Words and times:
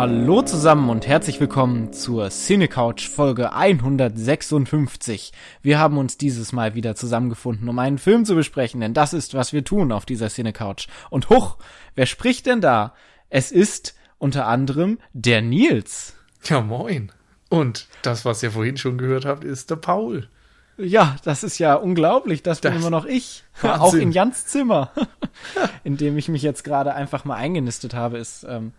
Hallo 0.00 0.40
zusammen 0.40 0.88
und 0.88 1.06
herzlich 1.06 1.40
willkommen 1.40 1.92
zur 1.92 2.30
Cinecouch 2.30 3.10
Folge 3.10 3.52
156. 3.52 5.30
Wir 5.60 5.78
haben 5.78 5.98
uns 5.98 6.16
dieses 6.16 6.54
Mal 6.54 6.74
wieder 6.74 6.94
zusammengefunden, 6.94 7.68
um 7.68 7.78
einen 7.78 7.98
Film 7.98 8.24
zu 8.24 8.34
besprechen, 8.34 8.80
denn 8.80 8.94
das 8.94 9.12
ist, 9.12 9.34
was 9.34 9.52
wir 9.52 9.62
tun 9.62 9.92
auf 9.92 10.06
dieser 10.06 10.30
Cinecouch. 10.30 10.88
Und 11.10 11.28
hoch, 11.28 11.58
wer 11.96 12.06
spricht 12.06 12.46
denn 12.46 12.62
da? 12.62 12.94
Es 13.28 13.52
ist 13.52 13.94
unter 14.16 14.46
anderem 14.46 14.96
der 15.12 15.42
Nils. 15.42 16.14
Ja, 16.44 16.62
moin. 16.62 17.12
Und 17.50 17.86
das, 18.00 18.24
was 18.24 18.42
ihr 18.42 18.52
vorhin 18.52 18.78
schon 18.78 18.96
gehört 18.96 19.26
habt, 19.26 19.44
ist 19.44 19.68
der 19.68 19.76
Paul. 19.76 20.30
Ja, 20.78 21.16
das 21.24 21.44
ist 21.44 21.58
ja 21.58 21.74
unglaublich, 21.74 22.42
das 22.42 22.62
bin 22.62 22.72
das 22.72 22.80
immer 22.80 22.88
noch 22.88 23.04
ich. 23.04 23.44
Wahnsinn. 23.60 23.80
Auch 23.82 23.92
in 23.92 24.12
Jans 24.12 24.46
Zimmer, 24.46 24.92
in 25.84 25.98
dem 25.98 26.16
ich 26.16 26.30
mich 26.30 26.40
jetzt 26.40 26.64
gerade 26.64 26.94
einfach 26.94 27.26
mal 27.26 27.36
eingenistet 27.36 27.92
habe, 27.92 28.16
ist 28.16 28.46
ähm, 28.48 28.72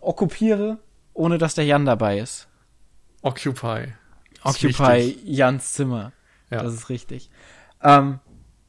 okkupiere, 0.00 0.78
ohne 1.14 1.38
dass 1.38 1.54
der 1.54 1.64
Jan 1.64 1.84
dabei 1.84 2.18
ist. 2.18 2.48
Occupy. 3.22 3.92
Occupy 4.42 5.18
Jans 5.24 5.72
Zimmer. 5.72 6.12
Ja. 6.50 6.62
Das 6.62 6.74
ist 6.74 6.88
richtig. 6.88 7.30
Ähm, 7.82 8.20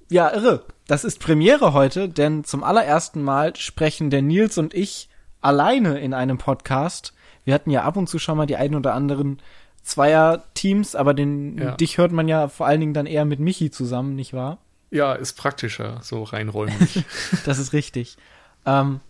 ja, 0.10 0.34
irre. 0.34 0.64
Das 0.88 1.04
ist 1.04 1.20
Premiere 1.20 1.74
heute, 1.74 2.08
denn 2.08 2.44
zum 2.44 2.64
allerersten 2.64 3.22
Mal 3.22 3.56
sprechen 3.56 4.10
der 4.10 4.22
Nils 4.22 4.58
und 4.58 4.74
ich 4.74 5.10
alleine 5.42 6.00
in 6.00 6.14
einem 6.14 6.38
Podcast. 6.38 7.14
Wir 7.44 7.54
hatten 7.54 7.72
ja 7.72 7.84
ab 7.84 7.98
und 7.98 8.08
zu 8.08 8.20
schon 8.20 8.38
mal 8.38 8.46
die 8.46 8.56
ein 8.56 8.76
oder 8.76 8.94
anderen 8.94 9.42
Zweier-Teams, 9.84 10.96
aber 10.96 11.14
den, 11.14 11.58
ja. 11.58 11.72
dich 11.76 11.98
hört 11.98 12.12
man 12.12 12.28
ja 12.28 12.48
vor 12.48 12.68
allen 12.68 12.80
Dingen 12.80 12.94
dann 12.94 13.06
eher 13.06 13.26
mit 13.26 13.40
Michi 13.40 13.72
zusammen, 13.72 14.16
nicht 14.16 14.34
wahr? 14.34 14.60
Ja, 14.92 15.14
ist 15.14 15.34
praktischer, 15.34 16.00
so 16.02 16.24
rein 16.24 16.50
räumlich. 16.50 17.04
das 17.46 17.60
ist 17.60 17.74
richtig. 17.74 18.18
Ähm, 18.66 19.02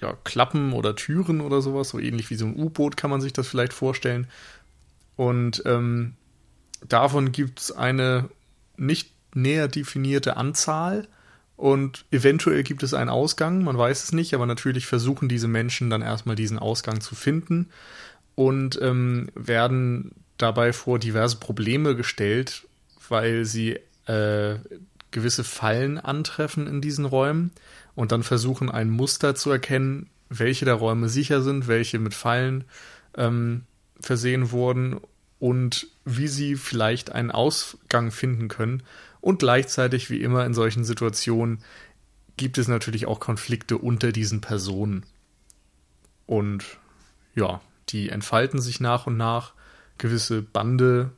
ja, 0.00 0.14
Klappen 0.24 0.72
oder 0.72 0.94
Türen 0.94 1.40
oder 1.40 1.62
sowas, 1.62 1.90
so 1.90 1.98
ähnlich 1.98 2.30
wie 2.30 2.36
so 2.36 2.46
ein 2.46 2.56
U-Boot 2.56 2.96
kann 2.96 3.10
man 3.10 3.20
sich 3.20 3.32
das 3.32 3.48
vielleicht 3.48 3.72
vorstellen. 3.72 4.26
Und 5.16 5.62
ähm, 5.64 6.14
davon 6.86 7.32
gibt 7.32 7.60
es 7.60 7.72
eine 7.72 8.28
nicht 8.76 9.12
näher 9.34 9.68
definierte 9.68 10.36
Anzahl. 10.36 11.08
Und 11.56 12.04
eventuell 12.10 12.62
gibt 12.62 12.82
es 12.82 12.92
einen 12.92 13.08
Ausgang, 13.08 13.64
man 13.64 13.78
weiß 13.78 14.04
es 14.04 14.12
nicht, 14.12 14.34
aber 14.34 14.44
natürlich 14.44 14.86
versuchen 14.86 15.28
diese 15.28 15.48
Menschen 15.48 15.88
dann 15.88 16.02
erstmal 16.02 16.36
diesen 16.36 16.58
Ausgang 16.58 17.00
zu 17.00 17.14
finden. 17.14 17.70
Und 18.34 18.78
ähm, 18.82 19.30
werden 19.34 20.12
dabei 20.36 20.74
vor 20.74 20.98
diverse 20.98 21.36
Probleme 21.36 21.96
gestellt, 21.96 22.66
weil 23.08 23.46
sie 23.46 23.78
äh, 24.04 24.56
gewisse 25.10 25.44
Fallen 25.44 25.98
antreffen 25.98 26.66
in 26.66 26.82
diesen 26.82 27.06
Räumen 27.06 27.52
und 27.96 28.12
dann 28.12 28.22
versuchen, 28.22 28.70
ein 28.70 28.90
Muster 28.90 29.34
zu 29.34 29.50
erkennen, 29.50 30.08
welche 30.28 30.64
der 30.64 30.74
Räume 30.74 31.08
sicher 31.08 31.42
sind, 31.42 31.66
welche 31.66 31.98
mit 31.98 32.14
Fallen 32.14 32.64
ähm, 33.16 33.62
versehen 33.98 34.52
wurden 34.52 35.00
und 35.38 35.88
wie 36.04 36.28
sie 36.28 36.54
vielleicht 36.54 37.10
einen 37.10 37.30
Ausgang 37.30 38.12
finden 38.12 38.48
können. 38.48 38.82
Und 39.20 39.40
gleichzeitig, 39.40 40.10
wie 40.10 40.20
immer 40.20 40.46
in 40.46 40.54
solchen 40.54 40.84
Situationen, 40.84 41.64
gibt 42.36 42.58
es 42.58 42.68
natürlich 42.68 43.06
auch 43.06 43.18
Konflikte 43.18 43.78
unter 43.78 44.12
diesen 44.12 44.40
Personen. 44.40 45.04
Und 46.26 46.64
ja, 47.34 47.60
die 47.88 48.10
entfalten 48.10 48.60
sich 48.60 48.80
nach 48.80 49.06
und 49.06 49.16
nach. 49.16 49.54
Gewisse 49.98 50.42
Bande 50.42 51.12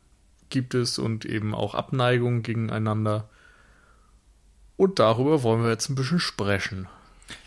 gibt 0.49 0.75
es 0.75 0.99
und 0.99 1.25
eben 1.25 1.55
auch 1.55 1.75
Abneigung 1.75 2.43
gegeneinander. 2.43 3.29
Und 4.79 5.01
darüber 5.01 5.43
wollen 5.43 5.65
wir 5.65 5.71
jetzt 5.71 5.91
ein 5.91 5.97
bisschen 5.97 6.21
sprechen. 6.21 6.89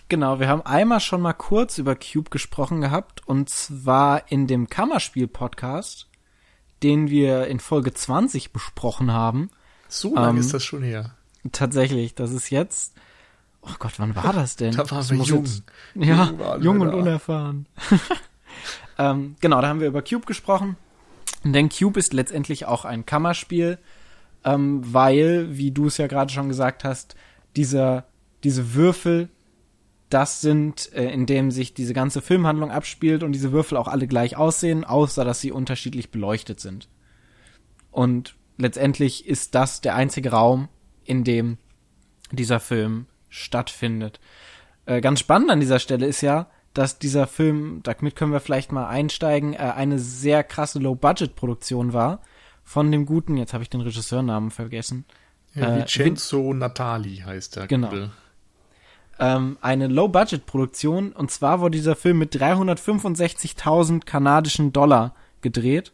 Genau, 0.10 0.42
wir 0.42 0.50
haben 0.50 0.64
einmal 0.64 1.00
schon 1.00 1.22
mal 1.22 1.32
kurz 1.32 1.78
über 1.78 1.96
Cube 1.96 2.30
gesprochen 2.30 2.82
gehabt 2.82 3.26
und 3.26 3.50
zwar 3.50 4.30
in 4.30 4.48
dem 4.48 4.68
Kammerspiel-Podcast, 4.68 6.10
den 6.84 7.10
wir 7.10 7.48
in 7.48 7.62
Folge 7.62 7.94
20 7.94 8.52
besprochen 8.52 9.14
haben. 9.14 9.50
So 9.88 10.14
lange 10.14 10.32
ähm, 10.32 10.38
ist 10.40 10.54
das 10.54 10.66
schon 10.66 10.84
her. 10.84 11.16
Tatsächlich, 11.54 12.16
das 12.16 12.34
ist 12.34 12.50
jetzt. 12.50 12.96
Oh 13.62 13.76
Gott, 13.80 13.94
wann 13.98 14.14
war 14.14 14.34
das 14.34 14.58
denn? 14.58 14.76
da 14.76 14.92
waren 14.92 15.10
wir 15.10 15.24
jung. 15.24 15.46
Jetzt, 15.46 15.64
ja, 15.96 16.58
jung 16.58 16.82
und 16.82 16.94
unerfahren. 16.94 17.66
ähm, 18.98 19.38
genau, 19.40 19.62
da 19.62 19.70
haben 19.70 19.80
wir 19.80 19.88
über 19.88 20.02
Cube 20.02 20.26
gesprochen. 20.26 20.76
Denn 21.46 21.70
Cube 21.70 21.98
ist 21.98 22.12
letztendlich 22.12 22.66
auch 22.66 22.84
ein 22.84 23.06
Kammerspiel 23.06 23.80
ähm, 24.44 24.82
weil, 24.84 25.58
wie 25.58 25.72
du 25.72 25.88
es 25.88 25.98
ja 25.98 26.08
gerade 26.08 26.32
schon 26.32 26.50
gesagt 26.50 26.84
hast, 26.84 27.16
dieser, 27.56 28.06
diese 28.44 28.74
Würfel, 28.74 29.30
das 30.10 30.42
sind, 30.42 30.92
äh, 30.94 31.12
in 31.12 31.26
dem 31.26 31.52
sich 31.52 31.74
diese 31.74 31.94
ganze 31.94 32.22
Filmhandlung 32.22 32.72
abspielt 32.72 33.24
und 33.24 33.32
diese 33.32 33.52
Würfel 33.52 33.78
auch 33.78 33.88
alle 33.88 34.08
gleich 34.08 34.36
aussehen, 34.36 34.84
außer 34.84 35.24
dass 35.24 35.42
sie 35.42 35.52
unterschiedlich 35.52 36.12
beleuchtet 36.12 36.60
sind. 36.60 36.90
Und 37.92 38.36
letztendlich 38.58 39.28
ist 39.28 39.56
das 39.56 39.82
der 39.82 39.96
einzige 39.96 40.32
Raum, 40.32 40.70
in 41.04 41.24
dem 41.24 41.58
dieser 42.32 42.60
Film 42.60 43.08
stattfindet. 43.30 44.20
Äh, 44.86 45.02
ganz 45.02 45.20
spannend 45.20 45.52
an 45.52 45.60
dieser 45.60 45.80
Stelle 45.80 46.06
ist 46.06 46.22
ja, 46.22 46.50
dass 46.74 47.00
dieser 47.00 47.28
Film, 47.28 47.82
damit 47.84 48.16
können 48.16 48.32
wir 48.32 48.40
vielleicht 48.40 48.72
mal 48.72 48.88
einsteigen, 48.88 49.54
äh, 49.54 49.58
eine 49.58 50.00
sehr 50.00 50.44
krasse 50.44 50.80
Low-Budget-Produktion 50.80 51.94
war 51.94 52.22
von 52.72 52.90
dem 52.90 53.06
guten, 53.06 53.36
jetzt 53.36 53.54
habe 53.54 53.64
ich 53.64 53.70
den 53.70 53.82
Regisseurnamen 53.82 54.50
vergessen. 54.50 55.04
Ja, 55.54 55.76
äh, 55.76 55.80
Vincenzo 55.82 56.54
Natali 56.54 57.18
heißt 57.18 57.58
der. 57.58 57.68
Genau. 57.68 57.92
Ähm, 59.20 59.58
eine 59.60 59.88
Low-Budget-Produktion 59.88 61.12
und 61.12 61.32
zwar 61.32 61.60
wurde 61.60 61.76
dieser 61.76 61.98
Film 61.98 62.20
mit 62.20 62.34
365.000 62.34 64.06
kanadischen 64.06 64.72
Dollar 64.72 65.16
gedreht 65.42 65.92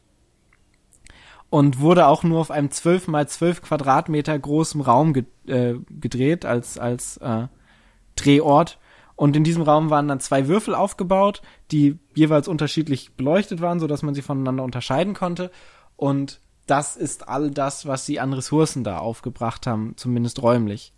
und 1.50 1.80
wurde 1.80 2.06
auch 2.06 2.22
nur 2.22 2.40
auf 2.40 2.52
einem 2.52 2.70
12 2.70 3.08
mal 3.08 3.28
12 3.28 3.64
Quadratmeter 3.64 4.38
großen 4.38 4.80
Raum 4.80 5.14
ge 5.14 5.24
äh, 5.48 5.80
gedreht 5.90 6.46
als 6.46 6.78
als 6.78 7.18
äh, 7.18 7.48
Drehort 8.16 8.78
und 9.16 9.36
in 9.36 9.44
diesem 9.44 9.64
Raum 9.64 9.90
waren 9.90 10.08
dann 10.08 10.20
zwei 10.20 10.48
Würfel 10.48 10.76
aufgebaut, 10.76 11.42
die 11.72 11.98
jeweils 12.14 12.48
unterschiedlich 12.48 13.14
beleuchtet 13.14 13.62
waren, 13.62 13.80
so 13.80 13.88
dass 13.88 14.04
man 14.04 14.14
sie 14.14 14.22
voneinander 14.22 14.64
unterscheiden 14.64 15.16
konnte 15.16 15.50
und 15.96 16.40
das 16.68 16.96
ist 16.96 17.28
all 17.28 17.50
das, 17.52 17.86
was 17.86 18.06
sie 18.06 18.20
an 18.20 18.34
Ressourcen 18.34 18.84
da 18.84 19.00
aufgebracht 19.00 19.66
haben, 19.66 19.94
zumindest 19.98 20.42
räumlich. 20.42 20.94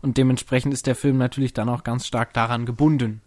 Und 0.00 0.16
dementsprechend 0.16 0.72
ist 0.72 0.86
der 0.86 0.94
Film 0.94 1.18
natürlich 1.18 1.52
dann 1.52 1.68
auch 1.68 1.84
ganz 1.84 2.06
stark 2.06 2.32
daran 2.32 2.66
gebunden. 2.66 3.20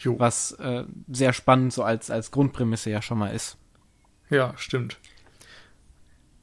Jo. 0.00 0.18
Was 0.18 0.52
äh, 0.52 0.84
sehr 1.08 1.32
spannend 1.32 1.72
so 1.72 1.82
als, 1.82 2.10
als 2.10 2.30
Grundprämisse 2.30 2.90
ja 2.90 3.02
schon 3.02 3.18
mal 3.18 3.28
ist. 3.28 3.56
Ja, 4.30 4.54
stimmt. 4.56 4.98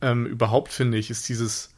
ähm, 0.02 0.26
überhaupt 0.26 0.72
finde 0.72 0.98
ich, 0.98 1.10
ist 1.10 1.28
dieses 1.30 1.74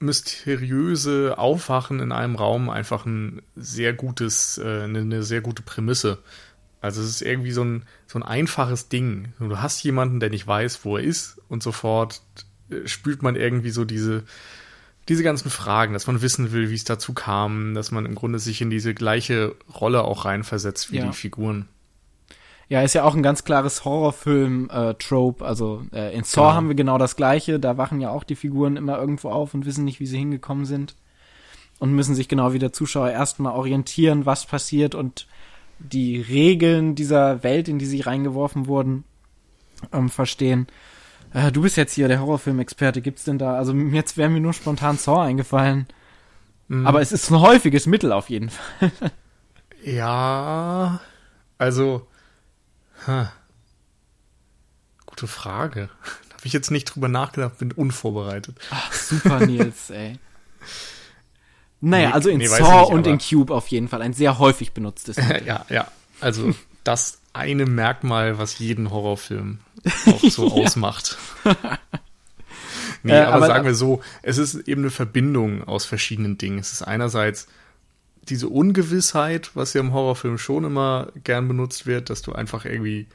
mysteriöse 0.00 1.38
Aufwachen 1.38 2.00
in 2.00 2.12
einem 2.12 2.36
Raum 2.36 2.70
einfach 2.70 3.04
ein 3.04 3.42
sehr 3.56 3.92
gutes, 3.92 4.58
äh, 4.58 4.82
eine, 4.82 5.00
eine 5.00 5.22
sehr 5.22 5.40
gute 5.40 5.62
Prämisse. 5.62 6.18
Also 6.80 7.02
es 7.02 7.08
ist 7.08 7.22
irgendwie 7.22 7.50
so 7.50 7.64
ein, 7.64 7.84
so 8.06 8.18
ein 8.18 8.22
einfaches 8.22 8.88
Ding. 8.88 9.32
Du 9.38 9.58
hast 9.58 9.82
jemanden, 9.82 10.20
der 10.20 10.30
nicht 10.30 10.46
weiß, 10.46 10.84
wo 10.84 10.96
er 10.96 11.02
ist 11.02 11.40
und 11.48 11.62
sofort 11.62 12.22
äh, 12.70 12.86
spürt 12.86 13.22
man 13.22 13.36
irgendwie 13.36 13.70
so 13.70 13.84
diese, 13.84 14.24
diese 15.08 15.22
ganzen 15.22 15.50
Fragen, 15.50 15.92
dass 15.92 16.06
man 16.06 16.22
wissen 16.22 16.52
will, 16.52 16.70
wie 16.70 16.74
es 16.74 16.84
dazu 16.84 17.14
kam, 17.14 17.74
dass 17.74 17.90
man 17.90 18.06
im 18.06 18.14
Grunde 18.14 18.38
sich 18.38 18.60
in 18.60 18.70
diese 18.70 18.94
gleiche 18.94 19.56
Rolle 19.80 20.04
auch 20.04 20.24
reinversetzt 20.24 20.92
wie 20.92 20.98
ja. 20.98 21.06
die 21.06 21.12
Figuren. 21.12 21.68
Ja, 22.68 22.82
ist 22.82 22.94
ja 22.94 23.04
auch 23.04 23.14
ein 23.14 23.22
ganz 23.22 23.44
klares 23.44 23.84
Horrorfilm-Trope. 23.84 25.42
Äh, 25.42 25.46
also 25.46 25.82
äh, 25.92 26.14
in 26.14 26.24
Saw 26.24 26.42
genau. 26.42 26.54
haben 26.54 26.68
wir 26.68 26.74
genau 26.74 26.98
das 26.98 27.16
gleiche. 27.16 27.58
Da 27.58 27.78
wachen 27.78 28.00
ja 28.00 28.10
auch 28.10 28.24
die 28.24 28.36
Figuren 28.36 28.76
immer 28.76 28.98
irgendwo 28.98 29.30
auf 29.30 29.54
und 29.54 29.64
wissen 29.64 29.84
nicht, 29.84 30.00
wie 30.00 30.06
sie 30.06 30.18
hingekommen 30.18 30.66
sind. 30.66 30.94
Und 31.78 31.92
müssen 31.92 32.14
sich 32.14 32.28
genau 32.28 32.52
wie 32.52 32.58
der 32.58 32.72
Zuschauer 32.72 33.10
erstmal 33.10 33.54
orientieren, 33.54 34.26
was 34.26 34.44
passiert 34.44 34.94
und 34.94 35.26
die 35.78 36.20
Regeln 36.20 36.94
dieser 36.94 37.42
Welt, 37.42 37.68
in 37.68 37.78
die 37.78 37.86
sie 37.86 38.00
reingeworfen 38.00 38.66
wurden, 38.66 39.04
ähm, 39.92 40.08
verstehen. 40.08 40.66
Äh, 41.32 41.52
du 41.52 41.62
bist 41.62 41.76
jetzt 41.76 41.94
hier 41.94 42.08
der 42.08 42.20
Horrorfilm-Experte. 42.20 43.00
Gibt's 43.00 43.24
denn 43.24 43.38
da? 43.38 43.56
Also 43.56 43.74
jetzt 43.92 44.16
wäre 44.16 44.28
mir 44.28 44.40
nur 44.40 44.52
spontan 44.52 44.96
Saw 44.96 45.22
eingefallen. 45.22 45.86
Mhm. 46.68 46.86
Aber 46.86 47.00
es 47.00 47.12
ist 47.12 47.30
ein 47.30 47.40
häufiges 47.40 47.86
Mittel 47.86 48.12
auf 48.12 48.28
jeden 48.30 48.50
Fall. 48.50 48.92
ja, 49.84 51.00
also 51.56 52.06
huh. 53.06 53.26
gute 55.06 55.26
Frage. 55.26 55.88
Da 56.28 56.42
habe 56.42 56.46
ich 56.46 56.52
jetzt 56.52 56.70
nicht 56.70 56.84
drüber 56.84 57.08
nachgedacht, 57.08 57.58
bin 57.58 57.72
unvorbereitet. 57.72 58.56
Ach, 58.70 58.92
super 58.92 59.44
Nils, 59.44 59.90
ey. 59.90 60.20
Naja, 61.80 62.10
also 62.12 62.28
in 62.28 62.38
nee, 62.38 62.46
Saw 62.46 62.80
nicht, 62.80 62.90
und 62.90 63.06
in 63.06 63.18
Cube 63.18 63.54
auf 63.54 63.68
jeden 63.68 63.88
Fall 63.88 64.02
ein 64.02 64.12
sehr 64.12 64.38
häufig 64.38 64.72
benutztes. 64.72 65.16
ja, 65.46 65.64
ja. 65.68 65.88
Also 66.20 66.54
das 66.84 67.18
eine 67.32 67.66
Merkmal, 67.66 68.38
was 68.38 68.58
jeden 68.58 68.90
Horrorfilm 68.90 69.60
auch 70.06 70.30
so 70.30 70.52
ausmacht. 70.52 71.16
nee, 73.02 73.12
äh, 73.12 73.20
aber, 73.20 73.36
aber, 73.36 73.46
sagen 73.46 73.66
wir 73.66 73.74
so, 73.74 74.00
es 74.22 74.38
ist 74.38 74.66
eben 74.66 74.82
eine 74.82 74.90
Verbindung 74.90 75.62
aus 75.64 75.84
verschiedenen 75.84 76.36
Dingen. 76.36 76.58
Es 76.58 76.72
ist 76.72 76.82
einerseits 76.82 77.46
diese 78.28 78.48
Ungewissheit, 78.48 79.52
was 79.54 79.72
ja 79.72 79.80
im 79.80 79.92
Horrorfilm 79.92 80.38
schon 80.38 80.64
immer 80.64 81.08
gern 81.24 81.48
benutzt 81.48 81.86
wird, 81.86 82.10
dass 82.10 82.22
du 82.22 82.32
einfach 82.32 82.64
irgendwie 82.64 83.06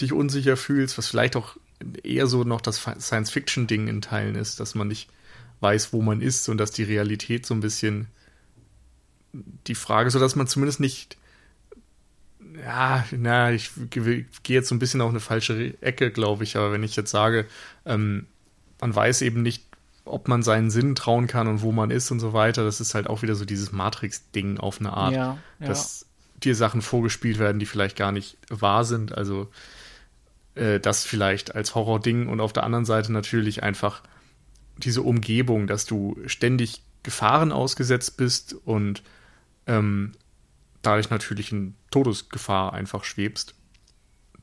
dich 0.00 0.12
unsicher 0.12 0.56
fühlst, 0.56 0.98
was 0.98 1.06
vielleicht 1.06 1.36
auch 1.36 1.56
eher 2.02 2.26
so 2.26 2.44
noch 2.44 2.60
das 2.60 2.78
Science-Fiction-Ding 2.78 3.88
in 3.88 4.00
Teilen 4.00 4.34
ist, 4.34 4.60
dass 4.60 4.74
man 4.74 4.88
nicht 4.88 5.08
weiß, 5.60 5.92
wo 5.92 6.02
man 6.02 6.20
ist 6.20 6.48
und 6.48 6.58
dass 6.58 6.70
die 6.70 6.84
Realität 6.84 7.46
so 7.46 7.54
ein 7.54 7.60
bisschen 7.60 8.08
die 9.32 9.74
Frage, 9.74 10.10
so 10.10 10.18
dass 10.18 10.36
man 10.36 10.46
zumindest 10.46 10.80
nicht 10.80 11.16
ja, 12.62 13.04
na, 13.10 13.50
ich 13.50 13.70
gehe 13.90 14.26
jetzt 14.44 14.68
so 14.68 14.74
ein 14.74 14.78
bisschen 14.78 15.00
auf 15.00 15.10
eine 15.10 15.20
falsche 15.20 15.74
Ecke, 15.80 16.10
glaube 16.10 16.44
ich, 16.44 16.56
aber 16.56 16.72
wenn 16.72 16.82
ich 16.82 16.94
jetzt 16.96 17.10
sage, 17.10 17.46
ähm, 17.84 18.26
man 18.80 18.94
weiß 18.94 19.22
eben 19.22 19.42
nicht, 19.42 19.64
ob 20.04 20.28
man 20.28 20.42
seinen 20.42 20.70
Sinn 20.70 20.94
trauen 20.94 21.26
kann 21.26 21.48
und 21.48 21.62
wo 21.62 21.72
man 21.72 21.90
ist 21.90 22.10
und 22.10 22.20
so 22.20 22.32
weiter, 22.32 22.64
das 22.64 22.80
ist 22.80 22.94
halt 22.94 23.08
auch 23.08 23.22
wieder 23.22 23.34
so 23.34 23.44
dieses 23.44 23.72
Matrix-Ding 23.72 24.58
auf 24.58 24.80
eine 24.80 24.92
Art, 24.92 25.14
ja, 25.14 25.38
ja. 25.58 25.66
dass 25.66 26.06
dir 26.42 26.54
Sachen 26.54 26.82
vorgespielt 26.82 27.38
werden, 27.38 27.58
die 27.58 27.66
vielleicht 27.66 27.96
gar 27.96 28.12
nicht 28.12 28.36
wahr 28.50 28.84
sind, 28.84 29.16
also 29.16 29.50
äh, 30.54 30.78
das 30.78 31.04
vielleicht 31.04 31.54
als 31.54 31.74
Horror-Ding 31.74 32.28
und 32.28 32.40
auf 32.40 32.52
der 32.52 32.64
anderen 32.64 32.84
Seite 32.84 33.12
natürlich 33.12 33.62
einfach 33.62 34.02
diese 34.78 35.02
Umgebung, 35.02 35.66
dass 35.66 35.86
du 35.86 36.16
ständig 36.26 36.82
Gefahren 37.02 37.52
ausgesetzt 37.52 38.16
bist 38.16 38.54
und 38.64 39.02
ähm, 39.66 40.12
dadurch 40.82 41.10
natürlich 41.10 41.52
in 41.52 41.74
Todesgefahr 41.90 42.72
einfach 42.72 43.04
schwebst. 43.04 43.54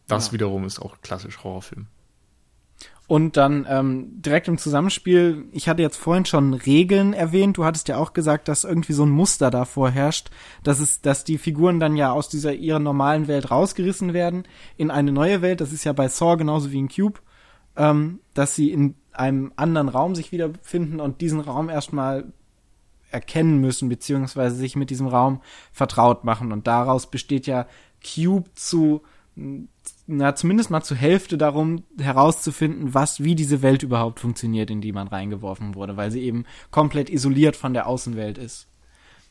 Das 0.07 0.27
ja. 0.27 0.33
wiederum 0.33 0.65
ist 0.65 0.79
auch 0.79 1.01
klassisch 1.01 1.43
Horrorfilm. 1.43 1.87
Und 3.07 3.35
dann 3.35 3.65
ähm, 3.69 4.21
direkt 4.21 4.47
im 4.47 4.57
Zusammenspiel, 4.57 5.43
ich 5.51 5.67
hatte 5.67 5.81
jetzt 5.81 5.97
vorhin 5.97 6.23
schon 6.23 6.53
Regeln 6.53 7.11
erwähnt, 7.11 7.57
du 7.57 7.65
hattest 7.65 7.89
ja 7.89 7.97
auch 7.97 8.13
gesagt, 8.13 8.47
dass 8.47 8.63
irgendwie 8.63 8.93
so 8.93 9.03
ein 9.03 9.09
Muster 9.09 9.51
da 9.51 9.65
vorherrscht, 9.65 10.29
dass 10.63 10.79
es, 10.79 11.01
dass 11.01 11.25
die 11.25 11.37
Figuren 11.37 11.81
dann 11.81 11.97
ja 11.97 12.13
aus 12.13 12.29
dieser 12.29 12.53
ihrer 12.53 12.79
normalen 12.79 13.27
Welt 13.27 13.51
rausgerissen 13.51 14.13
werden 14.13 14.43
in 14.77 14.91
eine 14.91 15.11
neue 15.11 15.41
Welt. 15.41 15.59
Das 15.59 15.73
ist 15.73 15.83
ja 15.83 15.91
bei 15.91 16.07
Saw 16.07 16.37
genauso 16.37 16.71
wie 16.71 16.79
in 16.79 16.87
Cube, 16.87 17.19
ähm, 17.75 18.21
dass 18.33 18.55
sie 18.55 18.71
in 18.71 18.95
einem 19.13 19.51
anderen 19.55 19.89
Raum 19.89 20.15
sich 20.15 20.31
wiederfinden 20.31 20.99
und 20.99 21.21
diesen 21.21 21.39
Raum 21.39 21.69
erstmal 21.69 22.25
erkennen 23.11 23.59
müssen, 23.59 23.89
beziehungsweise 23.89 24.55
sich 24.55 24.75
mit 24.75 24.89
diesem 24.89 25.07
Raum 25.07 25.41
vertraut 25.71 26.23
machen. 26.23 26.51
Und 26.51 26.67
daraus 26.67 27.09
besteht 27.09 27.45
ja 27.47 27.67
Cube 28.03 28.49
zu, 28.55 29.01
na, 30.07 30.35
zumindest 30.35 30.69
mal 30.69 30.81
zur 30.81 30.97
Hälfte 30.97 31.37
darum, 31.37 31.83
herauszufinden, 31.99 32.93
was, 32.93 33.23
wie 33.23 33.35
diese 33.35 33.61
Welt 33.61 33.83
überhaupt 33.83 34.19
funktioniert, 34.19 34.69
in 34.69 34.81
die 34.81 34.93
man 34.93 35.07
reingeworfen 35.07 35.75
wurde, 35.75 35.97
weil 35.97 36.11
sie 36.11 36.21
eben 36.21 36.45
komplett 36.71 37.09
isoliert 37.09 37.55
von 37.55 37.73
der 37.73 37.87
Außenwelt 37.87 38.37
ist. 38.37 38.67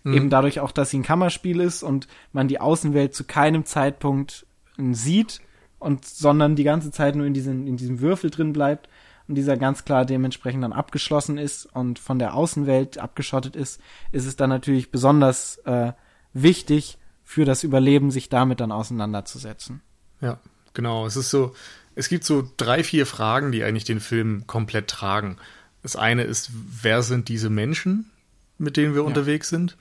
Mhm. 0.05 0.15
Eben 0.15 0.31
dadurch 0.31 0.61
auch, 0.61 0.73
dass 0.73 0.91
sie 0.91 0.99
ein 0.99 1.05
Kammerspiel 1.05 1.61
ist 1.61 1.83
und 1.83 2.07
man 2.33 2.49
die 2.49 2.61
Außenwelt 2.61 3.15
zu 3.15 3.25
keinem 3.25 3.65
Zeitpunkt 3.65 4.47
sieht 4.79 5.41
und 5.79 6.05
sondern 6.05 6.57
die 6.57 6.65
ganze 6.65 6.91
Zeit 6.91 7.17
nur 7.17 7.27
in 7.27 7.35
diesem, 7.35 7.67
in 7.67 7.77
diesem 7.77 8.01
Würfel 8.01 8.31
drin 8.31 8.53
bleibt, 8.53 8.89
und 9.31 9.37
dieser 9.37 9.57
ganz 9.57 9.85
klar 9.85 10.05
dementsprechend 10.05 10.65
dann 10.65 10.73
abgeschlossen 10.73 11.39
ist 11.39 11.65
und 11.67 12.01
von 12.01 12.19
der 12.19 12.35
Außenwelt 12.35 12.99
abgeschottet 12.99 13.55
ist, 13.55 13.81
ist 14.11 14.27
es 14.27 14.35
dann 14.35 14.51
natürlich 14.51 14.91
besonders 14.91 15.59
äh, 15.59 15.93
wichtig 16.33 16.99
für 17.23 17.45
das 17.45 17.63
Überleben, 17.63 18.11
sich 18.11 18.29
damit 18.29 18.59
dann 18.59 18.73
auseinanderzusetzen. 18.73 19.83
Ja, 20.21 20.41
genau. 20.75 21.07
Es 21.07 21.15
ist 21.15 21.31
so, 21.31 21.55
es 21.95 22.09
gibt 22.09 22.25
so 22.25 22.51
drei, 22.57 22.83
vier 22.83 23.07
Fragen, 23.07 23.53
die 23.53 23.63
eigentlich 23.63 23.85
den 23.85 24.01
Film 24.01 24.49
komplett 24.49 24.89
tragen. 24.89 25.37
Das 25.81 25.95
eine 25.95 26.25
ist, 26.25 26.51
wer 26.53 27.05
sind 27.05 27.29
diese 27.29 27.51
Menschen, 27.51 28.11
mit 28.59 28.77
denen 28.77 28.95
wir 28.95 29.03
ja. 29.03 29.07
unterwegs 29.07 29.49
sind? 29.49 29.77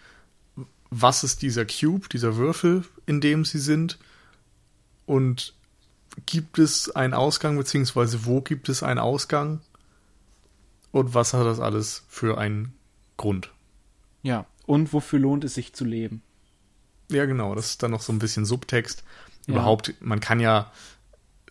Was 0.92 1.24
ist 1.24 1.42
dieser 1.42 1.66
Cube, 1.66 2.08
dieser 2.08 2.36
Würfel, 2.38 2.84
in 3.08 3.20
dem 3.20 3.46
sie 3.46 3.58
sind? 3.58 3.98
Und 5.08 5.56
gibt 6.26 6.60
es 6.60 6.90
einen 6.96 7.14
Ausgang, 7.14 7.58
beziehungsweise 7.58 8.26
wo 8.26 8.42
gibt 8.42 8.70
es 8.70 8.84
einen 8.84 9.00
Ausgang? 9.00 9.62
Und 10.92 11.14
was 11.14 11.34
hat 11.34 11.46
das 11.46 11.60
alles 11.60 12.04
für 12.10 12.38
einen 12.38 12.74
Grund? 13.18 13.52
Ja, 14.24 14.46
und 14.66 14.94
wofür 14.94 15.20
lohnt 15.20 15.44
es 15.44 15.54
sich 15.54 15.74
zu 15.74 15.86
leben? 15.86 16.22
Ja, 17.12 17.26
genau, 17.26 17.56
das 17.56 17.72
ist 17.72 17.84
dann 17.84 17.92
noch 17.92 18.02
so 18.02 18.14
ein 18.14 18.20
bisschen 18.20 18.46
Subtext. 18.46 19.04
Ja. 19.48 19.54
Überhaupt, 19.54 19.94
man 20.00 20.20
kann 20.20 20.40
ja 20.40 20.72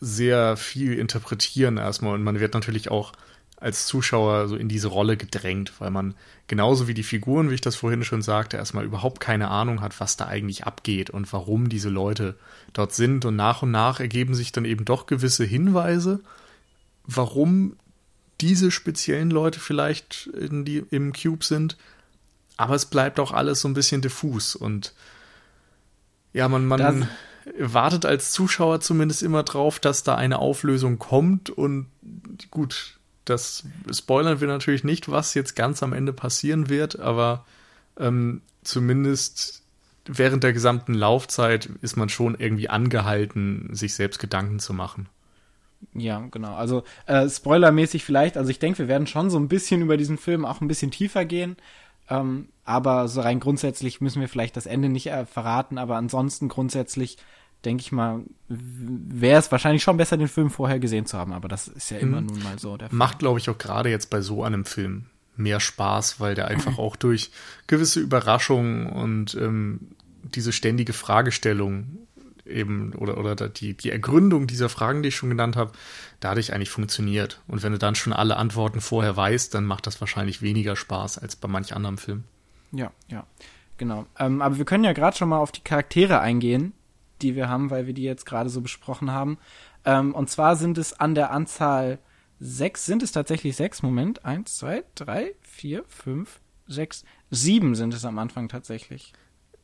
sehr 0.01 0.57
viel 0.57 0.99
interpretieren 0.99 1.77
erstmal 1.77 2.15
und 2.15 2.23
man 2.23 2.39
wird 2.39 2.55
natürlich 2.55 2.91
auch 2.91 3.13
als 3.61 3.87
Zuschauer 3.87 4.49
so 4.49 4.57
in 4.57 4.69
diese 4.69 4.89
Rolle 4.89 5.17
gedrängt, 5.17 5.73
weil 5.81 5.91
man 5.91 6.15
genauso 6.47 6.87
wie 6.87 6.95
die 6.95 7.03
Figuren, 7.03 7.51
wie 7.51 7.55
ich 7.55 7.61
das 7.61 7.77
vorhin 7.77 8.05
schon 8.05 8.23
sagte, 8.23 8.57
erstmal 8.57 8.85
überhaupt 8.85 9.21
keine 9.21 9.49
Ahnung 9.49 9.81
hat, 9.81 9.99
was 10.01 10.17
da 10.17 10.27
eigentlich 10.27 10.65
abgeht 10.65 11.11
und 11.11 11.33
warum 11.33 11.69
diese 11.69 11.89
Leute 11.89 12.37
dort 12.73 12.95
sind. 12.95 13.25
Und 13.25 13.37
nach 13.37 13.63
und 13.63 13.73
nach 13.73 13.99
ergeben 13.99 14.35
sich 14.35 14.53
dann 14.53 14.65
eben 14.65 14.85
doch 14.85 15.07
gewisse 15.07 15.45
Hinweise, 15.45 16.21
warum 17.05 17.77
diese 18.41 18.71
speziellen 18.71 19.31
Leute 19.31 19.59
vielleicht 19.59 20.29
in 20.29 20.65
die, 20.65 20.85
im 20.91 21.13
Cube 21.13 21.45
sind. 21.45 21.77
Aber 22.57 22.77
es 22.77 22.87
bleibt 22.87 23.19
auch 23.19 23.33
alles 23.33 23.61
so 23.61 23.69
ein 23.69 23.75
bisschen 23.75 24.03
diffus 24.03 24.55
und 24.55 24.95
ja, 26.33 26.49
man, 26.49 26.67
man 26.67 27.09
wartet 27.59 28.05
als 28.05 28.31
Zuschauer 28.33 28.81
zumindest 28.81 29.23
immer 29.23 29.43
drauf, 29.43 29.81
dass 29.81 30.03
da 30.03 30.15
eine 30.15 30.39
Auflösung 30.39 30.99
kommt 30.99 31.51
und 31.51 31.87
gut, 32.51 32.98
das 33.29 33.65
spoilern 33.93 34.41
wir 34.41 34.49
natürlich 34.49 34.85
nicht, 34.85 35.11
was 35.11 35.35
jetzt 35.35 35.57
ganz 35.57 35.83
am 35.83 35.93
Ende 35.93 36.13
passieren 36.13 36.69
wird, 36.69 36.99
aber 36.99 37.45
ähm, 37.99 38.43
zumindest 38.63 39.63
während 40.07 40.43
der 40.43 40.53
gesamten 40.53 40.95
Laufzeit 40.95 41.69
ist 41.83 41.97
man 41.97 42.09
schon 42.09 42.35
irgendwie 42.39 42.69
angehalten, 42.69 43.69
sich 43.73 43.95
selbst 43.95 44.19
Gedanken 44.19 44.59
zu 44.59 44.73
machen. 44.73 45.09
Ja, 45.95 46.27
genau. 46.31 46.55
Also 46.55 46.83
äh, 47.07 47.29
spoilermäßig 47.29 48.05
vielleicht. 48.05 48.37
Also 48.37 48.51
ich 48.51 48.59
denke, 48.59 48.79
wir 48.79 48.89
werden 48.89 49.07
schon 49.07 49.31
so 49.31 49.39
ein 49.39 49.49
bisschen 49.49 49.83
über 49.83 49.97
diesen 49.97 50.19
Film 50.19 50.45
auch 50.45 50.61
ein 50.61 50.69
bisschen 50.69 50.91
tiefer 50.91 51.25
gehen. 51.25 51.57
Ähm, 52.11 52.49
aber 52.65 53.09
so 53.09 53.21
rein 53.21 53.39
grundsätzlich 53.39 54.01
müssen 54.01 54.21
wir 54.21 54.29
vielleicht 54.29 54.57
das 54.57 54.67
Ende 54.67 54.89
nicht 54.89 55.07
äh, 55.09 55.27
verraten. 55.27 55.79
Aber 55.79 55.97
ansonsten 55.97 56.49
grundsätzlich 56.49 57.19
denke 57.65 57.83
ich 57.83 57.93
mal, 57.93 58.23
wäre 58.49 59.39
es 59.39 59.51
wahrscheinlich 59.51 59.83
schon 59.83 59.97
besser, 59.97 60.17
den 60.17 60.29
Film 60.29 60.51
vorher 60.51 60.79
gesehen 60.79 61.07
zu 61.07 61.19
haben, 61.19 61.33
aber 61.33 61.49
das 61.49 61.69
ist 61.69 61.91
ja 61.91 61.99
immer 61.99 62.21
mhm. 62.21 62.27
nun 62.27 62.43
mal 62.43 62.59
so. 62.59 62.79
Macht, 62.91 63.19
glaube 63.19 63.39
ich, 63.39 63.51
auch 63.51 63.59
gerade 63.59 63.91
jetzt 63.91 64.11
bei 64.11 64.21
so 64.21 64.45
einem 64.45 64.65
Film 64.65 65.07
mehr 65.37 65.61
Spaß, 65.61 66.21
weil 66.21 66.35
der 66.35 66.49
einfach 66.49 66.79
auch 66.79 66.97
durch 66.97 67.31
gewisse 67.67 68.01
Überraschungen 68.01 68.87
und 68.87 69.35
ähm, 69.35 69.81
diese 70.23 70.53
ständige 70.53 70.93
Fragestellung 70.93 71.99
eben 72.45 72.95
oder, 72.95 73.19
oder 73.19 73.49
die, 73.49 73.75
die 73.75 73.91
Ergründung 73.91 74.47
dieser 74.47 74.69
Fragen, 74.69 75.03
die 75.03 75.11
ich 75.11 75.17
schon 75.17 75.29
genannt 75.29 75.57
habe, 75.57 75.73
dadurch 76.21 76.53
eigentlich 76.53 76.71
funktioniert. 76.71 77.41
Und 77.47 77.63
wenn 77.63 77.73
du 77.73 77.79
dann 77.79 77.95
schon 77.95 78.13
alle 78.13 78.37
Antworten 78.37 78.81
vorher 78.81 79.17
weißt, 79.17 79.55
dann 79.55 79.65
macht 79.65 79.87
das 79.87 80.01
wahrscheinlich 80.01 80.43
weniger 80.43 80.75
Spaß 80.75 81.19
als 81.19 81.37
bei 81.37 81.49
manch 81.49 81.75
anderem 81.75 81.99
Film. 81.99 82.25
Ja, 82.73 82.91
ja, 83.09 83.27
genau. 83.77 84.07
Ähm, 84.19 84.43
aber 84.43 84.59
wir 84.59 84.65
können 84.65 84.85
ja 84.85 84.93
gerade 84.93 85.17
schon 85.17 85.29
mal 85.29 85.39
auf 85.39 85.53
die 85.53 85.63
Charaktere 85.63 86.21
eingehen, 86.21 86.73
die 87.23 87.35
wir 87.35 87.49
haben, 87.49 87.71
weil 87.71 87.87
wir 87.87 87.95
die 87.95 88.03
jetzt 88.03 88.27
gerade 88.27 88.51
so 88.51 88.61
besprochen 88.61 89.13
haben. 89.13 89.39
Ähm, 89.85 90.15
und 90.15 90.31
zwar 90.31 90.57
sind 90.57 90.79
es 90.79 90.99
an 90.99 91.15
der 91.15 91.31
Anzahl 91.31 91.99
sechs, 92.41 92.87
sind 92.87 93.03
es 93.03 93.13
tatsächlich 93.13 93.57
sechs, 93.57 93.83
Moment, 93.83 94.25
eins, 94.25 94.57
zwei, 94.57 94.85
drei, 94.95 95.35
vier, 95.43 95.85
fünf, 95.89 96.41
sechs, 96.67 97.05
sieben 97.31 97.75
sind 97.75 97.95
es 97.95 98.05
am 98.05 98.19
Anfang 98.19 98.49
tatsächlich. 98.49 99.13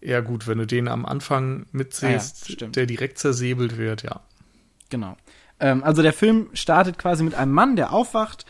Ja, 0.00 0.20
gut, 0.20 0.46
wenn 0.46 0.58
du 0.58 0.66
den 0.66 0.88
am 0.88 1.06
Anfang 1.06 1.66
mitzählst, 1.72 2.46
ah, 2.50 2.54
ja, 2.60 2.66
der 2.68 2.86
direkt 2.86 3.18
zersäbelt 3.18 3.78
wird, 3.78 4.02
ja. 4.02 4.20
Genau. 4.90 5.16
Ähm, 5.60 5.82
also 5.82 6.02
der 6.02 6.12
Film 6.12 6.50
startet 6.52 6.98
quasi 6.98 7.22
mit 7.22 7.34
einem 7.34 7.52
Mann, 7.52 7.76
der 7.76 7.92
aufwacht 7.92 8.44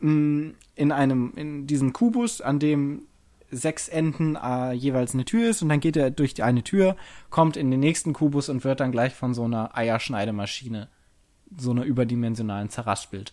mh, 0.00 0.10
mm, 0.10 0.54
in 0.76 0.92
einem, 0.92 1.32
in 1.36 1.66
diesem 1.66 1.92
Kubus, 1.92 2.40
an 2.40 2.58
dem 2.58 3.06
sechs 3.54 3.88
Enden 3.88 4.36
äh, 4.36 4.72
jeweils 4.72 5.14
eine 5.14 5.24
Tür 5.24 5.50
ist 5.50 5.62
und 5.62 5.68
dann 5.68 5.80
geht 5.80 5.96
er 5.96 6.10
durch 6.10 6.34
die 6.34 6.42
eine 6.42 6.62
Tür, 6.62 6.96
kommt 7.30 7.56
in 7.56 7.70
den 7.70 7.80
nächsten 7.80 8.12
Kubus 8.12 8.48
und 8.48 8.64
wird 8.64 8.80
dann 8.80 8.92
gleich 8.92 9.14
von 9.14 9.34
so 9.34 9.44
einer 9.44 9.76
Eierschneidemaschine, 9.76 10.88
so 11.56 11.70
einer 11.70 11.84
überdimensionalen 11.84 12.70
zerraspelt. 12.70 13.32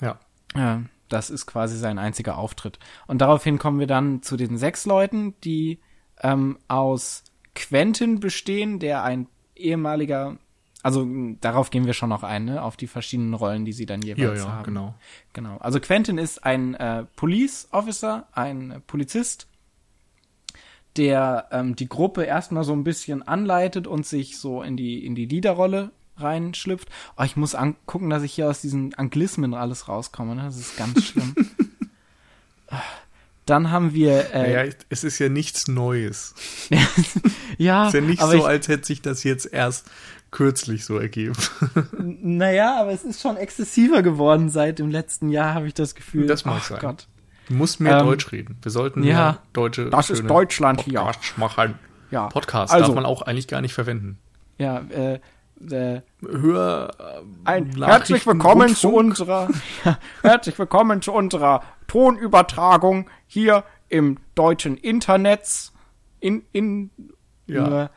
Ja. 0.00 0.18
Ja, 0.54 0.82
das 1.08 1.30
ist 1.30 1.46
quasi 1.46 1.76
sein 1.76 1.98
einziger 1.98 2.38
Auftritt. 2.38 2.78
Und 3.06 3.20
daraufhin 3.20 3.58
kommen 3.58 3.78
wir 3.80 3.86
dann 3.86 4.22
zu 4.22 4.36
den 4.36 4.56
sechs 4.56 4.86
Leuten, 4.86 5.34
die 5.44 5.80
ähm, 6.22 6.58
aus 6.68 7.24
Quentin 7.54 8.20
bestehen, 8.20 8.78
der 8.78 9.02
ein 9.02 9.26
ehemaliger, 9.54 10.38
also 10.82 11.06
darauf 11.40 11.70
gehen 11.70 11.86
wir 11.86 11.92
schon 11.92 12.08
noch 12.08 12.22
ein, 12.22 12.44
ne, 12.44 12.62
auf 12.62 12.76
die 12.76 12.86
verschiedenen 12.86 13.34
Rollen, 13.34 13.64
die 13.64 13.72
sie 13.72 13.86
dann 13.86 14.00
jeweils 14.02 14.40
ja, 14.40 14.46
ja, 14.46 14.52
haben. 14.52 14.64
Genau. 14.64 14.94
Genau. 15.32 15.56
Also 15.58 15.80
Quentin 15.80 16.18
ist 16.18 16.44
ein 16.44 16.74
äh, 16.74 17.04
Police 17.16 17.68
Officer, 17.72 18.28
ein 18.32 18.82
Polizist, 18.86 19.48
der 20.96 21.48
ähm, 21.50 21.74
die 21.76 21.88
Gruppe 21.88 22.24
erstmal 22.24 22.64
so 22.64 22.72
ein 22.72 22.84
bisschen 22.84 23.22
anleitet 23.22 23.86
und 23.86 24.06
sich 24.06 24.38
so 24.38 24.62
in 24.62 24.76
die 24.76 25.04
in 25.04 25.14
die 25.14 25.26
Leaderrolle 25.26 25.90
reinschlüpft. 26.16 26.88
Oh, 27.16 27.22
ich 27.22 27.36
muss 27.36 27.56
gucken, 27.86 28.10
dass 28.10 28.22
ich 28.22 28.32
hier 28.32 28.48
aus 28.48 28.60
diesen 28.60 28.94
Anglismen 28.94 29.54
alles 29.54 29.88
rauskomme. 29.88 30.34
Ne? 30.34 30.42
Das 30.42 30.56
ist 30.56 30.76
ganz 30.76 31.04
schlimm. 31.04 31.34
Dann 33.46 33.70
haben 33.70 33.94
wir. 33.94 34.34
Äh, 34.34 34.42
naja, 34.42 34.72
es 34.90 35.04
ist 35.04 35.18
ja 35.18 35.30
nichts 35.30 35.68
Neues. 35.68 36.34
ja. 37.58 37.84
Es 37.88 37.94
ist 37.94 37.94
ja 37.94 38.00
nicht 38.02 38.20
so, 38.20 38.44
als 38.44 38.68
hätte 38.68 38.86
sich 38.86 39.00
das 39.00 39.24
jetzt 39.24 39.50
erst 39.50 39.86
kürzlich 40.30 40.84
so 40.84 40.98
ergeben. 40.98 41.34
naja, 41.98 42.80
aber 42.80 42.92
es 42.92 43.04
ist 43.04 43.20
schon 43.20 43.36
exzessiver 43.36 44.02
geworden 44.02 44.48
seit 44.50 44.78
dem 44.78 44.90
letzten 44.90 45.30
Jahr, 45.30 45.54
habe 45.54 45.66
ich 45.66 45.74
das 45.74 45.94
Gefühl. 45.94 46.26
Das 46.26 46.44
mag 46.44 46.58
Ach, 46.58 46.64
sein. 46.64 46.78
Gott. 46.80 47.08
Du 47.48 47.54
musst 47.54 47.80
mehr 47.80 47.98
ähm, 47.98 48.06
Deutsch 48.06 48.30
reden. 48.30 48.58
Wir 48.62 48.70
sollten 48.70 49.02
ja, 49.02 49.14
mehr 49.14 49.38
deutsche. 49.52 49.88
Das 49.88 50.10
ist 50.10 50.28
Deutschland 50.28 50.84
Podcast 50.84 51.24
hier. 51.24 51.40
machen. 51.40 51.78
Ja. 52.10 52.26
Podcast 52.28 52.72
also, 52.72 52.86
darf 52.86 52.94
man 52.94 53.06
auch 53.06 53.22
eigentlich 53.22 53.48
gar 53.48 53.60
nicht 53.60 53.72
verwenden. 53.72 54.18
Ja, 54.58 54.80
äh, 54.90 55.20
äh, 55.70 56.02
Hör 56.22 57.24
ein 57.44 57.74
herzlich 57.82 58.26
willkommen 58.26 58.76
zu 58.76 58.94
unserer 58.94 59.48
ja, 59.84 59.98
herzlich 60.22 60.58
willkommen 60.58 61.02
zu 61.02 61.12
unserer 61.12 61.62
Tonübertragung 61.86 63.10
hier 63.26 63.64
im 63.88 64.18
deutschen 64.34 64.76
Internet 64.76 65.72
in 66.20 66.44
in 66.52 66.90
ja. 67.46 67.84
Äh, 67.84 67.88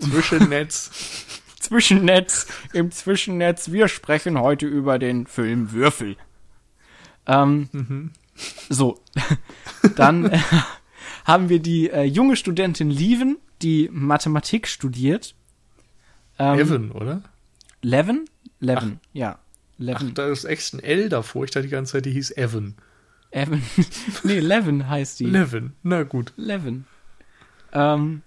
Zwischennetz 0.00 1.39
Zwischennetz 1.60 2.46
im 2.72 2.90
Zwischennetz 2.90 3.70
wir 3.70 3.88
sprechen 3.88 4.38
heute 4.40 4.66
über 4.66 4.98
den 4.98 5.26
Film 5.26 5.72
Würfel 5.72 6.16
ähm, 7.26 7.68
mhm. 7.72 8.10
so 8.68 8.98
dann 9.96 10.26
äh, 10.30 10.38
haben 11.24 11.48
wir 11.48 11.60
die 11.60 11.90
äh, 11.90 12.02
junge 12.02 12.34
Studentin 12.34 12.90
Lieven 12.90 13.38
die 13.62 13.88
Mathematik 13.92 14.66
studiert 14.66 15.34
ähm, 16.40 16.58
Evan, 16.58 16.90
oder? 16.92 17.22
Levin? 17.82 18.24
Levin, 18.60 18.98
Ach. 19.02 19.06
ja. 19.12 19.38
Levin. 19.76 20.08
Ach, 20.10 20.14
da 20.14 20.28
ist 20.28 20.44
echt 20.44 20.72
ein 20.72 20.80
L 20.80 21.10
davor. 21.10 21.44
Ich 21.44 21.50
dachte 21.50 21.66
die 21.66 21.70
ganze 21.70 21.92
Zeit, 21.92 22.06
die 22.06 22.12
hieß 22.12 22.30
Evan. 22.36 22.76
Evan. 23.30 23.62
nee, 24.24 24.40
Levin 24.40 24.88
heißt 24.88 25.20
die. 25.20 25.26
Levin, 25.26 25.74
na 25.82 26.02
gut. 26.02 26.32
Levin. 26.36 26.86
Ähm, 27.72 28.22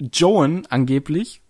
Joan 0.00 0.66
angeblich. 0.70 1.41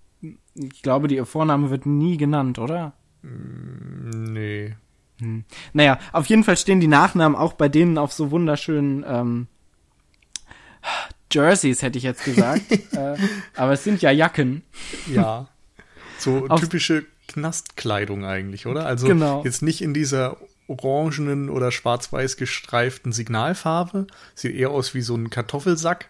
Ich 0.54 0.82
glaube, 0.82 1.09
die 1.09 1.25
Vorname 1.25 1.71
wird 1.71 1.87
nie 1.87 2.16
genannt, 2.16 2.59
oder? 2.59 2.92
Mm, 3.23 4.32
nee. 4.32 4.76
Hm. 5.18 5.44
Naja, 5.73 5.99
auf 6.12 6.26
jeden 6.26 6.44
Fall 6.44 6.56
stehen 6.56 6.80
die 6.80 6.88
Nachnamen 6.88 7.37
auch 7.37 7.54
bei 7.54 7.68
denen 7.68 7.99
auf 7.99 8.12
so 8.12 8.30
wunderschönen 8.30 9.04
ähm, 9.06 9.47
Jerseys, 11.30 11.82
hätte 11.82 11.99
ich 11.99 12.04
jetzt 12.04 12.25
gesagt. 12.25 12.71
äh, 12.92 13.16
aber 13.56 13.73
es 13.73 13.85
sind 13.85 14.02
ja 14.02 14.11
Jacken. 14.11 14.62
Ja. 15.06 15.49
So 16.18 16.49
typische 16.56 17.06
Knastkleidung 17.28 18.25
eigentlich, 18.25 18.66
oder? 18.66 18.87
Also 18.87 19.06
genau. 19.06 19.42
jetzt 19.44 19.62
nicht 19.62 19.80
in 19.80 19.94
dieser 19.94 20.37
orangenen 20.68 21.49
oder 21.50 21.71
schwarz-weiß 21.71 22.37
gestreiften 22.37 23.12
Signalfarbe. 23.12 24.06
Sieht 24.35 24.54
eher 24.54 24.71
aus 24.71 24.94
wie 24.94 25.02
so 25.02 25.14
ein 25.14 25.30
Kartoffelsack. 25.30 26.09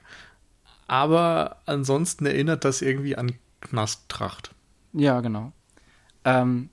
Aber 0.88 1.62
ansonsten 1.66 2.26
erinnert 2.26 2.64
das 2.64 2.82
irgendwie 2.82 3.16
an 3.16 3.32
Knasttracht. 3.62 4.54
Ja, 4.92 5.20
genau. 5.20 5.52
Ähm, 6.24 6.68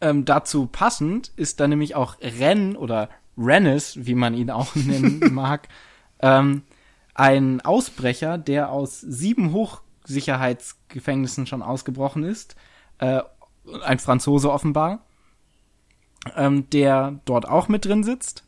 ähm, 0.00 0.24
dazu 0.24 0.66
passend 0.66 1.32
ist 1.36 1.60
dann 1.60 1.70
nämlich 1.70 1.94
auch 1.94 2.16
Ren 2.20 2.76
oder 2.76 3.08
Rennes, 3.36 4.06
wie 4.06 4.14
man 4.14 4.34
ihn 4.34 4.50
auch 4.50 4.74
nennen 4.74 5.32
mag, 5.32 5.68
ähm, 6.20 6.62
ein 7.14 7.60
Ausbrecher, 7.60 8.38
der 8.38 8.70
aus 8.70 9.00
sieben 9.00 9.52
hoch 9.52 9.82
Sicherheitsgefängnissen 10.04 11.46
schon 11.46 11.62
ausgebrochen 11.62 12.22
ist. 12.22 12.56
Äh, 12.98 13.22
ein 13.82 13.98
Franzose 13.98 14.52
offenbar, 14.52 15.04
ähm, 16.36 16.70
der 16.70 17.20
dort 17.24 17.48
auch 17.48 17.68
mit 17.68 17.84
drin 17.84 18.04
sitzt. 18.04 18.44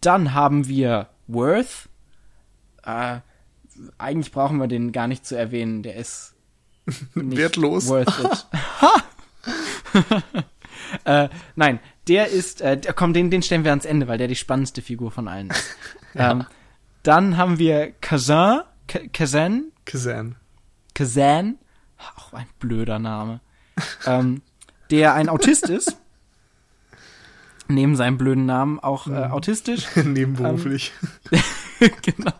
Dann 0.00 0.34
haben 0.34 0.68
wir 0.68 1.08
Worth. 1.26 1.88
Äh, 2.84 3.20
eigentlich 3.98 4.32
brauchen 4.32 4.58
wir 4.58 4.68
den 4.68 4.92
gar 4.92 5.08
nicht 5.08 5.26
zu 5.26 5.36
erwähnen. 5.36 5.82
Der 5.82 5.96
ist 5.96 6.31
wertlos. 7.14 7.88
Worth 7.88 8.18
it. 8.18 8.46
äh, 11.04 11.28
nein, 11.56 11.80
der 12.08 12.28
ist, 12.28 12.60
äh, 12.60 12.80
komm, 12.94 13.12
den, 13.12 13.30
den 13.30 13.42
stellen 13.42 13.64
wir 13.64 13.70
ans 13.70 13.84
Ende, 13.84 14.08
weil 14.08 14.18
der 14.18 14.28
die 14.28 14.36
spannendste 14.36 14.82
Figur 14.82 15.10
von 15.10 15.28
allen 15.28 15.50
ist. 15.50 15.76
ja. 16.14 16.32
ähm, 16.32 16.44
dann 17.02 17.36
haben 17.36 17.58
wir 17.58 17.92
Kazan, 18.00 18.62
Kazan, 19.12 19.72
Kazan, 19.84 20.36
Kazan, 20.94 21.58
auch 22.16 22.32
ein 22.32 22.46
blöder 22.58 22.98
Name, 22.98 23.40
ähm, 24.06 24.42
der 24.90 25.14
ein 25.14 25.28
Autist 25.28 25.68
ist. 25.68 25.96
Neben 27.68 27.96
seinem 27.96 28.18
blöden 28.18 28.44
Namen 28.44 28.80
auch 28.80 29.06
äh, 29.06 29.10
mhm. 29.10 29.32
autistisch. 29.32 29.86
Nebenberuflich. 29.96 30.92
Ähm, 31.80 31.90
genau. 32.02 32.32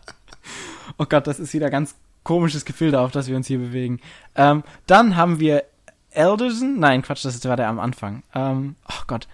Oh 0.97 1.05
Gott, 1.05 1.25
das 1.25 1.39
ist 1.39 1.53
wieder 1.53 1.71
ganz 1.71 1.95
komisches 2.23 2.65
Gefilde, 2.65 2.99
auf 2.99 3.11
das 3.11 3.27
wir 3.27 3.35
uns 3.35 3.47
hier 3.47 3.59
bewegen. 3.59 3.99
Ähm, 4.35 4.63
dann 4.87 5.15
haben 5.15 5.39
wir 5.39 5.63
Elderson. 6.11 6.79
Nein, 6.79 7.01
Quatsch, 7.01 7.25
das 7.25 7.43
war 7.45 7.57
der 7.57 7.69
am 7.69 7.79
Anfang. 7.79 8.23
Ähm, 8.33 8.75
oh 8.89 9.03
Gott. 9.07 9.27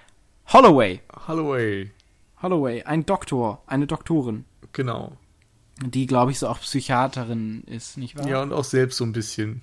Holloway. 0.51 1.01
Holloway. 1.27 1.91
Holloway, 2.41 2.84
ein 2.84 3.05
Doktor, 3.05 3.62
eine 3.67 3.86
Doktorin. 3.86 4.46
Genau 4.72 5.17
die, 5.86 6.05
glaube 6.05 6.31
ich, 6.31 6.39
so 6.39 6.48
auch 6.48 6.60
Psychiaterin 6.60 7.63
ist, 7.65 7.98
nicht 7.98 8.17
wahr? 8.17 8.27
Ja, 8.27 8.41
und 8.41 8.53
auch 8.53 8.63
selbst 8.63 8.98
so 8.98 9.05
ein 9.05 9.13
bisschen 9.13 9.62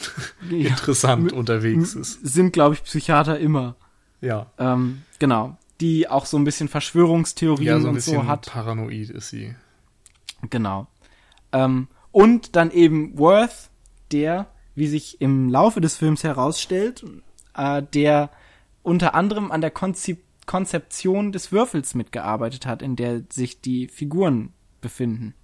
ja. 0.50 0.68
interessant 0.68 1.32
unterwegs 1.32 1.94
ist. 1.94 2.20
Sind, 2.26 2.52
glaube 2.52 2.74
ich, 2.74 2.84
Psychiater 2.84 3.38
immer. 3.38 3.76
Ja. 4.20 4.50
Ähm, 4.58 5.02
genau. 5.18 5.56
Die 5.80 6.08
auch 6.08 6.26
so 6.26 6.36
ein 6.36 6.44
bisschen 6.44 6.68
Verschwörungstheorien 6.68 7.66
ja, 7.66 7.80
so 7.80 7.86
ein 7.86 7.90
und 7.90 7.94
bisschen 7.96 8.22
so 8.22 8.26
hat. 8.26 8.46
Paranoid 8.46 9.10
ist 9.10 9.28
sie. 9.28 9.54
Genau. 10.50 10.88
Ähm, 11.52 11.88
und 12.18 12.56
dann 12.56 12.70
eben 12.70 13.18
Worth, 13.18 13.70
der, 14.12 14.46
wie 14.74 14.86
sich 14.86 15.20
im 15.20 15.48
Laufe 15.48 15.80
des 15.80 15.96
Films 15.96 16.24
herausstellt, 16.24 17.04
äh, 17.56 17.82
der 17.82 18.30
unter 18.82 19.14
anderem 19.14 19.50
an 19.50 19.60
der 19.60 19.70
Konzep 19.70 20.18
Konzeption 20.46 21.30
des 21.30 21.52
Würfels 21.52 21.94
mitgearbeitet 21.94 22.64
hat, 22.64 22.80
in 22.80 22.96
der 22.96 23.20
sich 23.28 23.60
die 23.60 23.86
Figuren 23.86 24.54
befinden 24.80 25.34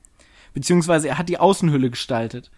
beziehungsweise 0.54 1.08
er 1.08 1.18
hat 1.18 1.28
die 1.28 1.38
Außenhülle 1.38 1.90
gestaltet 1.90 2.50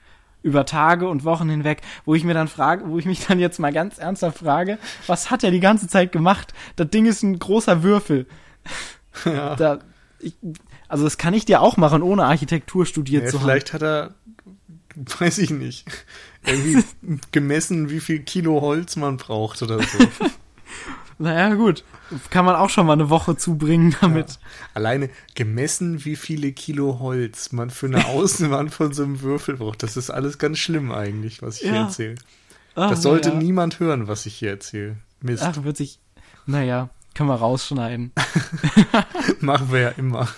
über 0.42 0.64
Tage 0.64 1.08
und 1.08 1.25
Wochen 1.25 1.49
hinweg, 1.49 1.82
wo 2.04 2.14
ich 2.14 2.23
mir 2.23 2.35
dann 2.35 2.46
frage, 2.46 2.88
wo 2.88 2.99
ich 2.99 3.06
mich 3.06 3.26
dann 3.26 3.40
jetzt 3.40 3.58
mal 3.58 3.73
ganz 3.73 3.99
ernsthaft 3.99 4.38
frage, 4.38 4.78
was 5.08 5.30
hat 5.30 5.42
er 5.42 5.50
die 5.50 5.61
ganze 5.61 5.88
Zeit 5.88 6.12
gemacht? 6.12 6.54
Das 6.76 6.88
Ding 6.90 7.06
ist 7.06 7.25
ein 7.25 7.38
großer 7.40 7.82
Würfel. 7.82 8.26
Ja. 9.25 9.56
Da, 9.56 9.78
ich, 10.20 10.35
also 10.88 11.05
das 11.05 11.19
kann 11.19 11.35
ich 11.35 11.45
dir 11.45 11.61
auch 11.61 11.76
machen, 11.76 12.02
ohne 12.02 12.25
Architektur 12.25 12.87
studiert 12.87 13.25
ja, 13.25 13.31
zu 13.31 13.38
haben. 13.38 13.47
Vielleicht 13.47 13.73
hat 13.73 13.83
er 13.83 14.14
weiß 15.19 15.38
ich 15.38 15.50
nicht, 15.50 15.85
irgendwie 16.45 16.83
gemessen, 17.33 17.90
wie 17.90 18.00
viel 18.00 18.21
Kilo 18.21 18.61
Holz 18.61 18.97
man 18.97 19.16
braucht 19.16 19.62
oder 19.62 19.81
so. 19.83 19.99
naja, 21.19 21.55
gut. 21.55 21.85
Kann 22.31 22.45
man 22.45 22.55
auch 22.55 22.71
schon 22.71 22.87
mal 22.87 22.93
eine 22.93 23.11
Woche 23.11 23.37
zubringen 23.37 23.97
damit. 24.00 24.31
Ja. 24.31 24.37
Alleine 24.75 25.11
gemessen, 25.35 26.05
wie 26.05 26.16
viele 26.16 26.52
Kilo 26.52 27.00
Holz 27.00 27.52
man 27.52 27.71
für 27.71 27.87
eine 27.87 28.07
Außenwand 28.07 28.73
von 28.73 28.93
so 28.93 29.02
einem 29.02 29.21
Würfel 29.23 29.57
braucht. 29.57 29.83
Das 29.83 29.97
ist 29.97 30.11
alles 30.11 30.38
ganz 30.38 30.59
schlimm 30.59 30.93
eigentlich, 30.93 31.43
was 31.43 31.57
ich 31.57 31.64
ja. 31.64 31.73
hier 31.73 31.81
erzähle. 31.81 32.14
das 32.75 33.02
sollte 33.02 33.31
ja. 33.31 33.35
niemand 33.35 33.81
hören, 33.81 34.07
was 34.07 34.25
ich 34.25 34.37
hier 34.37 34.50
erzähle. 34.50 34.99
Mist. 35.21 35.43
Ach, 35.43 35.64
wird 35.64 35.76
sich. 35.76 35.99
Naja, 36.47 36.90
können 37.16 37.30
wir 37.30 37.37
rausschneiden. 37.37 38.12
Machen 39.40 39.73
wir 39.73 39.80
ja 39.80 39.88
immer. 39.90 40.28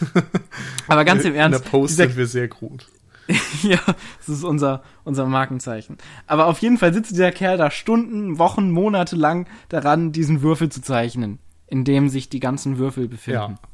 Aber 0.86 1.04
ganz 1.04 1.24
im 1.24 1.34
Ernst. 1.34 1.58
In 1.58 1.64
der 1.64 1.70
Post 1.70 1.96
sind 1.96 2.16
wir 2.16 2.26
sehr 2.26 2.48
gut. 2.48 2.88
ja, 3.62 3.80
das 3.84 4.28
ist 4.28 4.44
unser, 4.44 4.82
unser 5.04 5.26
Markenzeichen. 5.26 5.98
Aber 6.26 6.46
auf 6.46 6.60
jeden 6.60 6.78
Fall 6.78 6.94
sitzt 6.94 7.10
dieser 7.10 7.32
Kerl 7.32 7.58
da 7.58 7.70
Stunden, 7.70 8.38
Wochen, 8.38 8.70
Monate 8.70 9.16
lang 9.16 9.48
daran, 9.68 10.12
diesen 10.12 10.40
Würfel 10.40 10.70
zu 10.70 10.80
zeichnen, 10.80 11.38
in 11.66 11.84
dem 11.84 12.08
sich 12.08 12.28
die 12.28 12.40
ganzen 12.40 12.78
Würfel 12.78 13.08
befinden. 13.08 13.58
Ja. 13.58 13.68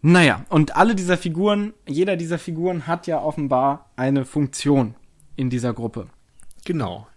Naja, 0.00 0.44
und 0.48 0.76
alle 0.76 0.94
dieser 0.94 1.16
Figuren, 1.16 1.72
jeder 1.88 2.16
dieser 2.16 2.38
Figuren 2.38 2.86
hat 2.86 3.08
ja 3.08 3.20
offenbar 3.20 3.90
eine 3.96 4.24
Funktion 4.24 4.94
in 5.34 5.50
dieser 5.50 5.72
Gruppe. 5.72 6.06
Genau. 6.64 7.08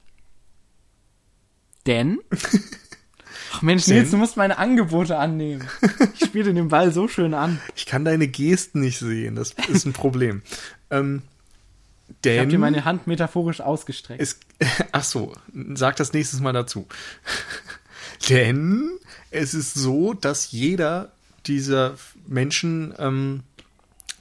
Denn 1.86 2.20
Ach 3.52 3.62
Mensch, 3.62 3.88
Nils, 3.88 4.12
du 4.12 4.18
musst 4.18 4.38
meine 4.38 4.58
Angebote 4.58 5.18
annehmen. 5.18 5.68
Ich 6.14 6.26
spiele 6.28 6.54
den 6.54 6.70
Ball 6.70 6.92
so 6.92 7.08
schön 7.08 7.34
an. 7.34 7.60
Ich 7.76 7.86
kann 7.86 8.06
deine 8.06 8.28
Gesten 8.28 8.82
nicht 8.82 9.00
sehen, 9.00 9.36
das 9.36 9.56
ist 9.68 9.86
ein 9.86 9.94
Problem. 9.94 10.42
ähm, 10.90 11.22
denn 12.24 12.34
ich 12.34 12.40
habe 12.40 12.52
dir 12.52 12.60
meine 12.60 12.86
Hand 12.86 13.08
metaphorisch 13.08 13.62
ausgestreckt. 13.62 14.22
Es, 14.22 14.40
ach 14.92 15.04
so, 15.04 15.34
sag 15.74 15.96
das 15.96 16.14
nächstes 16.14 16.40
Mal 16.40 16.54
dazu. 16.54 16.88
denn 18.30 18.90
es 19.32 19.54
ist 19.54 19.74
so, 19.74 20.14
dass 20.14 20.52
jeder 20.52 21.12
dieser 21.48 21.96
Menschen 22.28 22.94
ähm, 23.00 23.44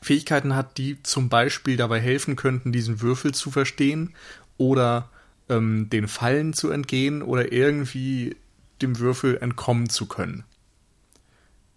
Fähigkeiten 0.01 0.57
hat, 0.57 0.79
die 0.79 1.03
zum 1.03 1.29
Beispiel 1.29 1.77
dabei 1.77 2.01
helfen 2.01 2.37
könnten, 2.37 2.73
diesen 2.73 3.01
Würfel 3.03 3.35
zu 3.35 3.51
verstehen 3.51 4.15
oder 4.57 5.11
ähm, 5.49 5.91
den 5.91 6.09
Fallen 6.09 6.53
zu 6.53 6.71
entgehen 6.71 7.23
oder 7.23 7.53
irgendwie 7.53 8.37
dem 8.83 8.99
Würfel 8.99 9.39
entkommen 9.39 9.89
zu 9.89 10.07
können. 10.07 10.45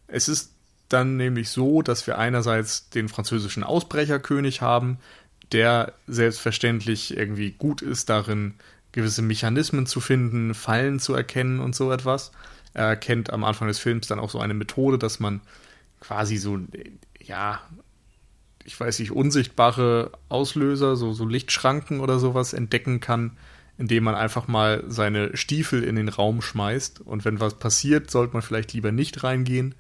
Es 0.08 0.28
ist 0.28 0.52
dann 0.90 1.18
nämlich 1.18 1.50
so, 1.50 1.82
dass 1.82 2.06
wir 2.08 2.18
einerseits 2.18 2.90
den 2.90 3.10
französischen 3.10 3.64
Ausbrecherkönig 3.64 4.62
haben, 4.62 4.98
der 5.52 5.94
selbstverständlich 6.08 7.16
irgendwie 7.18 7.52
gut 7.52 7.82
ist 7.82 8.10
darin, 8.10 8.56
gewisse 8.92 9.22
Mechanismen 9.22 9.86
zu 9.86 10.00
finden, 10.00 10.54
Fallen 10.54 11.00
zu 11.00 11.14
erkennen 11.14 11.60
und 11.60 11.76
so 11.76 11.92
etwas. 11.92 12.32
Er 12.74 12.86
erkennt 12.86 13.32
am 13.32 13.44
Anfang 13.44 13.68
des 13.68 13.80
Films 13.80 14.08
dann 14.08 14.20
auch 14.20 14.30
so 14.30 14.40
eine 14.40 14.54
Methode, 14.54 14.98
dass 14.98 15.20
man 15.20 15.42
quasi 16.00 16.38
so, 16.38 16.60
ja, 17.20 17.62
ich 18.64 18.80
weiß 18.80 19.00
nicht, 19.00 19.12
unsichtbare 19.12 20.12
Auslöser, 20.30 20.96
so, 20.96 21.14
so 21.14 21.26
Lichtschranken 21.26 22.00
oder 22.00 22.20
sowas 22.20 22.54
entdecken 22.54 23.00
kann, 23.00 23.38
indem 23.78 24.04
man 24.04 24.16
einfach 24.16 24.48
mal 24.48 24.84
seine 24.88 25.36
Stiefel 25.36 25.84
in 25.84 25.96
den 25.96 26.10
Raum 26.10 26.42
schmeißt. 26.42 27.02
Und 27.02 27.26
wenn 27.26 27.40
was 27.40 27.56
passiert, 27.56 28.12
sollte 28.12 28.34
man 28.34 28.42
vielleicht 28.42 28.74
lieber 28.74 28.92
nicht 28.92 29.24
reingehen. 29.24 29.76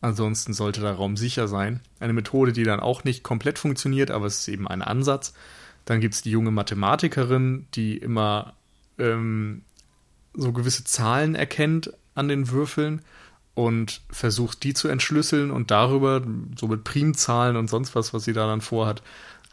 Ansonsten 0.00 0.52
sollte 0.52 0.80
der 0.80 0.94
Raum 0.94 1.16
sicher 1.16 1.48
sein. 1.48 1.80
Eine 2.00 2.12
Methode, 2.12 2.52
die 2.52 2.64
dann 2.64 2.80
auch 2.80 3.04
nicht 3.04 3.22
komplett 3.22 3.58
funktioniert, 3.58 4.10
aber 4.10 4.26
es 4.26 4.40
ist 4.40 4.48
eben 4.48 4.68
ein 4.68 4.82
Ansatz. 4.82 5.32
Dann 5.84 6.00
gibt 6.00 6.14
es 6.14 6.22
die 6.22 6.30
junge 6.30 6.50
Mathematikerin, 6.50 7.66
die 7.74 7.98
immer 7.98 8.54
ähm, 8.98 9.62
so 10.34 10.52
gewisse 10.52 10.84
Zahlen 10.84 11.34
erkennt 11.34 11.92
an 12.14 12.28
den 12.28 12.50
Würfeln 12.50 13.02
und 13.54 14.00
versucht, 14.10 14.62
die 14.62 14.74
zu 14.74 14.88
entschlüsseln 14.88 15.50
und 15.50 15.70
darüber, 15.70 16.22
so 16.56 16.68
mit 16.68 16.84
Primzahlen 16.84 17.56
und 17.56 17.68
sonst 17.68 17.94
was, 17.94 18.14
was 18.14 18.24
sie 18.24 18.32
da 18.32 18.46
dann 18.46 18.60
vorhat, 18.60 19.02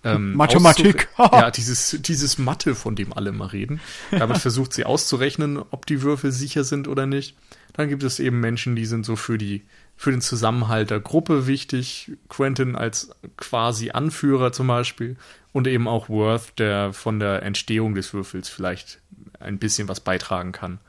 ähm, 0.03 0.35
Mathematik. 0.35 1.09
ja, 1.17 1.51
dieses, 1.55 1.97
dieses 2.01 2.37
Mathe, 2.37 2.75
von 2.75 2.95
dem 2.95 3.13
alle 3.13 3.31
mal 3.31 3.47
reden. 3.47 3.79
Damit 4.11 4.37
versucht 4.39 4.73
sie 4.73 4.85
auszurechnen, 4.85 5.57
ob 5.57 5.85
die 5.85 6.01
Würfel 6.01 6.31
sicher 6.31 6.63
sind 6.63 6.87
oder 6.87 7.05
nicht. 7.05 7.35
Dann 7.73 7.89
gibt 7.89 8.03
es 8.03 8.19
eben 8.19 8.39
Menschen, 8.39 8.75
die 8.75 8.85
sind 8.85 9.05
so 9.05 9.15
für 9.15 9.37
die, 9.37 9.63
für 9.95 10.11
den 10.11 10.21
Zusammenhalt 10.21 10.89
der 10.89 10.99
Gruppe 10.99 11.47
wichtig. 11.47 12.11
Quentin 12.27 12.75
als 12.75 13.11
quasi 13.37 13.91
Anführer 13.91 14.51
zum 14.51 14.67
Beispiel. 14.67 15.17
Und 15.51 15.67
eben 15.67 15.87
auch 15.87 16.09
Worth, 16.09 16.59
der 16.59 16.93
von 16.93 17.19
der 17.19 17.43
Entstehung 17.43 17.95
des 17.95 18.13
Würfels 18.13 18.49
vielleicht 18.49 18.99
ein 19.39 19.57
bisschen 19.57 19.87
was 19.87 19.99
beitragen 19.99 20.51
kann. 20.51 20.79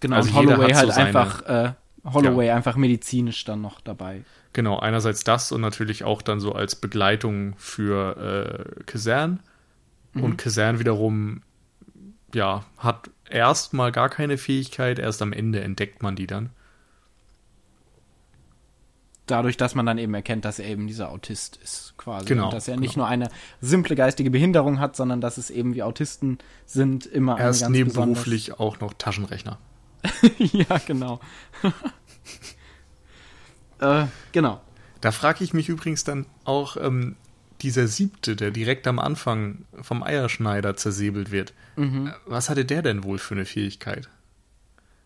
Genau, 0.00 0.16
also 0.16 0.30
und 0.30 0.36
Holloway 0.36 0.72
halt 0.72 0.92
so 0.92 1.00
einfach, 1.00 1.42
äh, 1.46 1.72
Holloway 2.04 2.46
ja. 2.46 2.56
einfach 2.56 2.76
medizinisch 2.76 3.44
dann 3.44 3.60
noch 3.60 3.80
dabei. 3.80 4.22
Genau, 4.56 4.78
einerseits 4.78 5.22
das 5.22 5.52
und 5.52 5.60
natürlich 5.60 6.02
auch 6.02 6.22
dann 6.22 6.40
so 6.40 6.52
als 6.52 6.76
Begleitung 6.76 7.52
für 7.58 8.70
äh, 8.78 8.84
Kasern. 8.84 9.40
Mhm. 10.14 10.24
Und 10.24 10.36
Kasern 10.38 10.78
wiederum, 10.78 11.42
ja, 12.32 12.64
hat 12.78 13.10
erstmal 13.28 13.92
gar 13.92 14.08
keine 14.08 14.38
Fähigkeit, 14.38 14.98
erst 14.98 15.20
am 15.20 15.34
Ende 15.34 15.60
entdeckt 15.60 16.02
man 16.02 16.16
die 16.16 16.26
dann. 16.26 16.48
Dadurch, 19.26 19.58
dass 19.58 19.74
man 19.74 19.84
dann 19.84 19.98
eben 19.98 20.14
erkennt, 20.14 20.46
dass 20.46 20.58
er 20.58 20.68
eben 20.68 20.86
dieser 20.86 21.10
Autist 21.10 21.58
ist, 21.62 21.92
quasi. 21.98 22.24
Genau. 22.24 22.46
Und 22.46 22.54
dass 22.54 22.66
er 22.66 22.76
genau. 22.76 22.80
nicht 22.80 22.96
nur 22.96 23.06
eine 23.06 23.28
simple 23.60 23.94
geistige 23.94 24.30
Behinderung 24.30 24.80
hat, 24.80 24.96
sondern 24.96 25.20
dass 25.20 25.36
es 25.36 25.50
eben 25.50 25.74
wie 25.74 25.82
Autisten 25.82 26.38
sind, 26.64 27.04
immer 27.04 27.38
Er 27.38 27.50
ist 27.50 27.68
nebenberuflich 27.68 28.58
auch 28.58 28.80
noch 28.80 28.94
Taschenrechner. 28.94 29.58
ja, 30.38 30.78
genau. 30.86 31.20
Äh, 33.80 34.06
genau. 34.32 34.60
Da 35.00 35.12
frage 35.12 35.44
ich 35.44 35.52
mich 35.52 35.68
übrigens 35.68 36.04
dann 36.04 36.26
auch, 36.44 36.76
ähm, 36.76 37.16
dieser 37.62 37.88
siebte, 37.88 38.36
der 38.36 38.50
direkt 38.50 38.86
am 38.86 38.98
Anfang 38.98 39.64
vom 39.80 40.02
Eierschneider 40.02 40.76
zersäbelt 40.76 41.30
wird. 41.30 41.54
Mhm. 41.76 42.08
Äh, 42.08 42.12
was 42.26 42.50
hatte 42.50 42.64
der 42.64 42.82
denn 42.82 43.04
wohl 43.04 43.18
für 43.18 43.34
eine 43.34 43.44
Fähigkeit? 43.44 44.08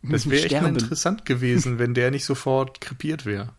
Das 0.02 0.30
wäre 0.30 0.44
echt 0.44 0.52
interessant 0.52 1.26
gewesen, 1.26 1.78
wenn 1.78 1.92
der 1.92 2.10
nicht 2.10 2.24
sofort 2.24 2.80
krepiert 2.80 3.26
wäre. 3.26 3.50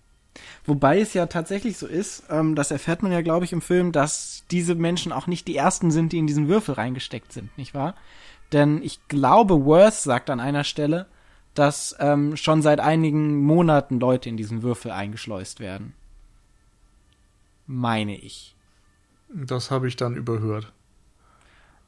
Wobei 0.65 0.99
es 0.99 1.13
ja 1.13 1.25
tatsächlich 1.25 1.77
so 1.77 1.87
ist, 1.87 2.23
ähm, 2.29 2.55
das 2.55 2.71
erfährt 2.71 3.03
man 3.03 3.11
ja, 3.11 3.21
glaube 3.21 3.45
ich, 3.45 3.53
im 3.53 3.61
Film, 3.61 3.91
dass 3.91 4.43
diese 4.49 4.75
Menschen 4.75 5.11
auch 5.11 5.27
nicht 5.27 5.47
die 5.47 5.55
ersten 5.55 5.91
sind, 5.91 6.13
die 6.13 6.17
in 6.17 6.27
diesen 6.27 6.47
Würfel 6.47 6.75
reingesteckt 6.75 7.33
sind, 7.33 7.55
nicht 7.57 7.73
wahr? 7.73 7.95
Denn 8.51 8.81
ich 8.81 8.99
glaube, 9.07 9.65
Worth 9.65 9.95
sagt 9.95 10.29
an 10.29 10.39
einer 10.39 10.63
Stelle, 10.63 11.07
dass 11.53 11.95
ähm, 11.99 12.37
schon 12.37 12.61
seit 12.61 12.79
einigen 12.79 13.43
Monaten 13.43 13.99
Leute 13.99 14.29
in 14.29 14.37
diesen 14.37 14.63
Würfel 14.63 14.91
eingeschleust 14.91 15.59
werden. 15.59 15.93
Meine 17.67 18.17
ich. 18.17 18.55
Das 19.33 19.71
habe 19.71 19.87
ich 19.87 19.95
dann 19.95 20.15
überhört. 20.15 20.73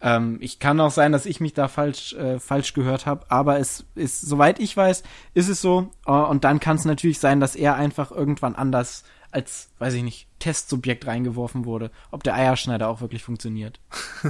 Ähm, 0.02 0.38
ich 0.42 0.60
kann 0.60 0.80
auch 0.82 0.92
sein, 0.92 1.14
dass 1.14 1.26
ich 1.26 1.40
mich 1.40 1.54
da 1.54 1.68
falsch, 1.70 2.14
äh, 2.14 2.40
falsch 2.40 2.74
gehört 2.74 3.06
habe, 3.06 3.26
aber 3.30 3.60
es 3.60 3.86
ist, 3.96 4.22
soweit 4.22 4.60
ich 4.60 4.76
weiß, 4.76 5.04
ist 5.34 5.48
es 5.48 5.62
so. 5.62 5.92
Äh, 6.06 6.12
und 6.12 6.44
dann 6.44 6.60
kann 6.60 6.76
es 6.76 6.86
natürlich 6.86 7.20
sein, 7.20 7.40
dass 7.40 7.56
er 7.56 7.76
einfach 7.76 8.12
irgendwann 8.12 8.56
anders 8.56 9.04
als, 9.32 9.70
weiß 9.80 9.94
ich 9.96 10.04
nicht, 10.04 10.28
Testsubjekt 10.40 11.08
reingeworfen 11.08 11.66
wurde, 11.66 11.90
ob 12.12 12.24
der 12.24 12.36
Eierschneider 12.36 12.90
auch 12.90 13.02
wirklich 13.02 13.24
funktioniert. 13.24 13.80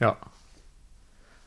ja. 0.00 0.16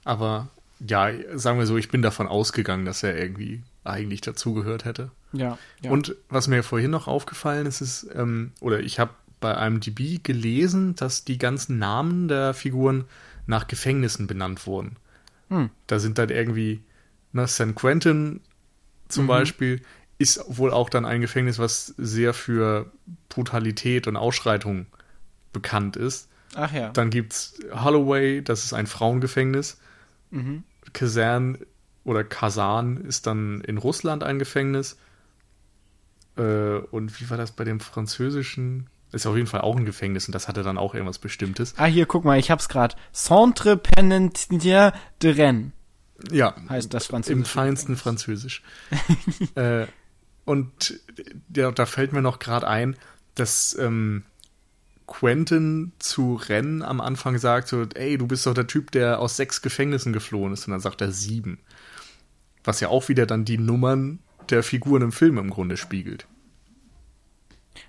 Aber 0.05 0.49
ja, 0.87 1.11
sagen 1.37 1.59
wir 1.59 1.65
so, 1.65 1.77
ich 1.77 1.89
bin 1.89 2.01
davon 2.01 2.27
ausgegangen, 2.27 2.85
dass 2.85 3.03
er 3.03 3.17
irgendwie 3.17 3.63
eigentlich 3.83 4.21
dazugehört 4.21 4.85
hätte. 4.85 5.11
Ja, 5.31 5.57
ja. 5.81 5.91
Und 5.91 6.15
was 6.29 6.47
mir 6.47 6.63
vorhin 6.63 6.91
noch 6.91 7.07
aufgefallen 7.07 7.65
ist, 7.65 7.81
ist, 7.81 8.07
ähm, 8.13 8.51
oder 8.61 8.79
ich 8.79 8.99
habe 8.99 9.11
bei 9.39 9.55
einem 9.57 9.79
DB 9.79 10.19
gelesen, 10.23 10.95
dass 10.95 11.25
die 11.25 11.37
ganzen 11.37 11.77
Namen 11.77 12.27
der 12.27 12.53
Figuren 12.53 13.05
nach 13.47 13.67
Gefängnissen 13.67 14.27
benannt 14.27 14.65
wurden. 14.65 14.95
Hm. 15.49 15.69
Da 15.87 15.99
sind 15.99 16.17
dann 16.17 16.29
irgendwie, 16.29 16.81
ne, 17.31 17.47
San 17.47 17.75
Quentin 17.75 18.41
zum 19.07 19.25
mhm. 19.25 19.29
Beispiel, 19.29 19.81
ist 20.17 20.41
wohl 20.47 20.71
auch 20.71 20.89
dann 20.89 21.05
ein 21.05 21.21
Gefängnis, 21.21 21.59
was 21.59 21.87
sehr 21.97 22.33
für 22.33 22.91
Brutalität 23.29 24.07
und 24.07 24.15
Ausschreitung 24.15 24.87
bekannt 25.53 25.95
ist. 25.95 26.29
Ach 26.55 26.71
ja. 26.71 26.89
Dann 26.89 27.09
gibt's 27.09 27.59
Holloway, 27.71 28.41
das 28.41 28.63
ist 28.63 28.73
ein 28.73 28.87
Frauengefängnis. 28.87 29.77
Mhm. 30.31 30.63
Kasern 30.95 31.59
oder 32.05 32.23
Kasan 32.23 32.97
ist 32.97 33.27
dann 33.27 33.61
in 33.61 33.77
Russland 33.77 34.23
ein 34.23 34.39
Gefängnis. 34.39 34.97
Äh, 36.37 36.77
und 36.91 37.19
wie 37.19 37.29
war 37.29 37.37
das 37.37 37.51
bei 37.51 37.65
dem 37.65 37.79
französischen? 37.79 38.87
Ist 39.11 39.27
auf 39.27 39.35
jeden 39.35 39.47
Fall 39.47 39.61
auch 39.61 39.75
ein 39.75 39.85
Gefängnis 39.85 40.27
und 40.27 40.33
das 40.33 40.47
hatte 40.47 40.63
dann 40.63 40.77
auch 40.77 40.93
irgendwas 40.93 41.19
Bestimmtes. 41.19 41.73
Ah, 41.77 41.85
hier, 41.85 42.05
guck 42.05 42.25
mal, 42.25 42.39
ich 42.39 42.49
hab's 42.49 42.69
gerade. 42.69 42.95
Centre 43.13 43.77
Penitentiaire 43.77 44.93
de 45.21 45.31
Rennes. 45.31 45.71
Ja. 46.31 46.55
Heißt 46.69 46.93
das 46.93 47.07
Französisch. 47.07 47.37
Im 47.37 47.45
feinsten 47.45 47.97
Französisch. 47.97 48.63
äh, 49.55 49.85
und 50.45 50.99
ja, 51.53 51.71
da 51.71 51.85
fällt 51.85 52.13
mir 52.13 52.21
noch 52.21 52.39
gerade 52.39 52.67
ein, 52.67 52.95
dass 53.35 53.77
ähm, 53.79 54.23
Quentin 55.07 55.91
zu 55.99 56.35
Ren 56.35 56.81
am 56.81 56.99
Anfang 57.01 57.37
sagt, 57.37 57.67
so, 57.67 57.85
ey, 57.93 58.17
du 58.17 58.27
bist 58.27 58.45
doch 58.45 58.53
der 58.53 58.67
Typ, 58.67 58.91
der 58.91 59.19
aus 59.19 59.37
sechs 59.37 59.61
Gefängnissen 59.61 60.13
geflohen 60.13 60.53
ist. 60.53 60.67
Und 60.67 60.71
dann 60.71 60.79
sagt 60.79 61.01
er 61.01 61.11
sieben. 61.11 61.59
Was 62.63 62.79
ja 62.79 62.89
auch 62.89 63.09
wieder 63.09 63.25
dann 63.25 63.45
die 63.45 63.57
Nummern 63.57 64.19
der 64.49 64.63
Figuren 64.63 65.03
im 65.03 65.11
Film 65.11 65.37
im 65.37 65.49
Grunde 65.49 65.77
spiegelt. 65.77 66.27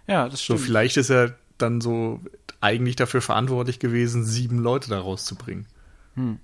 Ja, 0.07 0.29
das 0.29 0.43
stimmt. 0.43 0.61
So, 0.61 0.65
vielleicht 0.65 0.97
ist 0.97 1.11
er 1.11 1.37
dann 1.59 1.81
so 1.81 2.21
eigentlich 2.61 2.97
dafür 2.97 3.23
verantwortlich 3.23 3.79
gewesen, 3.79 4.25
sieben 4.25 4.59
Leute 4.59 4.91
da 4.91 5.01
rauszubringen. 5.01 5.67
Hm. 6.15 6.39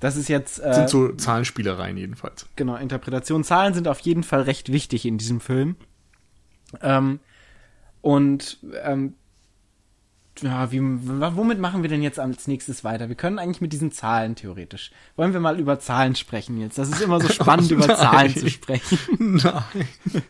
Das 0.00 0.16
ist 0.16 0.28
jetzt. 0.28 0.58
Äh, 0.58 0.74
sind 0.74 0.90
so 0.90 1.12
Zahlenspielereien 1.12 1.96
jedenfalls. 1.96 2.46
Genau, 2.56 2.76
Interpretation. 2.76 3.44
Zahlen 3.44 3.72
sind 3.72 3.88
auf 3.88 4.00
jeden 4.00 4.22
Fall 4.22 4.42
recht 4.42 4.70
wichtig 4.70 5.06
in 5.06 5.16
diesem 5.16 5.40
Film. 5.40 5.76
Ähm, 6.82 7.20
und 8.06 8.58
ähm, 8.84 9.14
ja, 10.40 10.70
wie, 10.70 10.80
womit 10.80 11.58
machen 11.58 11.82
wir 11.82 11.90
denn 11.90 12.02
jetzt 12.02 12.20
als 12.20 12.46
nächstes 12.46 12.84
weiter? 12.84 13.08
Wir 13.08 13.16
können 13.16 13.40
eigentlich 13.40 13.60
mit 13.60 13.72
diesen 13.72 13.90
Zahlen 13.90 14.36
theoretisch. 14.36 14.92
Wollen 15.16 15.32
wir 15.32 15.40
mal 15.40 15.58
über 15.58 15.80
Zahlen 15.80 16.14
sprechen 16.14 16.56
jetzt? 16.60 16.78
Das 16.78 16.88
ist 16.88 17.02
immer 17.02 17.20
so 17.20 17.28
spannend, 17.32 17.72
oh, 17.72 17.74
über 17.74 17.96
Zahlen 17.96 18.32
zu 18.32 18.48
sprechen. 18.48 18.98
Nein. 19.18 20.22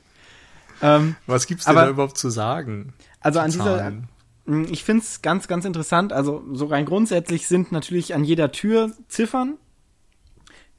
ähm, 0.80 1.16
Was 1.26 1.46
gibt's 1.46 1.66
denn 1.66 1.76
aber, 1.76 1.84
da 1.84 1.90
überhaupt 1.90 2.16
zu 2.16 2.30
sagen? 2.30 2.94
Also 3.20 3.40
an 3.40 3.50
Zahlen? 3.50 4.08
dieser, 4.46 4.54
hm, 4.54 4.72
ich 4.72 4.82
find's 4.82 5.20
ganz, 5.20 5.46
ganz 5.46 5.66
interessant. 5.66 6.14
Also 6.14 6.42
so 6.54 6.64
rein 6.64 6.86
grundsätzlich 6.86 7.46
sind 7.46 7.72
natürlich 7.72 8.14
an 8.14 8.24
jeder 8.24 8.52
Tür 8.52 8.92
Ziffern. 9.08 9.58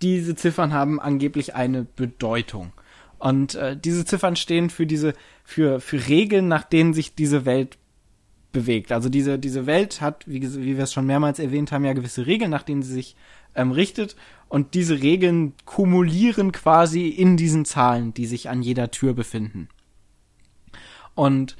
Diese 0.01 0.33
Ziffern 0.33 0.73
haben 0.73 0.99
angeblich 0.99 1.53
eine 1.53 1.83
Bedeutung. 1.83 2.73
Und 3.19 3.55
äh, 3.55 3.75
diese 3.77 4.05
Ziffern 4.05 4.35
stehen 4.35 4.69
für 4.69 4.85
diese, 4.85 5.13
für, 5.43 5.79
für 5.79 6.07
Regeln, 6.07 6.47
nach 6.47 6.63
denen 6.63 6.93
sich 6.93 7.15
diese 7.15 7.45
Welt 7.45 7.77
bewegt. 8.51 8.91
Also 8.91 9.09
diese, 9.09 9.39
diese 9.39 9.65
Welt 9.65 10.01
hat, 10.01 10.27
wie, 10.27 10.41
wie 10.41 10.77
wir 10.77 10.83
es 10.83 10.93
schon 10.93 11.05
mehrmals 11.05 11.39
erwähnt 11.39 11.71
haben, 11.71 11.85
ja 11.85 11.93
gewisse 11.93 12.25
Regeln, 12.27 12.51
nach 12.51 12.63
denen 12.63 12.83
sie 12.83 12.93
sich 12.93 13.15
ähm, 13.55 13.71
richtet. 13.71 14.15
Und 14.49 14.73
diese 14.73 15.01
Regeln 15.01 15.53
kumulieren 15.65 16.51
quasi 16.51 17.07
in 17.07 17.37
diesen 17.37 17.65
Zahlen, 17.65 18.13
die 18.13 18.25
sich 18.25 18.49
an 18.49 18.61
jeder 18.61 18.91
Tür 18.91 19.13
befinden. 19.13 19.67
Und 21.15 21.57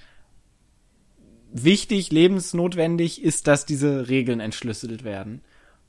wichtig, 1.52 2.12
lebensnotwendig 2.12 3.24
ist, 3.24 3.48
dass 3.48 3.66
diese 3.66 4.08
Regeln 4.10 4.40
entschlüsselt 4.40 5.04
werden. 5.04 5.42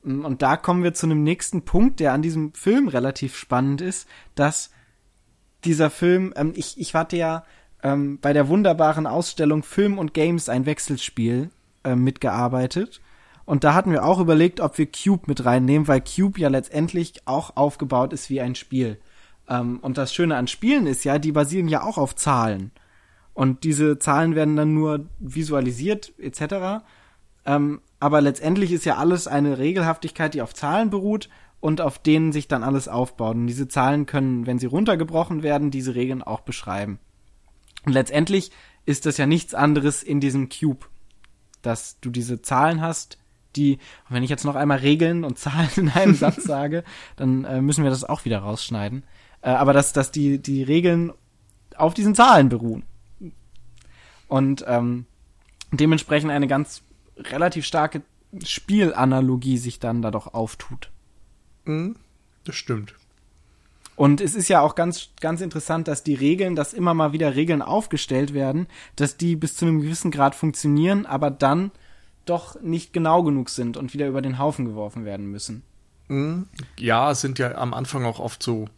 Und 0.02 0.42
da 0.42 0.56
kommen 0.56 0.82
wir 0.82 0.94
zu 0.94 1.06
einem 1.06 1.22
nächsten 1.22 1.62
Punkt, 1.62 2.00
der 2.00 2.12
an 2.12 2.22
diesem 2.22 2.54
Film 2.54 2.88
relativ 2.88 3.36
spannend 3.36 3.80
ist, 3.80 4.08
dass 4.34 4.70
dieser 5.64 5.90
Film, 5.90 6.32
ähm, 6.36 6.52
ich, 6.54 6.78
ich 6.78 6.94
hatte 6.94 7.16
ja 7.16 7.44
ähm, 7.82 8.18
bei 8.20 8.32
der 8.32 8.48
wunderbaren 8.48 9.06
Ausstellung 9.06 9.62
Film 9.62 9.98
und 9.98 10.14
Games 10.14 10.48
ein 10.48 10.66
Wechselspiel 10.66 11.50
äh, 11.84 11.94
mitgearbeitet. 11.94 13.00
Und 13.44 13.64
da 13.64 13.72
hatten 13.72 13.92
wir 13.92 14.04
auch 14.04 14.20
überlegt, 14.20 14.60
ob 14.60 14.76
wir 14.76 14.86
Cube 14.86 15.24
mit 15.26 15.44
reinnehmen, 15.44 15.88
weil 15.88 16.02
Cube 16.02 16.38
ja 16.38 16.48
letztendlich 16.48 17.26
auch 17.26 17.56
aufgebaut 17.56 18.12
ist 18.12 18.28
wie 18.30 18.40
ein 18.40 18.54
Spiel. 18.54 18.98
Ähm, 19.48 19.78
und 19.80 19.96
das 19.96 20.14
Schöne 20.14 20.36
an 20.36 20.48
Spielen 20.48 20.86
ist 20.86 21.04
ja, 21.04 21.18
die 21.18 21.32
basieren 21.32 21.68
ja 21.68 21.82
auch 21.82 21.98
auf 21.98 22.14
Zahlen. 22.14 22.72
Und 23.34 23.64
diese 23.64 23.98
Zahlen 23.98 24.34
werden 24.34 24.56
dann 24.56 24.74
nur 24.74 25.06
visualisiert 25.18 26.12
etc. 26.18 26.84
Ähm, 27.46 27.80
aber 28.00 28.20
letztendlich 28.20 28.72
ist 28.72 28.84
ja 28.84 28.96
alles 28.96 29.26
eine 29.26 29.58
Regelhaftigkeit, 29.58 30.34
die 30.34 30.42
auf 30.42 30.54
Zahlen 30.54 30.90
beruht 30.90 31.28
und 31.60 31.80
auf 31.80 31.98
denen 31.98 32.32
sich 32.32 32.48
dann 32.48 32.62
alles 32.62 32.88
aufbaut. 32.88 33.36
Und 33.36 33.46
diese 33.46 33.68
Zahlen 33.68 34.06
können, 34.06 34.46
wenn 34.46 34.58
sie 34.58 34.66
runtergebrochen 34.66 35.42
werden, 35.42 35.70
diese 35.70 35.94
Regeln 35.94 36.22
auch 36.22 36.40
beschreiben. 36.40 36.98
Und 37.84 37.92
letztendlich 37.92 38.50
ist 38.86 39.06
das 39.06 39.16
ja 39.16 39.26
nichts 39.26 39.54
anderes 39.54 40.02
in 40.02 40.20
diesem 40.20 40.48
Cube, 40.48 40.86
dass 41.62 42.00
du 42.00 42.10
diese 42.10 42.42
Zahlen 42.42 42.80
hast, 42.80 43.18
die, 43.56 43.78
wenn 44.08 44.22
ich 44.22 44.30
jetzt 44.30 44.44
noch 44.44 44.54
einmal 44.54 44.78
Regeln 44.78 45.24
und 45.24 45.38
Zahlen 45.38 45.70
in 45.76 45.88
einem 45.88 46.14
Satz 46.14 46.44
sage, 46.44 46.84
dann 47.16 47.44
äh, 47.44 47.60
müssen 47.60 47.84
wir 47.84 47.90
das 47.90 48.04
auch 48.04 48.24
wieder 48.24 48.38
rausschneiden. 48.38 49.04
Äh, 49.40 49.50
aber 49.50 49.72
dass, 49.72 49.92
dass 49.92 50.10
die, 50.10 50.40
die 50.40 50.62
Regeln 50.62 51.12
auf 51.76 51.94
diesen 51.94 52.14
Zahlen 52.14 52.48
beruhen. 52.48 52.84
Und 54.26 54.64
ähm, 54.68 55.06
dementsprechend 55.72 56.30
eine 56.30 56.46
ganz 56.46 56.82
relativ 57.16 57.64
starke 57.64 58.02
Spielanalogie 58.44 59.56
sich 59.58 59.80
dann 59.80 60.02
da 60.02 60.10
doch 60.10 60.34
auftut. 60.34 60.90
Mhm, 61.68 61.96
das 62.44 62.56
stimmt. 62.56 62.94
Und 63.94 64.20
es 64.20 64.34
ist 64.34 64.48
ja 64.48 64.60
auch 64.60 64.74
ganz, 64.74 65.08
ganz 65.20 65.40
interessant, 65.40 65.88
dass 65.88 66.04
die 66.04 66.14
Regeln, 66.14 66.54
dass 66.54 66.72
immer 66.72 66.94
mal 66.94 67.12
wieder 67.12 67.34
Regeln 67.34 67.62
aufgestellt 67.62 68.32
werden, 68.32 68.68
dass 68.94 69.16
die 69.16 69.34
bis 69.34 69.56
zu 69.56 69.66
einem 69.66 69.80
gewissen 69.80 70.10
Grad 70.10 70.36
funktionieren, 70.36 71.04
aber 71.04 71.30
dann 71.30 71.72
doch 72.24 72.60
nicht 72.60 72.92
genau 72.92 73.22
genug 73.22 73.50
sind 73.50 73.76
und 73.76 73.94
wieder 73.94 74.06
über 74.06 74.22
den 74.22 74.38
Haufen 74.38 74.66
geworfen 74.66 75.04
werden 75.04 75.26
müssen. 75.26 75.62
Mhm. 76.08 76.46
Ja, 76.78 77.10
es 77.10 77.20
sind 77.20 77.38
ja 77.38 77.56
am 77.56 77.74
Anfang 77.74 78.04
auch 78.04 78.20
oft 78.20 78.42
so 78.42 78.68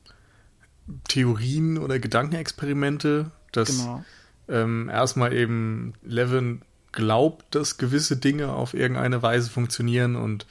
Theorien 1.09 1.79
oder 1.79 1.99
Gedankenexperimente, 1.99 3.31
dass 3.53 3.79
genau. 3.79 4.05
ähm, 4.49 4.89
erstmal 4.89 5.33
eben 5.35 5.93
Levin 6.03 6.63
glaubt, 6.93 7.55
dass 7.55 7.77
gewisse 7.77 8.17
Dinge 8.17 8.53
auf 8.53 8.75
irgendeine 8.75 9.23
Weise 9.23 9.51
funktionieren 9.51 10.17
und 10.17 10.47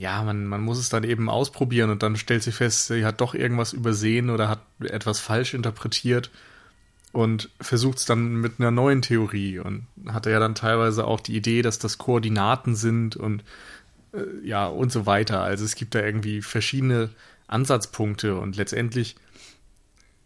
ja, 0.00 0.22
man, 0.22 0.46
man 0.46 0.62
muss 0.62 0.78
es 0.78 0.88
dann 0.88 1.04
eben 1.04 1.28
ausprobieren 1.28 1.90
und 1.90 2.02
dann 2.02 2.16
stellt 2.16 2.42
sie 2.42 2.52
fest, 2.52 2.86
sie 2.86 3.04
hat 3.04 3.20
doch 3.20 3.34
irgendwas 3.34 3.74
übersehen 3.74 4.30
oder 4.30 4.48
hat 4.48 4.62
etwas 4.80 5.20
falsch 5.20 5.52
interpretiert 5.52 6.30
und 7.12 7.50
versucht 7.60 7.98
es 7.98 8.06
dann 8.06 8.36
mit 8.36 8.54
einer 8.58 8.70
neuen 8.70 9.02
Theorie 9.02 9.58
und 9.58 9.86
hatte 10.08 10.30
ja 10.30 10.40
dann 10.40 10.54
teilweise 10.54 11.06
auch 11.06 11.20
die 11.20 11.36
Idee, 11.36 11.60
dass 11.60 11.78
das 11.78 11.98
Koordinaten 11.98 12.76
sind 12.76 13.14
und 13.14 13.44
äh, 14.14 14.22
ja 14.42 14.68
und 14.68 14.90
so 14.90 15.04
weiter. 15.04 15.42
Also 15.42 15.66
es 15.66 15.74
gibt 15.74 15.94
da 15.94 16.00
irgendwie 16.00 16.40
verschiedene 16.40 17.10
Ansatzpunkte 17.46 18.36
und 18.36 18.56
letztendlich 18.56 19.16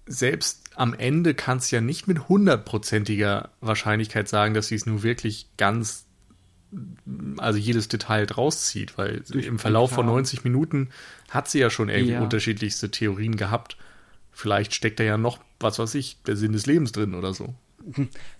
selbst 0.06 0.70
am 0.76 0.94
Ende 0.94 1.34
kannst 1.34 1.72
du 1.72 1.76
ja 1.76 1.82
nicht 1.82 2.06
mit 2.06 2.28
hundertprozentiger 2.28 3.50
Wahrscheinlichkeit 3.60 4.28
sagen, 4.28 4.54
dass 4.54 4.68
sie 4.68 4.76
es 4.76 4.86
nur 4.86 5.02
wirklich 5.02 5.48
ganz 5.56 6.04
also 7.38 7.58
jedes 7.58 7.88
Detail 7.88 8.26
draus 8.26 8.66
zieht, 8.66 8.96
weil 8.98 9.22
Durch 9.28 9.46
im 9.46 9.58
Verlauf 9.58 9.92
von 9.92 10.06
90 10.06 10.44
Minuten 10.44 10.90
hat 11.30 11.48
sie 11.48 11.58
ja 11.60 11.70
schon 11.70 11.88
irgendwie 11.88 12.12
ja. 12.12 12.20
unterschiedlichste 12.20 12.90
Theorien 12.90 13.36
gehabt. 13.36 13.76
Vielleicht 14.32 14.74
steckt 14.74 15.00
da 15.00 15.04
ja 15.04 15.16
noch, 15.16 15.38
was 15.60 15.78
weiß 15.78 15.94
ich, 15.94 16.20
der 16.26 16.36
Sinn 16.36 16.52
des 16.52 16.66
Lebens 16.66 16.92
drin 16.92 17.14
oder 17.14 17.34
so. 17.34 17.54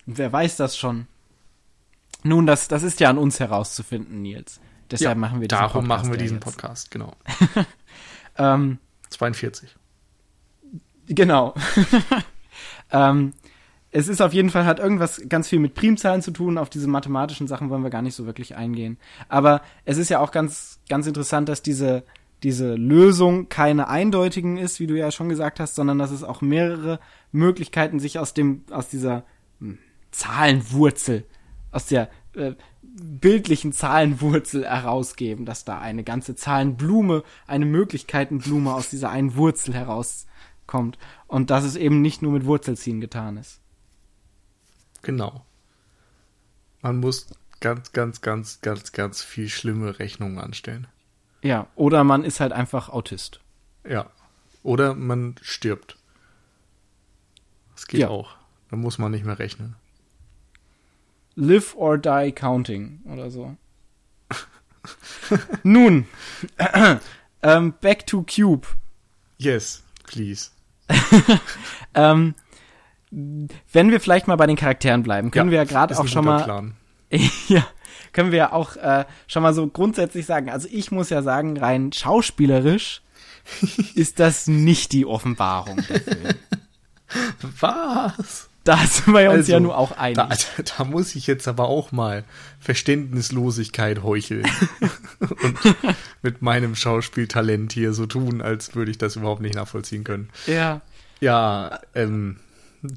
Wer 0.06 0.32
weiß 0.32 0.56
das 0.56 0.76
schon? 0.76 1.06
Nun, 2.22 2.46
das, 2.46 2.68
das 2.68 2.82
ist 2.82 3.00
ja 3.00 3.10
an 3.10 3.18
uns 3.18 3.38
herauszufinden, 3.38 4.22
Nils. 4.22 4.60
Deshalb 4.90 5.16
ja, 5.16 5.20
machen 5.20 5.40
wir 5.40 5.48
diesen 5.48 5.60
darum 5.60 5.72
Podcast. 5.72 5.90
Darum 5.90 6.08
machen 6.08 6.10
wir 6.12 6.18
diesen 6.18 6.40
Podcast, 6.40 6.90
genau. 6.90 7.16
ähm, 8.38 8.78
42. 9.10 9.76
Genau. 11.08 11.54
ähm, 12.90 13.34
es 13.96 14.08
ist 14.08 14.20
auf 14.20 14.32
jeden 14.32 14.50
Fall, 14.50 14.66
hat 14.66 14.80
irgendwas 14.80 15.22
ganz 15.28 15.48
viel 15.48 15.60
mit 15.60 15.74
Primzahlen 15.74 16.20
zu 16.20 16.32
tun. 16.32 16.58
Auf 16.58 16.68
diese 16.68 16.88
mathematischen 16.88 17.46
Sachen 17.46 17.70
wollen 17.70 17.84
wir 17.84 17.90
gar 17.90 18.02
nicht 18.02 18.16
so 18.16 18.26
wirklich 18.26 18.56
eingehen. 18.56 18.98
Aber 19.28 19.62
es 19.84 19.98
ist 19.98 20.08
ja 20.08 20.18
auch 20.18 20.32
ganz, 20.32 20.80
ganz 20.88 21.06
interessant, 21.06 21.48
dass 21.48 21.62
diese, 21.62 22.02
diese 22.42 22.74
Lösung 22.74 23.48
keine 23.48 23.86
eindeutigen 23.86 24.56
ist, 24.56 24.80
wie 24.80 24.88
du 24.88 24.98
ja 24.98 25.12
schon 25.12 25.28
gesagt 25.28 25.60
hast, 25.60 25.76
sondern 25.76 26.00
dass 26.00 26.10
es 26.10 26.24
auch 26.24 26.40
mehrere 26.40 26.98
Möglichkeiten 27.30 28.00
sich 28.00 28.18
aus 28.18 28.34
dem, 28.34 28.64
aus 28.68 28.88
dieser 28.88 29.22
hm, 29.60 29.78
Zahlenwurzel, 30.10 31.24
aus 31.70 31.86
der 31.86 32.10
äh, 32.34 32.54
bildlichen 32.82 33.70
Zahlenwurzel 33.70 34.64
herausgeben, 34.64 35.44
dass 35.44 35.64
da 35.64 35.78
eine 35.78 36.02
ganze 36.02 36.34
Zahlenblume, 36.34 37.22
eine 37.46 37.64
Möglichkeitenblume 37.64 38.74
aus 38.74 38.90
dieser 38.90 39.10
einen 39.10 39.36
Wurzel 39.36 39.72
herauskommt 39.72 40.98
und 41.28 41.50
dass 41.50 41.62
es 41.62 41.76
eben 41.76 42.02
nicht 42.02 42.22
nur 42.22 42.32
mit 42.32 42.44
Wurzelziehen 42.44 43.00
getan 43.00 43.36
ist. 43.36 43.60
Genau. 45.04 45.44
Man 46.82 46.98
muss 46.98 47.28
ganz, 47.60 47.92
ganz, 47.92 48.20
ganz, 48.20 48.60
ganz, 48.60 48.92
ganz 48.92 49.22
viel 49.22 49.48
schlimme 49.48 49.98
Rechnungen 49.98 50.38
anstellen. 50.38 50.86
Ja, 51.42 51.68
oder 51.76 52.04
man 52.04 52.24
ist 52.24 52.40
halt 52.40 52.52
einfach 52.52 52.88
Autist. 52.88 53.40
Ja. 53.88 54.10
Oder 54.62 54.94
man 54.94 55.36
stirbt. 55.42 55.98
Das 57.74 57.86
geht 57.86 58.00
ja. 58.00 58.08
auch. 58.08 58.36
Dann 58.70 58.80
muss 58.80 58.98
man 58.98 59.12
nicht 59.12 59.24
mehr 59.24 59.38
rechnen. 59.38 59.76
Live 61.36 61.74
or 61.76 61.98
die 61.98 62.32
counting 62.32 63.00
oder 63.04 63.30
so. 63.30 63.56
Nun, 65.62 66.06
ähm, 67.42 67.74
back 67.80 68.06
to 68.06 68.24
Cube. 68.24 68.66
Yes, 69.38 69.82
please. 70.04 70.50
ähm, 71.94 72.34
wenn 73.72 73.90
wir 73.90 74.00
vielleicht 74.00 74.26
mal 74.26 74.36
bei 74.36 74.46
den 74.46 74.56
Charakteren 74.56 75.02
bleiben, 75.02 75.30
können 75.30 75.48
ja, 75.48 75.52
wir 75.52 75.58
ja 75.58 75.64
gerade 75.64 75.98
auch 75.98 76.08
schon 76.08 76.24
mal. 76.24 76.42
Plan. 76.42 76.74
ja, 77.48 77.66
können 78.12 78.32
wir 78.32 78.38
ja 78.38 78.52
auch 78.52 78.76
äh, 78.76 79.04
schon 79.26 79.42
mal 79.42 79.54
so 79.54 79.66
grundsätzlich 79.66 80.26
sagen. 80.26 80.50
Also 80.50 80.68
ich 80.70 80.90
muss 80.90 81.10
ja 81.10 81.22
sagen, 81.22 81.56
rein 81.56 81.92
schauspielerisch 81.92 83.02
ist 83.94 84.20
das 84.20 84.46
nicht 84.46 84.92
die 84.92 85.06
Offenbarung 85.06 85.76
der 85.88 86.00
Film. 86.00 86.34
Was? 87.60 88.48
Da 88.64 88.78
sind 88.78 89.12
wir 89.12 89.30
uns 89.30 89.40
also, 89.40 89.52
ja 89.52 89.60
nur 89.60 89.76
auch 89.76 89.92
einig. 89.92 90.16
Da, 90.16 90.62
da, 90.78 90.84
muss 90.84 91.14
ich 91.14 91.26
jetzt 91.26 91.46
aber 91.46 91.68
auch 91.68 91.92
mal 91.92 92.24
Verständnislosigkeit 92.60 94.02
heucheln 94.02 94.46
und 95.20 95.58
mit 96.22 96.40
meinem 96.40 96.74
Schauspieltalent 96.74 97.74
hier 97.74 97.92
so 97.92 98.06
tun, 98.06 98.40
als 98.40 98.74
würde 98.74 98.90
ich 98.90 98.96
das 98.96 99.16
überhaupt 99.16 99.42
nicht 99.42 99.54
nachvollziehen 99.54 100.02
können. 100.02 100.30
Ja. 100.46 100.80
Ja, 101.20 101.78
ähm, 101.94 102.38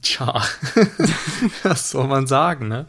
tja, 0.01 0.43
was 1.63 1.91
soll 1.91 2.07
man 2.07 2.27
sagen, 2.27 2.67
ne? 2.67 2.85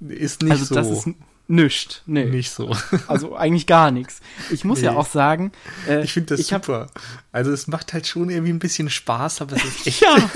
Ist 0.00 0.42
nicht 0.42 0.52
also, 0.52 0.64
so. 0.66 0.74
Das 0.74 0.90
ist 0.90 1.08
Nischt, 1.48 2.02
nee. 2.06 2.24
Nicht 2.24 2.50
so. 2.50 2.76
Also 3.06 3.36
eigentlich 3.36 3.66
gar 3.66 3.90
nichts. 3.92 4.20
Ich 4.50 4.64
muss 4.64 4.80
nee. 4.80 4.86
ja 4.86 4.96
auch 4.96 5.06
sagen. 5.06 5.52
Äh, 5.88 6.02
ich 6.02 6.12
finde 6.12 6.30
das 6.30 6.40
ich 6.40 6.48
super. 6.48 6.88
Hab, 6.92 7.00
also 7.30 7.52
es 7.52 7.68
macht 7.68 7.92
halt 7.92 8.06
schon 8.06 8.30
irgendwie 8.30 8.52
ein 8.52 8.58
bisschen 8.58 8.90
Spaß, 8.90 9.42
aber 9.42 9.54
es 9.56 9.64
ist 9.64 9.86
echt. 9.86 10.00
ja. 10.00 10.16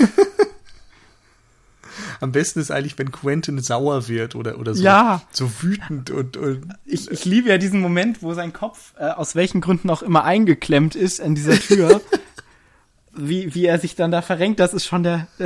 Am 2.21 2.31
besten 2.31 2.59
ist 2.59 2.71
eigentlich, 2.71 2.97
wenn 2.97 3.11
Quentin 3.11 3.59
sauer 3.59 4.07
wird 4.07 4.35
oder, 4.35 4.57
oder 4.59 4.73
so, 4.75 4.83
ja. 4.83 5.21
so 5.31 5.51
wütend 5.61 6.11
und, 6.11 6.37
und 6.37 6.67
ich, 6.85 7.09
ich 7.09 7.25
liebe 7.25 7.49
ja 7.49 7.57
diesen 7.57 7.81
Moment, 7.81 8.21
wo 8.21 8.33
sein 8.33 8.53
Kopf 8.53 8.93
äh, 8.97 9.09
aus 9.09 9.35
welchen 9.35 9.59
Gründen 9.59 9.89
auch 9.89 10.03
immer 10.03 10.23
eingeklemmt 10.23 10.95
ist 10.95 11.19
in 11.19 11.35
dieser 11.35 11.59
Tür. 11.59 11.99
Wie, 13.13 13.53
wie 13.53 13.65
er 13.65 13.79
sich 13.79 13.95
dann 13.95 14.11
da 14.11 14.21
verrenkt, 14.21 14.59
das 14.59 14.73
ist 14.73 14.85
schon 14.85 15.03
der. 15.03 15.27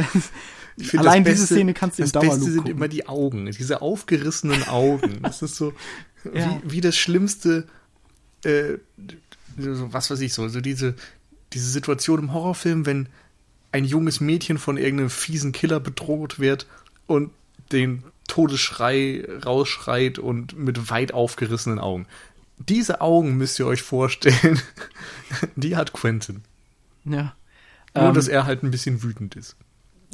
Allein 0.97 1.23
Beste, 1.23 1.41
diese 1.41 1.53
Szene 1.53 1.73
kannst 1.73 1.99
du 1.99 2.03
im 2.03 2.11
Dauerloop 2.11 2.31
Das 2.31 2.39
Beste 2.39 2.51
sind 2.51 2.63
gucken. 2.63 2.77
immer 2.77 2.87
die 2.89 3.07
Augen, 3.07 3.45
diese 3.45 3.81
aufgerissenen 3.81 4.67
Augen. 4.67 5.19
Das 5.21 5.41
ist 5.41 5.55
so 5.55 5.73
ja. 6.33 6.59
wie, 6.63 6.73
wie 6.73 6.81
das 6.81 6.97
Schlimmste, 6.97 7.65
äh, 8.43 8.77
was 9.55 10.11
weiß 10.11 10.19
ich 10.19 10.33
so, 10.33 10.47
so 10.49 10.59
diese, 10.59 10.95
diese 11.53 11.69
Situation 11.69 12.19
im 12.19 12.33
Horrorfilm, 12.33 12.85
wenn 12.85 13.07
ein 13.71 13.85
junges 13.85 14.19
Mädchen 14.19 14.57
von 14.57 14.77
irgendeinem 14.77 15.09
fiesen 15.09 15.53
Killer 15.53 15.79
bedroht 15.79 16.39
wird 16.39 16.67
und 17.07 17.31
den 17.71 18.03
Todesschrei 18.27 19.25
rausschreit 19.45 20.19
und 20.19 20.57
mit 20.57 20.89
weit 20.89 21.13
aufgerissenen 21.13 21.79
Augen. 21.79 22.05
Diese 22.57 23.01
Augen 23.01 23.37
müsst 23.37 23.59
ihr 23.59 23.67
euch 23.67 23.81
vorstellen, 23.81 24.61
die 25.55 25.75
hat 25.75 25.93
Quentin. 25.93 26.43
Ja. 27.05 27.35
Nur, 27.95 28.05
ähm, 28.05 28.13
dass 28.13 28.27
er 28.27 28.45
halt 28.45 28.63
ein 28.63 28.71
bisschen 28.71 29.03
wütend 29.03 29.35
ist. 29.35 29.55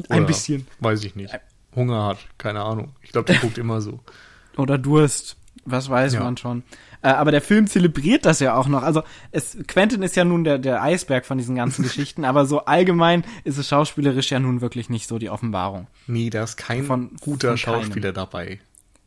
Oder, 0.05 0.15
ein 0.15 0.25
bisschen. 0.25 0.67
Weiß 0.79 1.03
ich 1.03 1.15
nicht. 1.15 1.33
Hunger 1.75 2.05
hat, 2.05 2.17
keine 2.37 2.61
Ahnung. 2.61 2.93
Ich 3.01 3.11
glaube, 3.11 3.31
der 3.31 3.41
guckt 3.41 3.57
immer 3.57 3.81
so. 3.81 3.99
Oder 4.57 4.77
Durst, 4.77 5.37
was 5.65 5.89
weiß 5.89 6.13
ja. 6.13 6.23
man 6.23 6.37
schon. 6.37 6.63
Äh, 7.01 7.09
aber 7.09 7.31
der 7.31 7.41
Film 7.41 7.67
zelebriert 7.67 8.25
das 8.25 8.39
ja 8.39 8.55
auch 8.55 8.67
noch. 8.67 8.83
Also 8.83 9.03
es, 9.31 9.57
Quentin 9.67 10.03
ist 10.03 10.15
ja 10.15 10.23
nun 10.23 10.43
der, 10.43 10.59
der 10.59 10.83
Eisberg 10.83 11.25
von 11.25 11.37
diesen 11.37 11.55
ganzen 11.55 11.83
Geschichten, 11.83 12.25
aber 12.25 12.45
so 12.45 12.65
allgemein 12.65 13.23
ist 13.43 13.57
es 13.57 13.67
schauspielerisch 13.69 14.31
ja 14.31 14.39
nun 14.39 14.61
wirklich 14.61 14.89
nicht 14.89 15.07
so 15.07 15.17
die 15.17 15.29
Offenbarung. 15.29 15.87
Nee, 16.07 16.29
da 16.29 16.43
ist 16.43 16.57
kein 16.57 16.83
von, 16.83 17.15
guter 17.21 17.49
von 17.49 17.57
Schauspieler 17.57 18.11
dabei. 18.11 18.59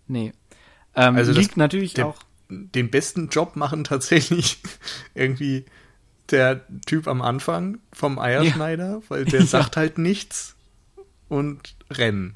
Nee. 0.08 0.32
Ähm, 0.94 1.16
also 1.16 1.32
liegt 1.32 1.56
natürlich 1.56 1.94
der, 1.94 2.08
auch. 2.08 2.16
Den 2.48 2.90
besten 2.90 3.28
Job 3.28 3.56
machen 3.56 3.84
tatsächlich 3.84 4.58
irgendwie 5.14 5.64
der 6.30 6.62
Typ 6.86 7.06
am 7.06 7.22
Anfang 7.22 7.78
vom 7.92 8.18
Eierschneider, 8.18 8.92
ja. 8.92 9.02
weil 9.08 9.24
der 9.24 9.42
sagt 9.46 9.76
halt 9.76 9.98
nichts 9.98 10.56
und 11.28 11.74
rennen. 11.90 12.34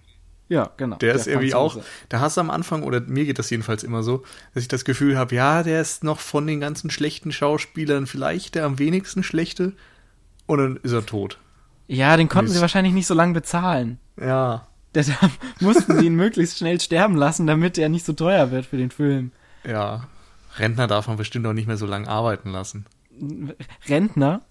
Ja, 0.49 0.71
genau. 0.79 0.97
Der, 0.97 1.13
der 1.13 1.21
ist 1.21 1.27
irgendwie 1.27 1.55
auch, 1.55 1.79
da 2.09 2.21
hast 2.21 2.39
du 2.39 2.41
am 2.41 2.51
Anfang, 2.51 2.83
oder 2.83 3.01
mir 3.01 3.27
geht 3.27 3.39
das 3.39 3.51
jedenfalls 3.51 3.83
immer 3.85 4.03
so, 4.03 4.25
dass 4.55 4.63
ich 4.63 4.69
das 4.69 4.85
Gefühl 4.85 5.19
habe, 5.19 5.35
ja, 5.35 5.63
der 5.63 5.83
ist 5.83 6.05
noch 6.05 6.21
von 6.21 6.47
den 6.47 6.61
ganzen 6.61 6.91
schlechten 6.91 7.33
Schauspielern 7.33 8.07
vielleicht 8.07 8.55
der 8.55 8.65
am 8.65 8.79
wenigsten 8.79 9.23
schlechte 9.23 9.75
und 10.47 10.59
dann 10.59 10.77
ist 10.79 10.93
er 10.93 11.05
tot. 11.05 11.39
Ja, 11.87 12.17
den 12.17 12.29
konnten 12.29 12.51
sie 12.51 12.61
wahrscheinlich 12.61 12.95
nicht 12.95 13.07
so 13.07 13.15
lange 13.15 13.35
bezahlen. 13.35 13.99
Ja. 14.21 14.67
Deshalb 14.95 15.33
mussten 15.61 15.99
sie 15.99 16.07
ihn 16.07 16.17
möglichst 16.17 16.59
schnell 16.59 16.81
sterben 16.81 17.17
lassen, 17.17 17.47
damit 17.47 17.77
er 17.77 17.91
nicht 17.91 18.07
so 18.07 18.15
teuer 18.15 18.51
wird 18.51 18.67
für 18.67 18.79
den 18.79 18.91
Film. 18.91 19.33
Ja. 19.65 20.09
Rentner 20.57 20.87
darf 20.87 21.09
man 21.09 21.19
bestimmt 21.19 21.47
auch 21.47 21.53
nicht 21.53 21.69
mehr 21.69 21.77
so 21.77 21.87
lange 21.87 22.09
arbeiten 22.09 22.51
lassen. 22.51 22.87
Rentner? 23.89 24.43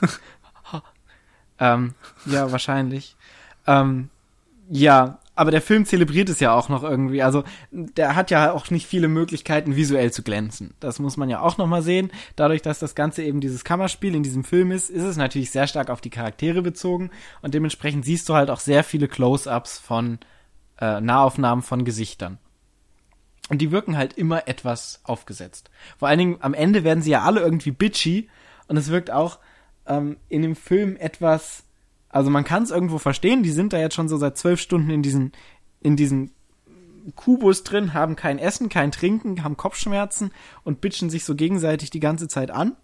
ähm, 1.58 1.94
ja, 2.26 2.50
wahrscheinlich. 2.52 3.16
Ähm, 3.66 4.10
ja, 4.68 5.18
aber 5.36 5.50
der 5.50 5.60
Film 5.60 5.84
zelebriert 5.84 6.28
es 6.28 6.40
ja 6.40 6.54
auch 6.54 6.68
noch 6.68 6.84
irgendwie. 6.84 7.22
Also 7.22 7.42
der 7.70 8.14
hat 8.14 8.30
ja 8.30 8.52
auch 8.52 8.70
nicht 8.70 8.86
viele 8.86 9.08
Möglichkeiten, 9.08 9.74
visuell 9.74 10.12
zu 10.12 10.22
glänzen. 10.22 10.74
Das 10.80 11.00
muss 11.00 11.16
man 11.16 11.28
ja 11.28 11.40
auch 11.40 11.58
noch 11.58 11.66
mal 11.66 11.82
sehen. 11.82 12.12
Dadurch, 12.36 12.62
dass 12.62 12.78
das 12.78 12.94
Ganze 12.94 13.22
eben 13.22 13.40
dieses 13.40 13.64
Kammerspiel 13.64 14.14
in 14.14 14.22
diesem 14.22 14.44
Film 14.44 14.70
ist, 14.70 14.90
ist 14.90 15.02
es 15.02 15.16
natürlich 15.16 15.50
sehr 15.50 15.66
stark 15.66 15.90
auf 15.90 16.00
die 16.00 16.10
Charaktere 16.10 16.62
bezogen 16.62 17.10
und 17.42 17.54
dementsprechend 17.54 18.04
siehst 18.04 18.28
du 18.28 18.34
halt 18.34 18.50
auch 18.50 18.60
sehr 18.60 18.84
viele 18.84 19.08
Close-ups 19.08 19.78
von 19.78 20.18
äh, 20.80 21.00
Nahaufnahmen 21.00 21.62
von 21.62 21.84
Gesichtern. 21.84 22.38
Und 23.50 23.58
die 23.58 23.70
wirken 23.70 23.96
halt 23.96 24.14
immer 24.14 24.48
etwas 24.48 25.00
aufgesetzt. 25.04 25.70
Vor 25.98 26.08
allen 26.08 26.18
Dingen 26.18 26.36
am 26.40 26.54
Ende 26.54 26.82
werden 26.82 27.02
sie 27.02 27.10
ja 27.10 27.22
alle 27.22 27.40
irgendwie 27.40 27.72
bitchy 27.72 28.28
und 28.68 28.76
es 28.76 28.88
wirkt 28.88 29.10
auch 29.10 29.38
ähm, 29.86 30.16
in 30.28 30.42
dem 30.42 30.56
Film 30.56 30.96
etwas 30.96 31.64
also 32.14 32.30
man 32.30 32.44
kann 32.44 32.62
es 32.62 32.70
irgendwo 32.70 32.98
verstehen, 32.98 33.42
die 33.42 33.50
sind 33.50 33.72
da 33.72 33.78
jetzt 33.80 33.96
schon 33.96 34.08
so 34.08 34.16
seit 34.16 34.38
zwölf 34.38 34.60
Stunden 34.60 34.88
in 34.88 35.02
diesen, 35.02 35.32
in 35.80 35.96
diesen 35.96 36.30
Kubus 37.16 37.64
drin, 37.64 37.92
haben 37.92 38.14
kein 38.14 38.38
Essen, 38.38 38.68
kein 38.68 38.92
Trinken, 38.92 39.42
haben 39.42 39.56
Kopfschmerzen 39.56 40.30
und 40.62 40.80
bitchen 40.80 41.10
sich 41.10 41.24
so 41.24 41.34
gegenseitig 41.34 41.90
die 41.90 41.98
ganze 41.98 42.28
Zeit 42.28 42.52
an. 42.52 42.76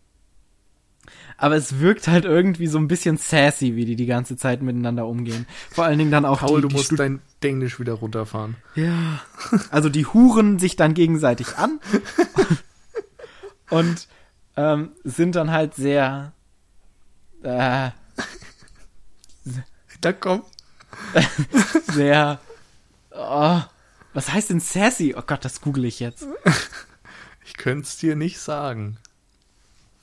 Aber 1.40 1.56
es 1.56 1.80
wirkt 1.80 2.06
halt 2.06 2.26
irgendwie 2.26 2.66
so 2.66 2.78
ein 2.78 2.86
bisschen 2.86 3.16
sassy, 3.16 3.74
wie 3.74 3.86
die 3.86 3.96
die 3.96 4.06
ganze 4.06 4.36
Zeit 4.36 4.60
miteinander 4.60 5.06
umgehen. 5.06 5.46
Vor 5.70 5.84
allen 5.84 5.98
Dingen 5.98 6.10
dann 6.10 6.26
auch 6.26 6.40
Paul, 6.40 6.60
die, 6.60 6.68
du 6.68 6.74
musst 6.76 6.98
dein 6.98 7.20
Englisch 7.40 7.80
wieder 7.80 7.94
runterfahren. 7.94 8.56
Ja. 8.74 9.22
Also 9.70 9.88
die 9.88 10.04
huren 10.04 10.58
sich 10.58 10.76
dann 10.76 10.92
gegenseitig 10.92 11.56
an 11.56 11.80
und 13.70 14.06
ähm, 14.56 14.90
sind 15.02 15.34
dann 15.34 15.50
halt 15.50 15.74
sehr 15.74 16.32
äh, 17.42 17.90
da 20.00 20.12
komm. 20.12 20.42
Sehr. 21.92 22.40
Oh, 23.10 23.60
was 24.12 24.32
heißt 24.32 24.50
denn 24.50 24.60
sassy? 24.60 25.14
Oh 25.16 25.22
Gott, 25.26 25.44
das 25.44 25.60
google 25.60 25.84
ich 25.84 26.00
jetzt. 26.00 26.26
Ich 27.44 27.54
könnte 27.54 27.86
es 27.86 27.96
dir 27.96 28.16
nicht 28.16 28.38
sagen. 28.38 28.98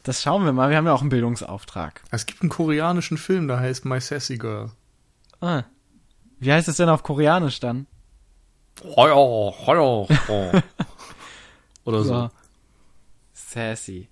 Das 0.08 0.24
schauen 0.24 0.46
wir 0.46 0.54
mal. 0.54 0.70
Wir 0.70 0.78
haben 0.78 0.86
ja 0.86 0.94
auch 0.94 1.02
einen 1.02 1.10
Bildungsauftrag. 1.10 2.02
Es 2.12 2.26
gibt 2.26 2.42
einen 2.42 2.50
koreanischen 2.50 3.18
Film, 3.18 3.50
der 3.50 3.60
heißt 3.60 3.84
My 3.84 4.00
Sassy 4.00 4.38
Girl. 4.38 4.72
Ah. 5.42 5.64
Wie 6.40 6.54
heißt 6.54 6.70
es 6.70 6.78
denn 6.78 6.88
auf 6.88 7.04
Koreanisch 7.04 7.60
dann? 7.60 7.88
Oder 11.84 12.04
so. 12.04 12.04
so. 12.04 12.30
Sassy. 13.34 14.08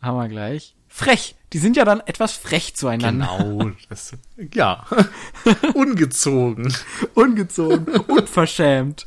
Haben 0.00 0.18
wir 0.18 0.28
gleich. 0.28 0.76
Frech. 0.86 1.34
Die 1.52 1.58
sind 1.58 1.76
ja 1.76 1.84
dann 1.84 1.98
etwas 2.06 2.30
frech 2.32 2.76
zueinander. 2.76 3.26
Genau. 3.36 3.72
Das, 3.88 4.12
ja. 4.52 4.86
Ungezogen. 5.74 6.72
Ungezogen. 7.14 7.86
Unverschämt. 8.06 9.04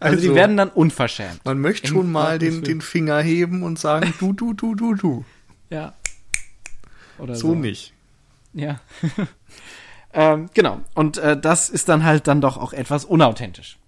Also, 0.00 0.16
also, 0.16 0.28
die 0.28 0.34
werden 0.34 0.56
dann 0.56 0.70
unverschämt. 0.70 1.44
Man 1.44 1.60
möchte 1.60 1.86
schon 1.86 2.10
mal 2.10 2.40
den, 2.40 2.64
den 2.64 2.80
Finger 2.80 3.20
heben 3.20 3.62
und 3.62 3.78
sagen, 3.78 4.12
du, 4.18 4.32
du, 4.32 4.52
du, 4.52 4.74
du, 4.74 4.94
du. 4.94 5.24
Ja. 5.70 5.94
Oder 7.18 7.34
so. 7.34 7.48
So 7.48 7.54
nicht. 7.54 7.94
Ja. 8.52 8.80
ähm, 10.12 10.50
genau. 10.54 10.80
Und 10.94 11.18
äh, 11.18 11.40
das 11.40 11.70
ist 11.70 11.88
dann 11.88 12.04
halt 12.04 12.26
dann 12.26 12.40
doch 12.40 12.56
auch 12.56 12.72
etwas 12.72 13.04
unauthentisch. 13.04 13.78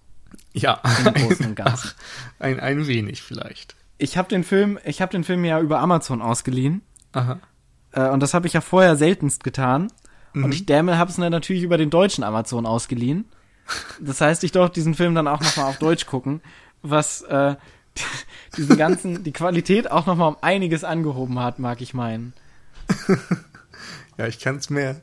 Ja. 0.52 0.80
Im 1.04 1.14
Großen 1.14 1.46
und 1.46 1.54
Ganzen. 1.54 1.90
Ein, 2.38 2.60
ein 2.60 2.86
wenig 2.86 3.22
vielleicht. 3.22 3.76
Ich 3.98 4.16
habe 4.16 4.28
den 4.28 4.44
Film, 4.44 4.78
ich 4.84 5.00
habe 5.00 5.12
den 5.12 5.24
Film 5.24 5.44
ja 5.44 5.60
über 5.60 5.78
Amazon 5.78 6.22
ausgeliehen. 6.22 6.82
Aha. 7.12 7.38
Äh, 7.92 8.08
und 8.08 8.20
das 8.20 8.34
habe 8.34 8.46
ich 8.46 8.52
ja 8.52 8.60
vorher 8.60 8.96
seltenst 8.96 9.44
getan. 9.44 9.88
Mhm. 10.32 10.44
Und 10.44 10.54
ich 10.54 10.66
Dämmel 10.66 10.98
habe 10.98 11.10
es 11.10 11.18
natürlich 11.18 11.62
über 11.62 11.78
den 11.78 11.90
deutschen 11.90 12.24
Amazon 12.24 12.66
ausgeliehen. 12.66 13.26
Das 14.00 14.20
heißt, 14.20 14.44
ich 14.44 14.52
durfte 14.52 14.74
diesen 14.74 14.94
Film 14.94 15.14
dann 15.14 15.28
auch 15.28 15.40
nochmal 15.40 15.66
auf 15.66 15.78
Deutsch 15.78 16.06
gucken, 16.06 16.42
was 16.82 17.22
äh, 17.22 17.54
diesen 18.56 18.76
ganzen, 18.76 19.24
die 19.24 19.32
Qualität 19.32 19.90
auch 19.90 20.06
nochmal 20.06 20.28
um 20.28 20.36
einiges 20.40 20.84
angehoben 20.84 21.38
hat, 21.38 21.58
mag 21.58 21.80
ich 21.80 21.94
meinen. 21.94 22.32
ja, 24.18 24.26
ich 24.26 24.38
kann 24.38 24.56
es 24.56 24.70
mir, 24.70 25.02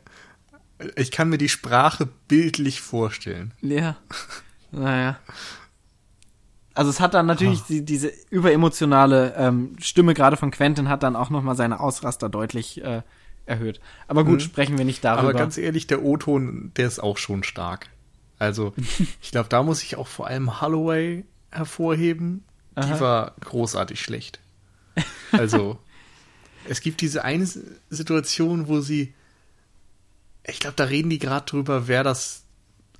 ich 0.96 1.12
kann 1.12 1.30
mir 1.30 1.38
die 1.38 1.50
Sprache 1.50 2.08
bildlich 2.28 2.82
vorstellen. 2.82 3.54
Ja. 3.62 3.98
Naja. 4.72 5.18
Also 6.74 6.92
es 6.92 7.00
hat 7.00 7.14
dann 7.14 7.26
natürlich 7.26 7.62
oh. 7.62 7.66
die, 7.68 7.84
diese 7.84 8.12
überemotionale 8.30 9.34
ähm, 9.36 9.76
Stimme 9.80 10.14
gerade 10.14 10.38
von 10.38 10.52
Quentin 10.52 10.88
hat 10.88 11.04
dann 11.04 11.16
auch 11.16 11.30
noch 11.30 11.42
mal 11.42 11.56
seine 11.56 11.80
Ausraster 11.80 12.30
deutlich 12.30 12.82
äh, 12.84 13.02
erhöht. 13.46 13.82
Aber 14.08 14.24
gut, 14.24 14.36
mhm. 14.36 14.40
sprechen 14.40 14.78
wir 14.78 14.86
nicht 14.86 15.04
darüber. 15.04 15.30
Aber 15.30 15.34
ganz 15.34 15.58
ehrlich, 15.58 15.88
der 15.88 16.04
O-Ton, 16.04 16.72
der 16.78 16.88
ist 16.88 17.00
auch 17.00 17.18
schon 17.18 17.44
stark. 17.44 17.90
Also 18.38 18.74
ich 19.22 19.32
glaube, 19.32 19.50
da 19.50 19.64
muss 19.64 19.84
ich 19.84 19.98
auch 19.98 20.08
vor 20.08 20.28
allem 20.28 20.62
Holloway 20.62 21.26
hervorheben. 21.52 22.46
Aha. 22.80 22.94
Die 22.94 23.00
war 23.00 23.36
großartig 23.42 24.02
schlecht. 24.02 24.40
Also 25.32 25.80
es 26.68 26.82
gibt 26.82 27.02
diese 27.02 27.24
eine 27.24 27.48
Situation, 27.90 28.68
wo 28.68 28.82
sie, 28.82 29.14
ich 30.46 30.60
glaube, 30.60 30.76
da 30.76 30.86
reden 30.86 31.10
die 31.10 31.20
gerade 31.20 31.46
drüber, 31.46 31.88
wer 31.88 32.04
das 32.04 32.44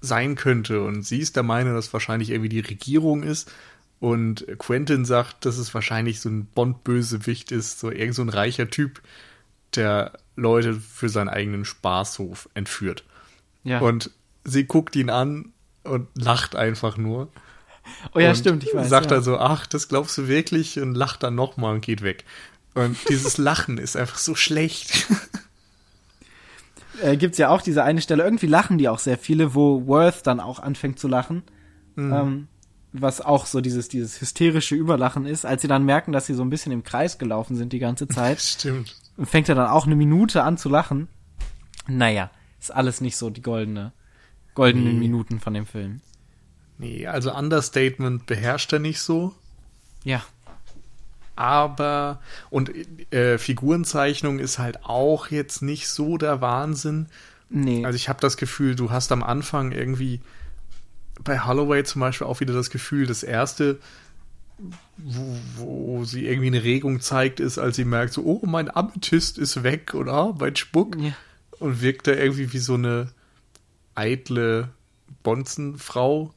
sein 0.02 0.36
könnte. 0.36 0.84
Und 0.84 1.04
sie 1.04 1.20
ist 1.20 1.36
der 1.36 1.44
Meinung, 1.44 1.74
dass 1.74 1.94
wahrscheinlich 1.94 2.30
irgendwie 2.30 2.50
die 2.50 2.60
Regierung 2.60 3.24
ist. 3.24 3.52
Und 4.00 4.46
Quentin 4.58 5.04
sagt, 5.04 5.46
dass 5.46 5.58
es 5.58 5.74
wahrscheinlich 5.74 6.22
so 6.22 6.30
ein 6.30 6.46
Bond-Bösewicht 6.46 7.52
ist, 7.52 7.80
so 7.80 7.92
irgend 7.92 8.16
so 8.16 8.22
ein 8.22 8.30
reicher 8.30 8.70
Typ, 8.70 9.02
der 9.76 10.14
Leute 10.36 10.74
für 10.74 11.10
seinen 11.10 11.30
eigenen 11.30 11.66
Spaßhof 11.66 12.50
entführt. 12.54 13.04
Ja. 13.64 13.80
Und 13.80 14.12
sie 14.46 14.66
guckt 14.66 14.96
ihn 14.96 15.10
an 15.10 15.52
und 15.84 16.08
lacht 16.16 16.56
einfach 16.56 16.98
nur. 16.98 17.30
Oh 18.14 18.20
ja, 18.20 18.34
stimmt, 18.36 18.64
ich 18.64 18.74
weiß. 18.74 18.90
Sagt 18.90 19.12
ja. 19.12 19.18
dann 19.18 19.24
so, 19.24 19.38
ach, 19.38 19.68
das 19.68 19.88
glaubst 19.88 20.18
du 20.18 20.28
wirklich? 20.28 20.80
Und 20.80 20.96
lacht 20.96 21.24
dann 21.24 21.36
nochmal 21.36 21.76
und 21.76 21.82
geht 21.82 22.02
weg. 22.02 22.26
Und 22.74 22.98
dieses 23.10 23.38
Lachen 23.40 23.78
ist 23.78 23.96
einfach 23.96 24.18
so 24.18 24.36
schlecht. 24.36 25.08
Äh, 27.02 27.16
Gibt 27.16 27.34
es 27.34 27.38
ja 27.38 27.48
auch 27.48 27.62
diese 27.62 27.84
eine 27.86 28.02
Stelle, 28.02 28.24
irgendwie 28.24 28.48
lachen 28.48 28.78
die 28.78 28.90
auch 28.90 29.00
sehr 29.00 29.18
viele, 29.18 29.56
wo 29.56 29.88
Worth 29.88 30.28
dann 30.28 30.42
auch 30.42 30.60
anfängt 30.60 31.00
zu 31.00 31.08
lachen. 31.08 31.44
Mhm. 31.96 32.14
Ähm, 32.14 32.48
was 32.92 33.22
auch 33.22 33.46
so 33.46 33.62
dieses, 33.62 33.88
dieses 33.88 34.20
hysterische 34.20 34.76
Überlachen 34.76 35.26
ist, 35.26 35.46
als 35.46 35.62
sie 35.62 35.68
dann 35.68 35.86
merken, 35.86 36.12
dass 36.12 36.26
sie 36.26 36.34
so 36.34 36.44
ein 36.44 36.50
bisschen 36.50 36.72
im 36.72 36.84
Kreis 36.84 37.18
gelaufen 37.18 37.56
sind 37.56 37.72
die 37.72 37.80
ganze 37.80 38.08
Zeit. 38.08 38.42
Stimmt. 38.42 38.96
Und 39.18 39.28
fängt 39.28 39.50
er 39.50 39.56
dann 39.56 39.68
auch 39.68 39.86
eine 39.86 39.96
Minute 39.96 40.44
an 40.44 40.58
zu 40.58 40.70
lachen. 40.70 41.08
Naja, 41.88 42.32
ist 42.60 42.74
alles 42.74 43.02
nicht 43.02 43.18
so 43.18 43.30
die 43.30 43.42
goldene, 43.42 43.94
goldenen 44.56 44.94
nee. 44.94 45.00
Minuten 45.00 45.40
von 45.40 45.54
dem 45.54 45.66
Film. 45.66 46.02
Nee, 46.80 47.06
also 47.06 47.36
Understatement 47.36 48.26
beherrscht 48.26 48.72
er 48.72 48.80
nicht 48.80 49.02
so. 49.02 49.36
Ja. 50.04 50.24
Aber, 51.36 52.22
und 52.50 52.72
äh, 53.14 53.38
Figurenzeichnung 53.38 54.40
ist 54.40 54.60
halt 54.60 54.86
auch 54.86 55.28
jetzt 55.28 55.62
nicht 55.62 55.90
so 55.90 56.18
der 56.18 56.42
Wahnsinn. 56.42 57.08
Nee. 57.50 57.86
Also 57.86 57.98
ich 57.98 58.10
habe 58.10 58.22
das 58.22 58.38
Gefühl, 58.38 58.76
du 58.76 58.92
hast 58.92 59.12
am 59.12 59.24
Anfang 59.24 59.74
irgendwie 59.74 60.22
bei 61.22 61.40
Holloway 61.40 61.84
zum 61.84 62.00
Beispiel 62.00 62.28
auch 62.28 62.40
wieder 62.40 62.54
das 62.54 62.70
Gefühl, 62.70 63.08
das 63.08 63.24
erste, 63.24 63.80
wo, 64.98 65.38
wo 65.58 66.06
sie 66.06 66.28
irgendwie 66.28 66.48
eine 66.48 66.64
Regung 66.64 67.02
zeigt, 67.02 67.42
ist, 67.42 67.58
als 67.58 67.76
sie 67.76 67.86
merkt, 67.86 68.14
so, 68.14 68.24
oh, 68.24 68.46
mein 68.46 68.74
Amethyst 68.74 69.38
ist 69.38 69.64
weg 69.64 69.94
oder 69.96 70.34
mein 70.40 70.56
Spuck. 70.56 70.96
Ja. 70.98 71.12
Und 71.60 71.82
wirkt 71.82 72.08
da 72.08 72.14
irgendwie 72.14 72.54
wie 72.54 72.60
so 72.60 72.76
eine 72.76 73.12
eitle 73.96 74.70
Bonzenfrau. 75.24 76.34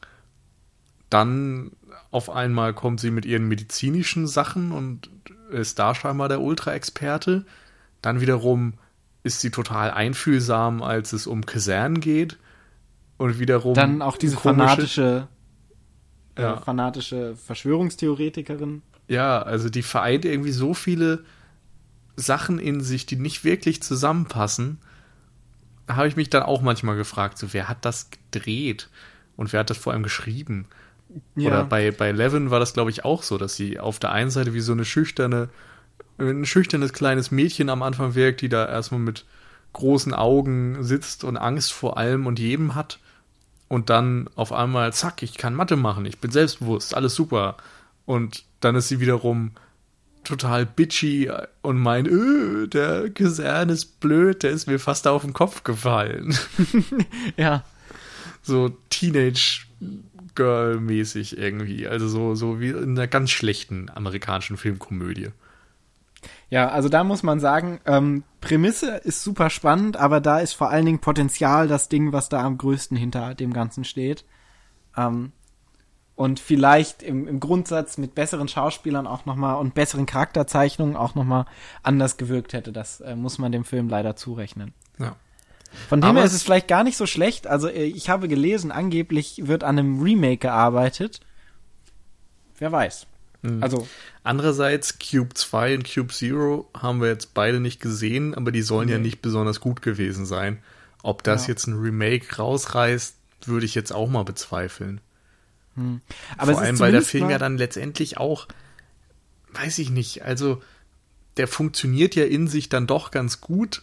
Dann 1.13 1.73
auf 2.11 2.31
einmal 2.31 2.73
kommt 2.73 3.01
sie 3.01 3.11
mit 3.11 3.27
ihren 3.27 3.47
medizinischen 3.47 4.27
Sachen 4.27 4.73
und 4.73 5.11
ist 5.51 5.79
da 5.79 5.95
scheinbar 5.95 6.31
der 6.31 6.41
Ultra-Experte. 6.41 7.45
Dann 8.01 8.23
wiederum 8.23 8.75
ist 9.23 9.43
sie 9.43 9.51
total 9.51 9.91
einfühlsam, 9.91 10.83
als 10.83 11.13
es 11.13 11.27
um 11.27 11.45
Kasernen 11.45 12.01
geht. 12.01 12.39
Und 13.19 13.39
wiederum. 13.39 13.75
Dann 13.75 14.01
auch 14.01 14.17
diese 14.17 14.39
fanatische, 14.39 15.29
äh, 16.37 16.43
ja. 16.43 16.57
fanatische 16.57 17.37
Verschwörungstheoretikerin. 17.37 18.81
Ja, 19.07 19.43
also 19.43 19.69
die 19.69 19.83
vereint 19.83 20.25
irgendwie 20.25 20.53
so 20.53 20.73
viele 20.73 21.25
Sachen 22.17 22.59
in 22.59 22.81
sich, 22.81 23.05
die 23.05 23.17
nicht 23.17 23.45
wirklich 23.45 23.83
zusammenpassen. 23.83 24.79
Da 25.87 25.97
habe 25.97 26.09
ich 26.09 26.17
mich 26.17 26.31
dann 26.31 26.43
auch 26.43 26.63
manchmal 26.63 26.97
gefragt, 26.97 27.37
so 27.37 27.53
wer 27.53 27.69
hat 27.69 27.85
das 27.85 28.09
gedreht 28.11 28.89
und 29.37 29.53
wer 29.53 29.61
hat 29.61 29.69
das 29.69 29.77
vor 29.77 29.93
allem 29.93 30.03
geschrieben? 30.03 30.67
Ja. 31.37 31.49
Oder 31.49 31.65
bei, 31.65 31.91
bei 31.91 32.13
Levin 32.13 32.51
war 32.51 32.61
das, 32.61 32.75
glaube 32.75 32.91
ich, 32.91 33.05
auch 33.05 33.23
so, 33.23 33.39
dass 33.39 33.57
sie 33.57 33.79
auf 33.79 33.99
der 33.99 34.13
einen 34.13 34.31
Seite 34.31 34.55
wie 34.55 34.61
so 34.61 34.73
eine 34.73 34.85
schüchterne, 34.85 35.49
ein 36.19 36.45
schüchternes 36.45 36.93
kleines 36.93 37.31
Mädchen 37.31 37.69
am 37.69 37.83
Anfang 37.83 38.15
wirkt, 38.15 38.41
die 38.41 38.49
da 38.49 38.67
erstmal 38.67 39.01
mit 39.01 39.25
großen 39.73 40.15
Augen 40.15 40.83
sitzt 40.85 41.25
und 41.25 41.37
Angst 41.37 41.73
vor 41.73 41.97
allem 41.97 42.27
und 42.27 42.39
jedem 42.39 42.75
hat 42.75 42.99
und 43.69 43.89
dann 43.89 44.29
auf 44.37 44.53
einmal, 44.53 44.93
zack, 44.93 45.23
ich 45.23 45.39
kann 45.39 45.55
Mathe 45.55 45.77
machen, 45.77 46.05
ich 46.05 46.19
bin 46.19 46.31
selbstbewusst, 46.31 46.95
alles 46.95 47.15
super. 47.15 47.57
Und 48.05 48.45
dann 48.61 48.75
ist 48.77 48.89
sie 48.89 49.01
wiederum 49.01 49.53
total 50.25 50.67
bitchy 50.67 51.31
und 51.63 51.79
meint, 51.79 52.07
öh, 52.07 52.69
der 52.69 53.09
Gesern 53.09 53.71
ist 53.71 53.99
blöd, 54.01 54.43
der 54.43 54.51
ist 54.51 54.67
mir 54.67 54.79
fast 54.79 55.07
auf 55.07 55.23
den 55.23 55.33
Kopf 55.33 55.65
gefallen. 55.65 56.37
ja. 57.37 57.65
So 58.43 58.77
Teenage 58.91 59.67
Girl 60.35 60.81
mäßig 60.81 61.39
irgendwie, 61.39 61.87
also 61.87 62.09
so 62.09 62.35
so 62.35 62.61
wie 62.61 62.71
in 62.71 62.97
einer 62.97 63.07
ganz 63.07 63.31
schlechten 63.31 63.91
amerikanischen 63.91 64.57
Filmkomödie. 64.57 65.31
Ja, 66.51 66.69
also 66.69 66.89
da 66.89 67.03
muss 67.03 67.23
man 67.23 67.41
sagen, 67.41 67.81
ähm, 67.87 68.25
Prämisse 68.41 68.97
ist 68.97 69.23
super 69.23 69.51
spannend, 69.51 69.97
aber 69.97 70.21
da 70.21 70.39
ist 70.39 70.53
vor 70.53 70.71
allen 70.71 70.87
Dingen 70.87 70.99
Potenzial 71.01 71.67
das 71.67 71.89
Ding, 71.89 72.13
was 72.13 72.29
da 72.29 72.43
am 72.43 72.59
größten 72.59 72.97
hinter 72.97 73.35
dem 73.35 73.53
Ganzen 73.53 73.85
steht. 73.85 74.25
Ähm, 74.97 75.33
und 76.15 76.41
vielleicht 76.41 77.03
im, 77.03 77.27
im 77.27 77.41
Grundsatz 77.41 77.99
mit 77.99 78.15
besseren 78.15 78.49
Schauspielern 78.49 79.07
auch 79.07 79.25
nochmal 79.25 79.57
und 79.57 79.75
besseren 79.75 80.07
Charakterzeichnungen 80.07 80.95
auch 80.95 81.15
nochmal 81.15 81.47
anders 81.83 82.17
gewirkt 82.17 82.53
hätte. 82.53 82.71
Das 82.71 83.01
äh, 83.01 83.17
muss 83.17 83.39
man 83.39 83.51
dem 83.51 83.65
Film 83.65 83.89
leider 83.89 84.15
zurechnen. 84.15 84.75
Ja. 84.99 85.17
Von 85.89 86.01
dem 86.01 86.17
her 86.17 86.25
ist 86.25 86.35
es 86.35 86.43
vielleicht 86.43 86.69
gar 86.69 86.85
nicht 86.85 86.97
so 86.97 87.07
schlecht. 87.07 87.47
Also 87.47 87.69
äh, 87.69 87.85
ich 87.85 88.09
habe 88.09 88.29
gelesen, 88.29 88.71
angeblich 88.73 89.47
wird 89.47 89.65
an 89.65 89.79
einem 89.79 90.03
Remake 90.03 90.39
gearbeitet. 90.39 91.21
Wer 92.59 92.73
weiß. 92.73 93.07
Mhm. 93.43 93.63
Also 93.63 93.89
andererseits 94.23 94.99
Cube 94.99 95.35
2 95.35 95.75
und 95.77 95.93
Cube 95.93 96.13
Zero 96.13 96.69
haben 96.77 97.01
wir 97.01 97.09
jetzt 97.09 97.35
beide 97.35 97.61
nicht 97.61 97.81
gesehen, 97.81 98.35
aber 98.35 98.53
die 98.53 98.63
sollen 98.63 98.87
nee. 98.87 98.93
ja 98.93 98.99
nicht 98.99 99.23
besonders 99.23 99.61
gut 99.61 99.83
gewesen 99.83 100.27
sein. 100.27 100.59
Ob 101.03 101.23
das 101.25 101.47
ja. 101.47 101.55
jetzt 101.55 101.67
ein 101.67 101.79
Remake 101.79 102.37
rausreißt, 102.37 103.17
würde 103.47 103.67
ich 103.67 103.75
jetzt 103.75 103.93
auch 103.93 104.09
mal 104.09 104.23
bezweifeln. 104.23 105.01
Hm. 105.75 106.01
Aber 106.37 106.53
Vor 106.53 106.63
allem, 106.63 106.79
weil 106.79 106.93
der 106.93 107.03
Film 107.03 107.31
ja 107.31 107.39
dann 107.39 107.59
letztendlich 107.59 108.19
auch, 108.19 108.47
weiß 109.53 109.79
ich 109.79 109.91
nicht, 109.91 110.23
also 110.23 110.63
der 111.37 111.49
funktioniert 111.49 112.15
ja 112.15 112.25
in 112.25 112.47
sich 112.47 112.69
dann 112.69 112.87
doch 112.87 113.11
ganz 113.11 113.41
gut, 113.41 113.83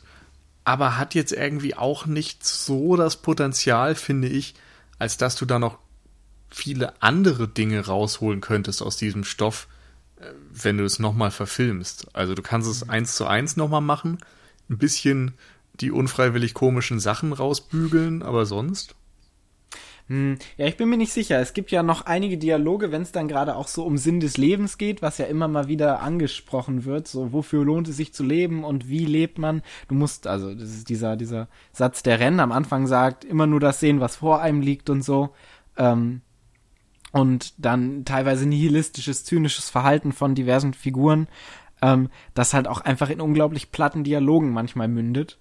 aber 0.69 0.99
hat 0.99 1.15
jetzt 1.15 1.31
irgendwie 1.31 1.73
auch 1.73 2.05
nicht 2.05 2.45
so 2.45 2.95
das 2.95 3.17
Potenzial, 3.17 3.95
finde 3.95 4.27
ich, 4.27 4.53
als 4.99 5.17
dass 5.17 5.35
du 5.35 5.45
da 5.45 5.57
noch 5.57 5.79
viele 6.51 7.01
andere 7.01 7.47
Dinge 7.47 7.87
rausholen 7.87 8.39
könntest 8.39 8.83
aus 8.83 8.95
diesem 8.95 9.23
Stoff, 9.23 9.67
äh, 10.17 10.27
wenn 10.51 10.77
du 10.77 10.85
es 10.85 10.99
nochmal 10.99 11.31
verfilmst. 11.31 12.15
Also 12.15 12.35
du 12.35 12.43
kannst 12.43 12.69
es 12.69 12.87
eins 12.87 13.15
zu 13.15 13.25
eins 13.25 13.57
nochmal 13.57 13.81
machen, 13.81 14.19
ein 14.69 14.77
bisschen 14.77 15.33
die 15.73 15.89
unfreiwillig 15.89 16.53
komischen 16.53 16.99
Sachen 16.99 17.33
rausbügeln, 17.33 18.21
aber 18.21 18.45
sonst? 18.45 18.93
Hm, 20.09 20.39
ja, 20.57 20.65
ich 20.65 20.75
bin 20.75 20.89
mir 20.89 20.97
nicht 20.97 21.13
sicher. 21.13 21.39
Es 21.39 21.53
gibt 21.53 21.69
ja 21.69 21.83
noch 21.83 22.07
einige 22.07 22.39
Dialoge, 22.39 22.91
wenn 22.91 23.03
es 23.03 23.11
dann 23.11 23.27
gerade 23.27 23.55
auch 23.55 23.67
so 23.67 23.85
um 23.85 23.97
Sinn 23.97 24.19
des 24.19 24.37
Lebens 24.37 24.79
geht, 24.79 25.03
was 25.03 25.19
ja 25.19 25.25
immer 25.25 25.47
mal 25.47 25.67
wieder 25.67 26.01
angesprochen 26.01 26.83
wird. 26.83 27.07
So, 27.07 27.31
wofür 27.31 27.63
lohnt 27.63 27.87
es 27.87 27.97
sich 27.97 28.11
zu 28.11 28.23
leben 28.23 28.63
und 28.63 28.89
wie 28.89 29.05
lebt 29.05 29.37
man? 29.37 29.61
Du 29.87 29.93
musst, 29.93 30.25
also, 30.25 30.53
das 30.55 30.69
ist 30.69 30.89
dieser, 30.89 31.15
dieser 31.15 31.47
Satz, 31.73 32.01
der 32.01 32.19
Rennen 32.19 32.39
am 32.39 32.51
Anfang 32.51 32.87
sagt, 32.87 33.23
immer 33.23 33.45
nur 33.45 33.59
das 33.59 33.79
sehen, 33.79 33.99
was 33.99 34.15
vor 34.15 34.41
einem 34.41 34.61
liegt 34.61 34.89
und 34.89 35.03
so. 35.03 35.29
Ähm, 35.77 36.21
und 37.11 37.53
dann 37.63 38.03
teilweise 38.03 38.47
nihilistisches, 38.47 39.25
zynisches 39.25 39.69
Verhalten 39.69 40.11
von 40.11 40.33
diversen 40.33 40.73
Figuren, 40.73 41.27
ähm, 41.83 42.09
das 42.33 42.55
halt 42.55 42.67
auch 42.67 42.81
einfach 42.81 43.11
in 43.11 43.21
unglaublich 43.21 43.71
platten 43.71 44.03
Dialogen 44.03 44.51
manchmal 44.51 44.87
mündet, 44.87 45.37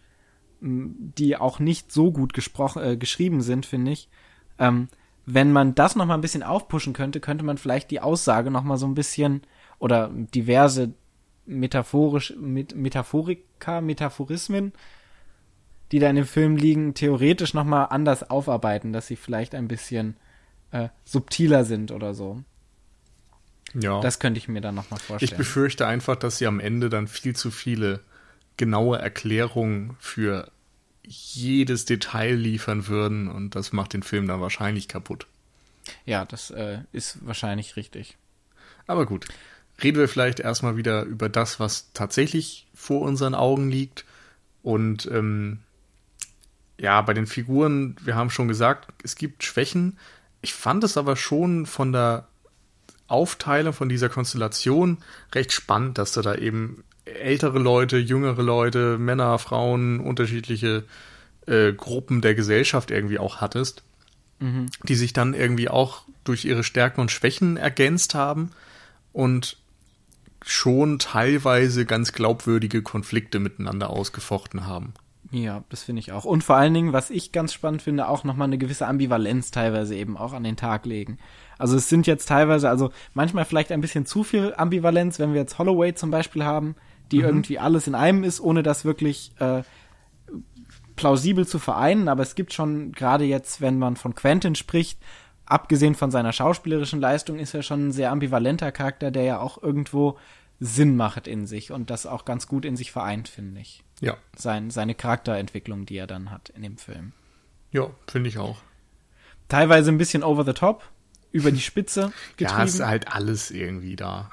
die 0.61 1.37
auch 1.39 1.59
nicht 1.59 1.91
so 1.91 2.13
gut 2.13 2.35
gesprochen, 2.35 2.83
äh, 2.83 2.97
geschrieben 2.99 3.41
sind, 3.41 3.65
finde 3.65 3.93
ich. 3.93 4.11
Ähm, 4.59 4.89
wenn 5.27 5.53
man 5.53 5.75
das 5.75 5.95
noch 5.95 6.07
mal 6.07 6.15
ein 6.15 6.23
bisschen 6.23 6.43
aufpushen 6.43 6.95
könnte, 6.95 7.21
könnte 7.21 7.45
man 7.45 7.59
vielleicht 7.59 7.91
die 7.91 8.01
Aussage 8.01 8.51
noch 8.51 8.65
mal 8.65 8.79
so 8.79 8.87
ein 8.87 8.95
bisschen 8.95 9.43
oder 9.79 10.11
diverse 10.13 10.95
metaphorisch, 11.45 12.35
mit, 12.39 12.75
Metaphorika, 12.75 13.81
Metaphorismen, 13.81 14.73
die 15.93 15.99
da 15.99 16.09
in 16.09 16.17
dem 16.17 16.27
Film 16.27 16.57
liegen, 16.57 16.95
theoretisch 16.95 17.55
noch 17.55 17.65
mal 17.65 17.85
anders 17.85 18.31
aufarbeiten, 18.31 18.93
dass 18.93 19.07
sie 19.07 19.17
vielleicht 19.17 19.55
ein 19.55 19.69
bisschen 19.69 20.17
äh, 20.71 20.89
subtiler 21.05 21.65
sind 21.65 21.91
oder 21.91 22.15
so. 22.15 22.43
Ja. 23.75 24.01
Das 24.01 24.19
könnte 24.19 24.39
ich 24.39 24.49
mir 24.49 24.61
dann 24.61 24.75
nochmal 24.75 25.01
vorstellen. 25.01 25.31
Ich 25.31 25.37
befürchte 25.37 25.87
einfach, 25.87 26.17
dass 26.17 26.39
sie 26.39 26.47
am 26.47 26.61
Ende 26.61 26.89
dann 26.89 27.07
viel 27.07 27.37
zu 27.37 27.51
viele 27.51 28.01
genaue 28.57 28.99
Erklärungen 28.99 29.97
für 29.99 30.51
jedes 31.09 31.85
Detail 31.85 32.35
liefern 32.35 32.87
würden 32.87 33.29
und 33.29 33.55
das 33.55 33.73
macht 33.73 33.93
den 33.93 34.03
Film 34.03 34.29
dann 34.29 34.41
wahrscheinlich 34.41 34.89
kaputt. 34.89 35.27
Ja, 36.05 36.25
das 36.25 36.51
äh, 36.51 36.81
ist 36.93 37.19
wahrscheinlich 37.27 37.77
richtig. 37.77 38.17
Aber 38.87 39.07
gut, 39.07 39.27
reden 39.83 39.99
wir 39.99 40.09
vielleicht 40.09 40.41
erstmal 40.41 40.77
wieder 40.77 41.03
über 41.05 41.29
das, 41.29 41.61
was 41.61 41.93
tatsächlich 41.93 42.67
vor 42.75 43.03
unseren 43.03 43.35
Augen 43.35 43.71
liegt. 43.71 44.05
Und 44.63 45.07
ähm, 45.07 45.61
ja, 46.79 47.01
bei 47.03 47.15
den 47.15 47.27
Figuren, 47.27 47.97
wir 48.03 48.15
haben 48.15 48.31
schon 48.31 48.49
gesagt, 48.49 48.89
es 49.03 49.17
gibt 49.17 49.45
Schwächen, 49.45 49.99
ich 50.41 50.55
fand 50.55 50.85
es 50.85 50.97
aber 50.97 51.17
schon 51.17 51.67
von 51.67 51.93
der 51.93 52.29
Aufteilung 53.09 53.73
von 53.73 53.89
dieser 53.89 54.09
Konstellation 54.09 54.99
recht 55.35 55.53
spannend, 55.53 55.99
dass 55.99 56.13
du 56.13 56.23
da 56.23 56.35
eben 56.35 56.85
ältere 57.15 57.59
Leute, 57.59 57.99
jüngere 57.99 58.43
Leute, 58.43 58.99
Männer, 58.99 59.39
Frauen, 59.39 60.01
unterschiedliche 60.01 60.85
äh, 61.47 61.73
Gruppen 61.73 62.21
der 62.21 62.35
Gesellschaft 62.35 62.91
irgendwie 62.91 63.19
auch 63.19 63.37
hattest. 63.37 63.83
mhm. 64.41 64.67
die 64.85 64.95
sich 64.95 65.13
dann 65.13 65.35
irgendwie 65.35 65.69
auch 65.69 66.03
durch 66.25 66.45
ihre 66.45 66.65
Stärken 66.65 67.01
und 67.01 67.11
Schwächen 67.11 67.57
ergänzt 67.57 68.15
haben 68.15 68.51
und 69.13 69.57
schon 70.45 70.99
teilweise 70.99 71.85
ganz 71.85 72.13
glaubwürdige 72.13 72.83
Konflikte 72.83 73.39
miteinander 73.41 73.91
ausgefochten 73.91 74.67
haben. 74.67 74.95
Ja, 75.31 75.65
das 75.69 75.83
finde 75.83 76.01
ich 76.01 76.13
auch. 76.13 76.25
Und 76.25 76.43
vor 76.43 76.57
allen 76.57 76.73
Dingen, 76.73 76.93
was 76.93 77.11
ich 77.11 77.33
ganz 77.33 77.53
spannend 77.53 77.83
finde, 77.83 78.09
auch 78.09 78.25
nochmal 78.25 78.47
eine 78.47 78.57
gewisse 78.57 78.87
Ambivalenz 78.87 79.51
teilweise 79.51 79.95
eben 79.95 80.17
auch 80.17 80.33
an 80.33 80.45
den 80.45 80.57
Tag 80.57 80.87
legen. 80.87 81.19
Also 81.59 81.77
es 81.77 81.89
sind 81.89 82.07
jetzt 82.07 82.29
teilweise, 82.29 82.71
also 82.71 82.93
manchmal 83.13 83.45
vielleicht 83.45 83.73
ein 83.73 83.81
bisschen 83.81 84.07
zu 84.07 84.25
viel 84.25 84.55
Ambivalenz, 84.57 85.19
wenn 85.19 85.35
wir 85.35 85.41
jetzt 85.41 85.59
Holloway 85.59 85.95
zum 85.95 86.11
Beispiel 86.11 86.45
haben, 86.45 86.77
die 87.13 87.19
mhm. 87.19 87.25
irgendwie 87.25 87.59
alles 87.59 87.87
in 87.87 87.95
einem 87.95 88.25
ist, 88.25 88.41
ohne 88.41 88.63
das 88.63 88.85
wirklich 88.85 89.33
äh, 89.39 89.63
plausibel 90.97 91.47
zu 91.47 91.59
vereinen. 91.59 92.09
Aber 92.09 92.23
es 92.23 92.35
gibt 92.35 92.53
schon, 92.53 92.93
gerade 92.93 93.25
jetzt, 93.25 93.61
wenn 93.61 93.79
man 93.79 93.97
von 93.97 94.15
Quentin 94.15 94.55
spricht, 94.55 94.99
abgesehen 95.47 95.95
von 95.95 96.11
seiner 96.11 96.33
schauspielerischen 96.33 97.01
Leistung, 97.01 97.39
ist 97.39 97.55
er 97.55 97.63
schon 97.63 97.89
ein 97.89 97.93
sehr 97.93 98.11
ambivalenter 98.11 98.73
Charakter, 98.73 99.11
der 99.11 99.25
ja 99.25 99.41
auch 99.41 99.63
irgendwo 99.63 100.19
Sinn 100.61 100.97
macht 100.97 101.27
in 101.27 101.47
sich 101.47 101.71
und 101.71 101.91
das 101.91 102.05
auch 102.07 102.25
ganz 102.25 102.49
gut 102.49 102.65
in 102.65 102.77
sich 102.77 102.91
vereint, 102.91 103.29
finde 103.29 103.61
ich. 103.61 103.85
Ja. 104.01 104.17
Sein, 104.37 104.71
seine 104.71 104.95
Charakterentwicklung, 104.95 105.87
die 105.87 105.97
er 105.97 106.07
dann 106.07 106.31
hat 106.31 106.51
in 106.51 106.63
dem 106.63 106.79
Film. 106.79 107.13
Ja, 107.71 107.91
finde 108.07 108.29
ich 108.29 108.39
auch. 108.39 108.59
Teilweise 109.49 109.91
ein 109.91 109.99
bisschen 109.99 110.23
over 110.23 110.45
the 110.45 110.53
top, 110.53 110.85
über 111.33 111.51
die 111.51 111.61
Spitze 111.61 112.13
getrieben. 112.37 112.59
Ja, 112.59 112.65
ist 112.65 112.81
halt 112.81 113.13
alles 113.13 113.51
irgendwie 113.51 113.97
da. 113.97 114.31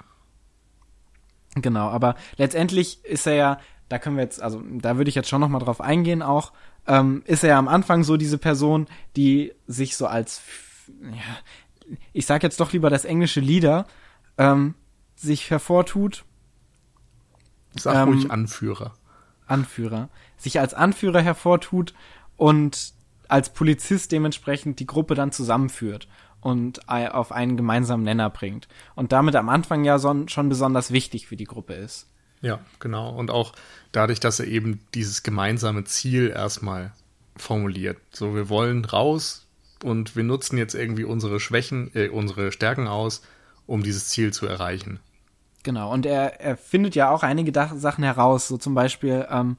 Genau, 1.55 1.87
aber 1.89 2.15
letztendlich 2.37 3.03
ist 3.05 3.25
er 3.25 3.33
ja, 3.33 3.59
da 3.87 3.97
können 3.97 4.17
wir 4.17 4.23
jetzt, 4.23 4.41
also 4.41 4.61
da 4.61 4.97
würde 4.97 5.09
ich 5.09 5.15
jetzt 5.15 5.29
schon 5.29 5.41
noch 5.41 5.49
mal 5.49 5.59
drauf 5.59 5.79
eingehen 5.79 6.21
auch, 6.21 6.51
ähm, 6.87 7.23
ist 7.25 7.43
er 7.43 7.51
ja 7.51 7.59
am 7.59 7.67
Anfang 7.67 8.03
so 8.03 8.17
diese 8.17 8.37
Person, 8.37 8.87
die 9.15 9.53
sich 9.65 9.95
so 9.95 10.05
als, 10.05 10.41
ja, 11.01 11.37
ich 12.13 12.25
sag 12.25 12.43
jetzt 12.43 12.59
doch 12.59 12.73
lieber 12.73 12.89
das 12.89 13.05
englische 13.05 13.39
Leader, 13.39 13.87
ähm, 14.37 14.75
sich 15.15 15.49
hervortut. 15.49 16.25
Sag 17.75 17.95
ähm, 17.95 18.09
ruhig 18.09 18.31
Anführer. 18.31 18.93
Anführer. 19.47 20.09
Sich 20.37 20.59
als 20.59 20.73
Anführer 20.73 21.21
hervortut 21.21 21.93
und 22.35 22.93
als 23.27 23.53
Polizist 23.53 24.11
dementsprechend 24.11 24.79
die 24.79 24.85
Gruppe 24.85 25.15
dann 25.15 25.31
zusammenführt 25.31 26.07
und 26.45 26.87
auf 26.87 27.31
einen 27.31 27.57
gemeinsamen 27.57 28.03
Nenner 28.03 28.29
bringt. 28.29 28.67
Und 28.93 29.11
damit 29.11 29.35
am 29.35 29.49
Anfang 29.49 29.83
ja 29.83 29.97
schon 29.97 30.47
besonders 30.47 30.91
wichtig 30.91 31.25
für 31.25 31.35
die 31.35 31.45
Gruppe 31.45 31.73
ist. 31.73 32.07
Ja, 32.41 32.59
genau. 32.79 33.09
Und 33.15 33.31
auch 33.31 33.53
dadurch, 33.91 34.19
dass 34.19 34.39
er 34.39 34.45
eben 34.45 34.79
dieses 34.93 35.23
gemeinsame 35.23 35.85
Ziel 35.85 36.29
erstmal 36.29 36.93
formuliert. 37.35 37.97
So, 38.11 38.35
wir 38.35 38.47
wollen 38.47 38.85
raus 38.85 39.47
und 39.83 40.15
wir 40.15 40.23
nutzen 40.23 40.59
jetzt 40.59 40.75
irgendwie 40.75 41.03
unsere 41.03 41.39
Schwächen, 41.39 41.89
äh, 41.95 42.09
unsere 42.09 42.51
Stärken 42.51 42.87
aus, 42.87 43.23
um 43.65 43.81
dieses 43.81 44.09
Ziel 44.09 44.31
zu 44.31 44.45
erreichen. 44.45 44.99
Genau, 45.63 45.91
und 45.91 46.05
er, 46.05 46.39
er 46.41 46.57
findet 46.57 46.93
ja 46.93 47.09
auch 47.09 47.23
einige 47.23 47.51
Sachen 47.75 48.03
heraus, 48.03 48.47
so 48.47 48.57
zum 48.57 48.75
Beispiel, 48.75 49.25
ähm, 49.31 49.57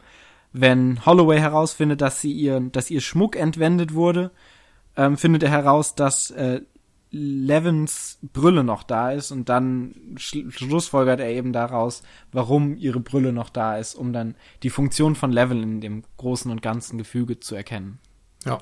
wenn 0.52 1.04
Holloway 1.04 1.40
herausfindet, 1.40 2.00
dass 2.00 2.20
sie 2.20 2.30
ihr, 2.30 2.60
dass 2.60 2.92
ihr 2.92 3.00
Schmuck 3.00 3.34
entwendet 3.34 3.92
wurde, 3.92 4.30
ähm, 4.96 5.16
findet 5.16 5.42
er 5.42 5.50
heraus, 5.50 5.96
dass 5.96 6.30
äh, 6.30 6.60
Levins 7.16 8.18
Brille 8.32 8.62
noch 8.62 8.82
da 8.82 9.10
ist 9.10 9.30
und 9.30 9.48
dann 9.48 9.94
schlussfolgert 10.16 11.20
er 11.20 11.30
eben 11.30 11.52
daraus, 11.52 12.02
warum 12.30 12.76
ihre 12.76 13.00
Brille 13.00 13.32
noch 13.32 13.48
da 13.48 13.78
ist, 13.78 13.94
um 13.94 14.12
dann 14.12 14.34
die 14.62 14.70
Funktion 14.70 15.14
von 15.14 15.32
Levin 15.32 15.62
in 15.62 15.80
dem 15.80 16.04
großen 16.18 16.50
und 16.50 16.60
ganzen 16.60 16.98
Gefüge 16.98 17.40
zu 17.40 17.54
erkennen. 17.54 17.98
Ja. 18.44 18.58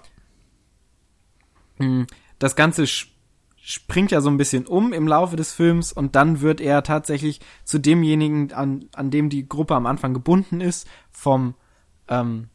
Hm, 1.78 2.06
das 2.38 2.54
Ganze 2.54 2.86
springt 2.86 4.12
ja 4.12 4.20
so 4.20 4.30
ein 4.30 4.36
bisschen 4.36 4.66
um 4.66 4.92
im 4.92 5.08
Laufe 5.08 5.34
des 5.34 5.52
Films 5.52 5.92
und 5.92 6.14
dann 6.14 6.40
wird 6.40 6.60
er 6.60 6.82
tatsächlich 6.84 7.40
zu 7.64 7.78
demjenigen, 7.78 8.52
an, 8.52 8.88
an 8.94 9.10
dem 9.10 9.30
die 9.30 9.48
Gruppe 9.48 9.74
am 9.74 9.86
Anfang 9.86 10.14
gebunden 10.14 10.60
ist, 10.60 10.86
vom 11.10 11.54
ähm, 12.08 12.50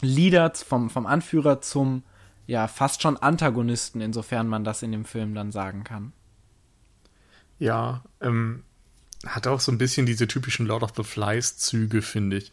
Leader, 0.00 0.52
vom, 0.54 0.90
vom 0.90 1.06
Anführer 1.06 1.60
zum 1.60 2.04
ja 2.50 2.66
fast 2.66 3.00
schon 3.00 3.16
Antagonisten, 3.16 4.00
insofern 4.00 4.48
man 4.48 4.64
das 4.64 4.82
in 4.82 4.90
dem 4.90 5.04
Film 5.04 5.34
dann 5.34 5.52
sagen 5.52 5.84
kann. 5.84 6.12
Ja, 7.60 8.02
ähm, 8.20 8.64
hat 9.24 9.46
auch 9.46 9.60
so 9.60 9.70
ein 9.70 9.78
bisschen 9.78 10.04
diese 10.04 10.26
typischen 10.26 10.66
Lord 10.66 10.82
of 10.82 10.92
the 10.96 11.04
Flies 11.04 11.58
Züge, 11.58 12.02
finde 12.02 12.38
ich. 12.38 12.50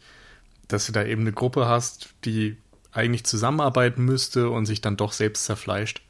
Dass 0.68 0.86
du 0.86 0.92
da 0.92 1.02
eben 1.04 1.22
eine 1.22 1.32
Gruppe 1.32 1.66
hast, 1.66 2.14
die 2.24 2.58
eigentlich 2.92 3.24
zusammenarbeiten 3.24 4.04
müsste 4.04 4.50
und 4.50 4.66
sich 4.66 4.80
dann 4.80 4.96
doch 4.96 5.12
selbst 5.12 5.46
zerfleischt. 5.46 6.02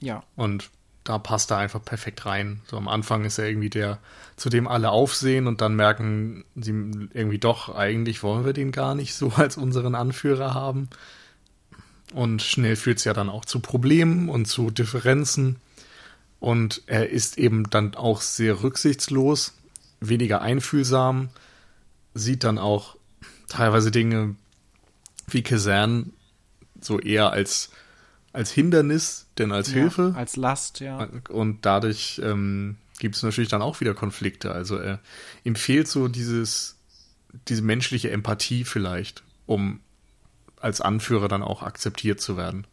Ja. 0.00 0.22
Und 0.34 0.70
da 1.04 1.18
passt 1.18 1.50
er 1.50 1.58
einfach 1.58 1.84
perfekt 1.84 2.24
rein. 2.24 2.62
So 2.64 2.78
am 2.78 2.88
Anfang 2.88 3.26
ist 3.26 3.38
er 3.38 3.46
irgendwie 3.46 3.70
der, 3.70 3.98
zu 4.36 4.48
dem 4.48 4.66
alle 4.66 4.90
aufsehen 4.90 5.48
und 5.48 5.60
dann 5.60 5.76
merken 5.76 6.46
sie 6.54 6.70
irgendwie 7.12 7.38
doch, 7.38 7.74
eigentlich 7.74 8.22
wollen 8.22 8.46
wir 8.46 8.54
den 8.54 8.72
gar 8.72 8.94
nicht 8.94 9.14
so 9.14 9.32
als 9.36 9.58
unseren 9.58 9.94
Anführer 9.94 10.54
haben. 10.54 10.88
Und 12.14 12.42
schnell 12.42 12.76
führt 12.76 12.98
es 12.98 13.04
ja 13.04 13.12
dann 13.12 13.28
auch 13.28 13.44
zu 13.44 13.60
Problemen 13.60 14.28
und 14.28 14.46
zu 14.46 14.70
Differenzen. 14.70 15.56
Und 16.40 16.82
er 16.86 17.10
ist 17.10 17.38
eben 17.38 17.68
dann 17.70 17.94
auch 17.94 18.20
sehr 18.20 18.62
rücksichtslos, 18.62 19.54
weniger 20.00 20.40
einfühlsam, 20.40 21.30
sieht 22.14 22.44
dann 22.44 22.58
auch 22.58 22.96
teilweise 23.48 23.90
Dinge 23.90 24.36
wie 25.26 25.42
Kazan 25.42 26.12
so 26.80 27.00
eher 27.00 27.32
als, 27.32 27.70
als 28.32 28.52
Hindernis, 28.52 29.26
denn 29.36 29.52
als 29.52 29.68
ja, 29.68 29.74
Hilfe. 29.74 30.14
Als 30.16 30.36
Last, 30.36 30.80
ja. 30.80 31.08
Und 31.28 31.66
dadurch 31.66 32.20
ähm, 32.24 32.76
gibt 32.98 33.16
es 33.16 33.22
natürlich 33.22 33.50
dann 33.50 33.62
auch 33.62 33.80
wieder 33.80 33.94
Konflikte. 33.94 34.52
Also 34.52 34.76
er, 34.76 35.00
ihm 35.44 35.56
fehlt 35.56 35.88
so 35.88 36.08
dieses, 36.08 36.76
diese 37.48 37.62
menschliche 37.62 38.10
Empathie 38.10 38.64
vielleicht, 38.64 39.22
um 39.46 39.80
als 40.60 40.80
Anführer 40.80 41.28
dann 41.28 41.42
auch 41.42 41.62
akzeptiert 41.62 42.20
zu 42.20 42.36
werden. 42.36 42.66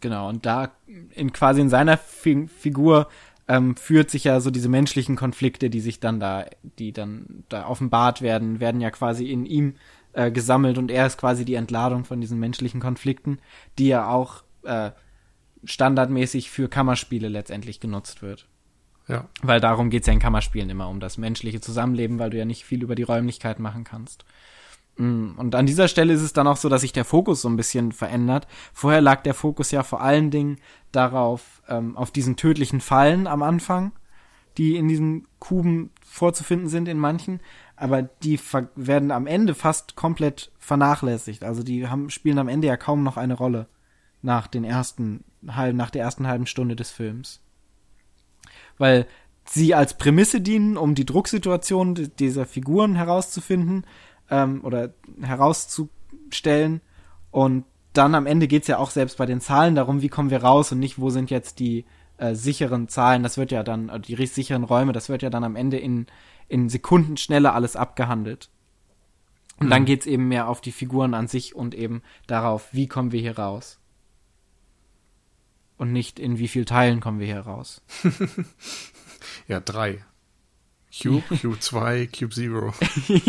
Genau, 0.00 0.28
und 0.28 0.44
da 0.44 0.72
in 1.14 1.32
quasi 1.32 1.60
in 1.60 1.70
seiner 1.70 1.96
Fi 1.96 2.46
Figur 2.48 3.08
ähm, 3.48 3.76
führt 3.76 4.10
sich 4.10 4.24
ja 4.24 4.40
so 4.40 4.50
diese 4.50 4.68
menschlichen 4.68 5.16
Konflikte, 5.16 5.70
die 5.70 5.80
sich 5.80 6.00
dann 6.00 6.20
da, 6.20 6.46
die 6.78 6.92
dann 6.92 7.44
da 7.48 7.66
offenbart 7.66 8.22
werden, 8.22 8.60
werden 8.60 8.80
ja 8.80 8.90
quasi 8.90 9.30
in 9.30 9.46
ihm 9.46 9.74
äh, 10.12 10.30
gesammelt 10.30 10.78
und 10.78 10.90
er 10.90 11.06
ist 11.06 11.18
quasi 11.18 11.44
die 11.44 11.54
Entladung 11.54 12.04
von 12.04 12.20
diesen 12.20 12.38
menschlichen 12.38 12.80
Konflikten, 12.80 13.38
die 13.78 13.88
ja 13.88 14.08
auch 14.08 14.44
äh, 14.62 14.90
standardmäßig 15.64 16.50
für 16.50 16.68
Kammerspiele 16.68 17.28
letztendlich 17.28 17.80
genutzt 17.80 18.22
wird. 18.22 18.46
Ja. 19.08 19.28
Weil 19.42 19.60
darum 19.60 19.90
geht's 19.90 20.06
ja 20.06 20.12
in 20.12 20.18
Kammerspielen 20.18 20.70
immer, 20.70 20.88
um 20.88 21.00
das 21.00 21.18
menschliche 21.18 21.60
Zusammenleben, 21.60 22.18
weil 22.18 22.30
du 22.30 22.38
ja 22.38 22.44
nicht 22.44 22.64
viel 22.64 22.82
über 22.82 22.94
die 22.94 23.02
Räumlichkeit 23.02 23.58
machen 23.58 23.84
kannst. 23.84 24.24
Mm, 24.96 25.32
und 25.36 25.54
an 25.54 25.66
dieser 25.66 25.88
Stelle 25.88 26.12
ist 26.12 26.22
es 26.22 26.32
dann 26.32 26.46
auch 26.46 26.56
so, 26.56 26.68
dass 26.68 26.82
sich 26.82 26.92
der 26.92 27.04
Fokus 27.04 27.42
so 27.42 27.48
ein 27.48 27.56
bisschen 27.56 27.92
verändert. 27.92 28.46
Vorher 28.72 29.00
lag 29.00 29.22
der 29.22 29.34
Fokus 29.34 29.70
ja 29.70 29.82
vor 29.82 30.00
allen 30.00 30.30
Dingen 30.30 30.58
darauf, 30.92 31.62
ähm, 31.68 31.96
auf 31.96 32.10
diesen 32.10 32.36
tödlichen 32.36 32.80
Fallen 32.80 33.26
am 33.26 33.42
Anfang, 33.42 33.92
die 34.56 34.76
in 34.76 34.88
diesen 34.88 35.26
Kuben 35.40 35.90
vorzufinden 36.04 36.68
sind 36.68 36.88
in 36.88 36.98
manchen, 36.98 37.40
aber 37.76 38.02
die 38.02 38.38
werden 38.76 39.10
am 39.10 39.26
Ende 39.26 39.54
fast 39.54 39.96
komplett 39.96 40.52
vernachlässigt. 40.58 41.42
Also 41.42 41.62
die 41.64 41.88
haben, 41.88 42.08
spielen 42.10 42.38
am 42.38 42.48
Ende 42.48 42.68
ja 42.68 42.76
kaum 42.76 43.02
noch 43.02 43.16
eine 43.16 43.34
Rolle 43.34 43.66
nach 44.22 44.46
den 44.46 44.64
ersten 44.64 45.24
halben, 45.48 45.76
nach 45.76 45.90
der 45.90 46.02
ersten 46.02 46.26
halben 46.26 46.46
Stunde 46.46 46.76
des 46.76 46.90
Films. 46.90 47.40
Weil 48.78 49.06
sie 49.44 49.74
als 49.74 49.98
Prämisse 49.98 50.40
dienen, 50.40 50.76
um 50.76 50.94
die 50.94 51.04
Drucksituation 51.04 51.94
dieser 52.18 52.46
Figuren 52.46 52.94
herauszufinden, 52.94 53.84
ähm, 54.30 54.60
oder 54.64 54.94
herauszustellen. 55.20 56.80
Und 57.30 57.64
dann 57.92 58.14
am 58.14 58.26
Ende 58.26 58.48
geht's 58.48 58.68
ja 58.68 58.78
auch 58.78 58.90
selbst 58.90 59.18
bei 59.18 59.26
den 59.26 59.40
Zahlen 59.40 59.74
darum, 59.74 60.02
wie 60.02 60.08
kommen 60.08 60.30
wir 60.30 60.42
raus 60.42 60.72
und 60.72 60.80
nicht, 60.80 60.98
wo 60.98 61.10
sind 61.10 61.30
jetzt 61.30 61.58
die 61.58 61.84
äh, 62.18 62.34
sicheren 62.34 62.88
Zahlen. 62.88 63.22
Das 63.22 63.38
wird 63.38 63.52
ja 63.52 63.62
dann, 63.62 63.88
äh, 63.88 64.00
die 64.00 64.26
sicheren 64.26 64.64
Räume, 64.64 64.92
das 64.92 65.08
wird 65.08 65.22
ja 65.22 65.30
dann 65.30 65.44
am 65.44 65.56
Ende 65.56 65.78
in, 65.78 66.06
in 66.48 66.68
Sekundenschnelle 66.68 67.52
alles 67.52 67.76
abgehandelt. 67.76 68.50
Und 69.58 69.66
mhm. 69.66 69.70
dann 69.70 69.84
geht's 69.84 70.06
eben 70.06 70.28
mehr 70.28 70.48
auf 70.48 70.60
die 70.60 70.72
Figuren 70.72 71.14
an 71.14 71.28
sich 71.28 71.54
und 71.54 71.74
eben 71.74 72.02
darauf, 72.26 72.68
wie 72.72 72.88
kommen 72.88 73.12
wir 73.12 73.20
hier 73.20 73.38
raus. 73.38 73.78
Und 75.76 75.92
nicht 75.92 76.18
in 76.18 76.38
wie 76.38 76.48
viel 76.48 76.64
Teilen 76.64 77.00
kommen 77.00 77.18
wir 77.18 77.26
hier 77.26 77.40
raus. 77.40 77.82
ja, 79.48 79.60
drei. 79.60 80.04
Cube, 81.02 81.24
Cube 81.40 81.58
2, 81.58 82.06
Cube 82.06 82.34
Zero. 82.34 82.74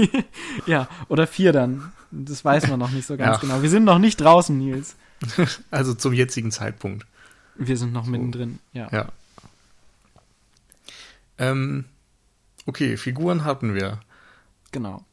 ja, 0.68 0.88
oder 1.08 1.26
4 1.26 1.52
dann. 1.52 1.92
Das 2.12 2.46
weiß 2.46 2.68
man 2.68 2.80
noch 2.80 2.92
nicht 2.92 3.08
so 3.08 3.18
ganz 3.18 3.38
ja. 3.38 3.42
genau. 3.42 3.62
Wir 3.62 3.70
sind 3.70 3.84
noch 3.84 4.00
nicht 4.00 4.22
draußen, 4.22 4.58
Nils. 4.58 4.96
Also 5.72 5.94
zum 5.94 6.14
jetzigen 6.14 6.52
Zeitpunkt. 6.52 7.06
Wir 7.56 7.78
sind 7.78 7.94
noch 7.94 8.06
mittendrin, 8.06 8.60
ja. 8.74 8.90
Ja. 8.92 9.08
Ähm, 11.38 11.86
okay, 12.66 12.98
Figuren 12.98 13.44
hatten 13.44 13.74
wir. 13.74 14.02
Genau. 14.72 15.04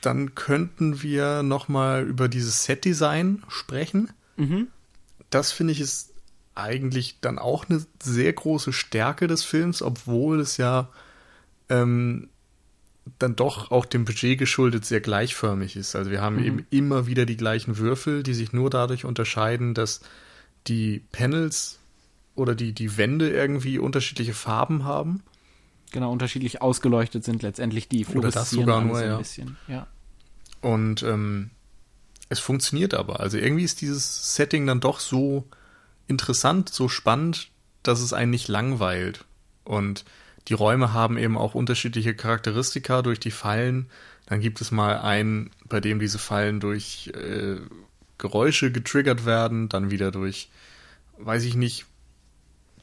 Dann 0.00 0.34
könnten 0.34 1.02
wir 1.02 1.42
noch 1.42 1.68
mal 1.68 2.04
über 2.06 2.28
dieses 2.28 2.64
Set-Design 2.64 3.42
sprechen. 3.48 4.10
Mhm. 4.36 4.68
das 5.30 5.50
finde 5.50 5.72
ich 5.72 5.80
ist 5.80 6.14
eigentlich 6.54 7.18
dann 7.20 7.40
auch 7.40 7.68
eine 7.68 7.84
sehr 8.00 8.32
große 8.32 8.72
Stärke 8.72 9.26
des 9.26 9.42
Films, 9.42 9.82
obwohl 9.82 10.38
es 10.38 10.58
ja 10.58 10.88
ähm, 11.68 12.28
dann 13.18 13.36
doch 13.36 13.70
auch 13.70 13.86
dem 13.86 14.04
Budget 14.04 14.38
geschuldet 14.38 14.84
sehr 14.84 15.00
gleichförmig 15.00 15.76
ist. 15.76 15.96
Also 15.96 16.10
wir 16.10 16.20
haben 16.20 16.36
mhm. 16.36 16.44
eben 16.44 16.66
immer 16.70 17.06
wieder 17.06 17.26
die 17.26 17.36
gleichen 17.36 17.78
Würfel, 17.78 18.22
die 18.22 18.34
sich 18.34 18.52
nur 18.52 18.70
dadurch 18.70 19.04
unterscheiden, 19.04 19.74
dass 19.74 20.00
die 20.66 21.02
Panels 21.12 21.78
oder 22.34 22.54
die, 22.54 22.72
die 22.72 22.96
Wände 22.96 23.30
irgendwie 23.30 23.78
unterschiedliche 23.78 24.34
Farben 24.34 24.84
haben. 24.84 25.22
Genau, 25.90 26.12
unterschiedlich 26.12 26.60
ausgeleuchtet 26.60 27.24
sind 27.24 27.42
letztendlich 27.42 27.88
die 27.88 28.04
Oder 28.06 28.30
das 28.30 28.50
sogar 28.50 28.82
nur, 28.82 29.02
ja. 29.02 29.16
Bisschen. 29.16 29.56
ja. 29.66 29.86
Und 30.60 31.02
ähm, 31.02 31.50
es 32.28 32.38
funktioniert 32.40 32.94
aber. 32.94 33.20
Also 33.20 33.38
irgendwie 33.38 33.64
ist 33.64 33.80
dieses 33.80 34.34
Setting 34.34 34.66
dann 34.66 34.80
doch 34.80 35.00
so 35.00 35.44
interessant, 36.06 36.68
so 36.68 36.88
spannend, 36.88 37.50
dass 37.82 38.00
es 38.00 38.12
einen 38.12 38.30
nicht 38.30 38.48
langweilt. 38.48 39.24
Und 39.64 40.04
die 40.48 40.54
Räume 40.54 40.92
haben 40.92 41.18
eben 41.18 41.36
auch 41.36 41.54
unterschiedliche 41.54 42.14
Charakteristika 42.14 43.02
durch 43.02 43.20
die 43.20 43.30
Fallen. 43.30 43.90
Dann 44.26 44.40
gibt 44.40 44.60
es 44.60 44.70
mal 44.70 44.98
einen, 44.98 45.50
bei 45.68 45.80
dem 45.80 45.98
diese 45.98 46.18
Fallen 46.18 46.60
durch 46.60 47.12
äh, 47.14 47.56
Geräusche 48.16 48.72
getriggert 48.72 49.26
werden, 49.26 49.68
dann 49.68 49.90
wieder 49.90 50.10
durch, 50.10 50.50
weiß 51.18 51.44
ich 51.44 51.54
nicht, 51.54 51.86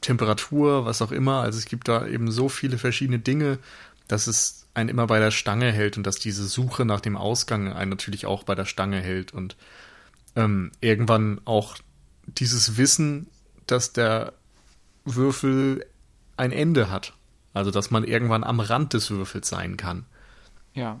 Temperatur, 0.00 0.84
was 0.84 1.02
auch 1.02 1.10
immer. 1.10 1.40
Also 1.40 1.58
es 1.58 1.66
gibt 1.66 1.88
da 1.88 2.06
eben 2.06 2.30
so 2.30 2.48
viele 2.48 2.78
verschiedene 2.78 3.18
Dinge, 3.18 3.58
dass 4.06 4.28
es 4.28 4.66
einen 4.74 4.88
immer 4.88 5.06
bei 5.06 5.18
der 5.18 5.30
Stange 5.30 5.72
hält 5.72 5.96
und 5.96 6.06
dass 6.06 6.16
diese 6.16 6.46
Suche 6.46 6.84
nach 6.84 7.00
dem 7.00 7.16
Ausgang 7.16 7.72
einen 7.72 7.90
natürlich 7.90 8.26
auch 8.26 8.44
bei 8.44 8.54
der 8.54 8.66
Stange 8.66 9.00
hält 9.00 9.32
und 9.32 9.56
ähm, 10.36 10.70
irgendwann 10.80 11.40
auch 11.44 11.76
dieses 12.26 12.76
Wissen, 12.76 13.26
dass 13.66 13.92
der 13.92 14.34
Würfel 15.04 15.86
ein 16.36 16.52
Ende 16.52 16.90
hat. 16.90 17.15
Also 17.56 17.70
dass 17.70 17.90
man 17.90 18.04
irgendwann 18.04 18.44
am 18.44 18.60
Rand 18.60 18.92
des 18.92 19.10
Würfels 19.10 19.48
sein 19.48 19.78
kann. 19.78 20.04
Ja. 20.74 21.00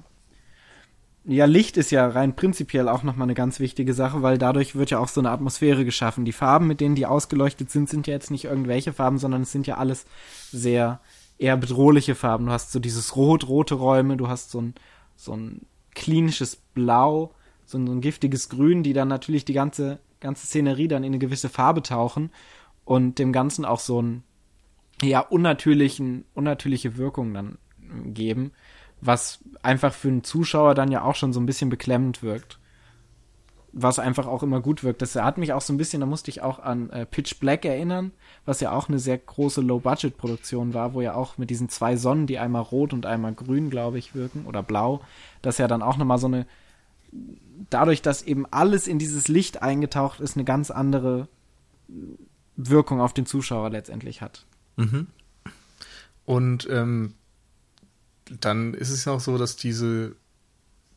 Ja, 1.26 1.44
Licht 1.44 1.76
ist 1.76 1.90
ja 1.90 2.08
rein 2.08 2.34
prinzipiell 2.34 2.88
auch 2.88 3.02
nochmal 3.02 3.26
eine 3.26 3.34
ganz 3.34 3.60
wichtige 3.60 3.92
Sache, 3.92 4.22
weil 4.22 4.38
dadurch 4.38 4.74
wird 4.74 4.88
ja 4.88 4.98
auch 4.98 5.08
so 5.08 5.20
eine 5.20 5.32
Atmosphäre 5.32 5.84
geschaffen. 5.84 6.24
Die 6.24 6.32
Farben, 6.32 6.66
mit 6.66 6.80
denen 6.80 6.94
die 6.94 7.04
ausgeleuchtet 7.04 7.70
sind, 7.70 7.90
sind 7.90 8.06
ja 8.06 8.14
jetzt 8.14 8.30
nicht 8.30 8.46
irgendwelche 8.46 8.94
Farben, 8.94 9.18
sondern 9.18 9.42
es 9.42 9.52
sind 9.52 9.66
ja 9.66 9.76
alles 9.76 10.06
sehr 10.50 11.00
eher 11.36 11.58
bedrohliche 11.58 12.14
Farben. 12.14 12.46
Du 12.46 12.52
hast 12.52 12.72
so 12.72 12.78
dieses 12.78 13.16
Rot, 13.16 13.46
rote 13.46 13.74
Räume, 13.74 14.16
du 14.16 14.28
hast 14.28 14.50
so 14.50 14.62
ein, 14.62 14.74
so 15.14 15.36
ein 15.36 15.66
klinisches 15.94 16.56
Blau, 16.56 17.34
so 17.66 17.76
ein, 17.76 17.86
so 17.86 17.92
ein 17.92 18.00
giftiges 18.00 18.48
Grün, 18.48 18.82
die 18.82 18.94
dann 18.94 19.08
natürlich 19.08 19.44
die 19.44 19.52
ganze, 19.52 19.98
ganze 20.20 20.46
Szenerie 20.46 20.88
dann 20.88 21.04
in 21.04 21.10
eine 21.10 21.18
gewisse 21.18 21.50
Farbe 21.50 21.82
tauchen 21.82 22.30
und 22.86 23.18
dem 23.18 23.34
Ganzen 23.34 23.66
auch 23.66 23.80
so 23.80 24.00
ein, 24.00 24.22
ja, 25.02 25.20
unnatürlichen, 25.20 26.24
unnatürliche 26.34 26.96
Wirkung 26.96 27.34
dann 27.34 27.58
geben 28.06 28.52
was 29.00 29.40
einfach 29.62 29.92
für 29.92 30.08
einen 30.08 30.24
Zuschauer 30.24 30.74
dann 30.74 30.90
ja 30.90 31.02
auch 31.02 31.14
schon 31.14 31.32
so 31.32 31.40
ein 31.40 31.46
bisschen 31.46 31.70
beklemmend 31.70 32.22
wirkt. 32.22 32.58
Was 33.78 33.98
einfach 33.98 34.26
auch 34.26 34.42
immer 34.42 34.60
gut 34.60 34.82
wirkt. 34.84 35.02
Das 35.02 35.14
hat 35.16 35.36
mich 35.36 35.52
auch 35.52 35.60
so 35.60 35.72
ein 35.72 35.76
bisschen, 35.76 36.00
da 36.00 36.06
musste 36.06 36.30
ich 36.30 36.40
auch 36.40 36.60
an 36.60 36.88
äh, 36.90 37.04
Pitch 37.04 37.38
Black 37.40 37.66
erinnern, 37.66 38.12
was 38.46 38.60
ja 38.60 38.72
auch 38.72 38.88
eine 38.88 38.98
sehr 38.98 39.18
große 39.18 39.60
Low-Budget-Produktion 39.60 40.72
war, 40.72 40.94
wo 40.94 41.02
ja 41.02 41.14
auch 41.14 41.36
mit 41.36 41.50
diesen 41.50 41.68
zwei 41.68 41.96
Sonnen, 41.96 42.26
die 42.26 42.38
einmal 42.38 42.62
rot 42.62 42.94
und 42.94 43.04
einmal 43.04 43.34
grün, 43.34 43.68
glaube 43.68 43.98
ich, 43.98 44.14
wirken, 44.14 44.46
oder 44.46 44.62
blau, 44.62 45.02
das 45.42 45.58
ja 45.58 45.68
dann 45.68 45.82
auch 45.82 45.98
nochmal 45.98 46.16
so 46.16 46.26
eine, 46.26 46.46
dadurch, 47.68 48.00
dass 48.00 48.22
eben 48.22 48.46
alles 48.50 48.88
in 48.88 48.98
dieses 48.98 49.28
Licht 49.28 49.62
eingetaucht 49.62 50.20
ist, 50.20 50.36
eine 50.36 50.44
ganz 50.44 50.70
andere 50.70 51.28
Wirkung 52.56 53.02
auf 53.02 53.12
den 53.12 53.26
Zuschauer 53.26 53.68
letztendlich 53.68 54.22
hat. 54.22 54.46
Mhm. 54.76 55.06
Und 56.24 56.68
ähm, 56.70 57.14
dann 58.40 58.74
ist 58.74 58.90
es 58.90 59.04
ja 59.04 59.12
auch 59.12 59.20
so, 59.20 59.38
dass 59.38 59.56
diese 59.56 60.16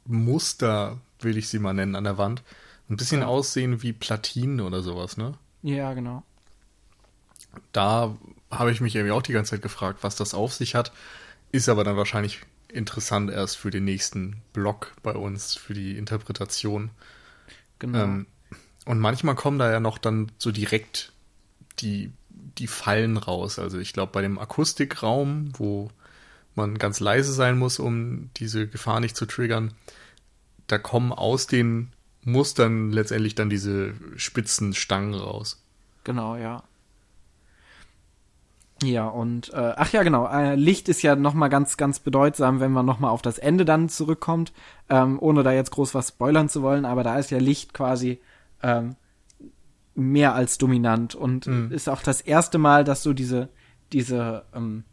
Muster, 0.05 0.99
will 1.19 1.37
ich 1.37 1.49
sie 1.49 1.59
mal 1.59 1.73
nennen, 1.73 1.95
an 1.95 2.03
der 2.03 2.17
Wand, 2.17 2.43
ein 2.89 2.97
bisschen 2.97 3.21
ja. 3.21 3.27
aussehen 3.27 3.83
wie 3.83 3.93
Platinen 3.93 4.61
oder 4.61 4.81
sowas, 4.81 5.17
ne? 5.17 5.35
Ja, 5.61 5.93
genau. 5.93 6.23
Da 7.71 8.17
habe 8.49 8.71
ich 8.71 8.81
mich 8.81 8.95
irgendwie 8.95 9.11
auch 9.11 9.21
die 9.21 9.33
ganze 9.33 9.51
Zeit 9.51 9.61
gefragt, 9.61 9.99
was 10.01 10.15
das 10.15 10.33
auf 10.33 10.53
sich 10.53 10.75
hat. 10.75 10.91
Ist 11.51 11.69
aber 11.69 11.83
dann 11.83 11.97
wahrscheinlich 11.97 12.41
interessant 12.67 13.29
erst 13.31 13.57
für 13.57 13.71
den 13.71 13.83
nächsten 13.83 14.41
Block 14.53 14.93
bei 15.03 15.13
uns, 15.13 15.55
für 15.55 15.73
die 15.73 15.97
Interpretation. 15.97 16.91
Genau. 17.79 17.99
Ähm, 17.99 18.25
und 18.85 18.99
manchmal 18.99 19.35
kommen 19.35 19.59
da 19.59 19.71
ja 19.71 19.79
noch 19.79 19.97
dann 19.97 20.31
so 20.37 20.51
direkt 20.51 21.11
die, 21.79 22.11
die 22.59 22.67
Fallen 22.67 23.17
raus. 23.17 23.59
Also 23.59 23.79
ich 23.79 23.93
glaube, 23.93 24.11
bei 24.11 24.21
dem 24.21 24.37
Akustikraum, 24.37 25.51
wo 25.57 25.89
man 26.55 26.77
ganz 26.77 26.99
leise 26.99 27.33
sein 27.33 27.57
muss, 27.57 27.79
um 27.79 28.29
diese 28.37 28.67
Gefahr 28.67 28.99
nicht 28.99 29.15
zu 29.15 29.25
triggern. 29.25 29.73
Da 30.67 30.77
kommen 30.77 31.11
aus 31.11 31.47
den 31.47 31.93
Mustern 32.23 32.91
letztendlich 32.91 33.35
dann 33.35 33.49
diese 33.49 33.93
spitzen 34.17 34.73
Stangen 34.73 35.13
raus. 35.13 35.63
Genau, 36.03 36.35
ja. 36.35 36.63
Ja, 38.81 39.07
und 39.07 39.51
äh, 39.53 39.73
ach 39.75 39.91
ja, 39.91 40.03
genau, 40.03 40.27
äh, 40.27 40.55
Licht 40.55 40.87
ist 40.87 41.01
ja 41.01 41.15
nochmal 41.15 41.49
ganz, 41.49 41.75
ganz 41.75 41.99
bedeutsam, 41.99 42.61
wenn 42.61 42.71
man 42.71 42.85
nochmal 42.85 43.11
auf 43.11 43.21
das 43.21 43.37
Ende 43.37 43.65
dann 43.65 43.89
zurückkommt, 43.89 44.53
ähm, 44.89 45.17
ohne 45.19 45.43
da 45.43 45.51
jetzt 45.51 45.71
groß 45.71 45.93
was 45.95 46.09
spoilern 46.09 46.47
zu 46.47 46.61
wollen, 46.61 46.85
aber 46.85 47.03
da 47.03 47.19
ist 47.19 47.29
ja 47.29 47.39
Licht 47.39 47.73
quasi 47.73 48.21
ähm, 48.63 48.95
mehr 49.99 50.33
als 50.35 50.57
dominant 50.57 51.15
und 51.15 51.47
mhm. 51.47 51.71
ist 51.71 51.89
auch 51.89 52.01
das 52.01 52.21
erste 52.21 52.57
Mal, 52.57 52.83
dass 52.83 53.03
du 53.03 53.13
diese, 53.13 53.49
diese 53.91 54.45
ähm, 54.53 54.83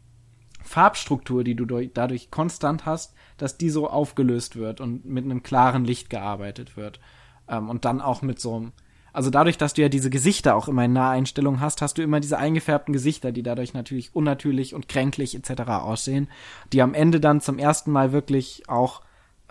Farbstruktur, 0.63 1.43
die 1.43 1.55
du 1.55 1.65
durch, 1.65 1.91
dadurch 1.93 2.29
konstant 2.29 2.85
hast, 2.85 3.13
dass 3.37 3.57
die 3.57 3.69
so 3.69 3.89
aufgelöst 3.89 4.55
wird 4.55 4.81
und 4.81 5.05
mit 5.05 5.25
einem 5.25 5.43
klaren 5.43 5.85
Licht 5.85 6.09
gearbeitet 6.09 6.77
wird. 6.77 6.99
Ähm, 7.47 7.69
und 7.69 7.85
dann 7.85 8.01
auch 8.01 8.21
mit 8.21 8.39
so 8.39 8.55
einem, 8.55 8.71
also 9.13 9.29
dadurch, 9.29 9.57
dass 9.57 9.73
du 9.73 9.81
ja 9.81 9.89
diese 9.89 10.09
Gesichter 10.09 10.55
auch 10.55 10.67
immer 10.67 10.85
in 10.85 10.93
Naheinstellungen 10.93 11.61
hast, 11.61 11.81
hast 11.81 11.97
du 11.97 12.03
immer 12.03 12.19
diese 12.19 12.37
eingefärbten 12.37 12.93
Gesichter, 12.93 13.31
die 13.31 13.43
dadurch 13.43 13.73
natürlich 13.73 14.13
unnatürlich 14.15 14.75
und 14.75 14.87
kränklich 14.87 15.35
etc. 15.35 15.61
aussehen, 15.69 16.27
die 16.73 16.81
am 16.81 16.93
Ende 16.93 17.19
dann 17.19 17.41
zum 17.41 17.57
ersten 17.57 17.91
Mal 17.91 18.11
wirklich 18.11 18.69
auch 18.69 19.01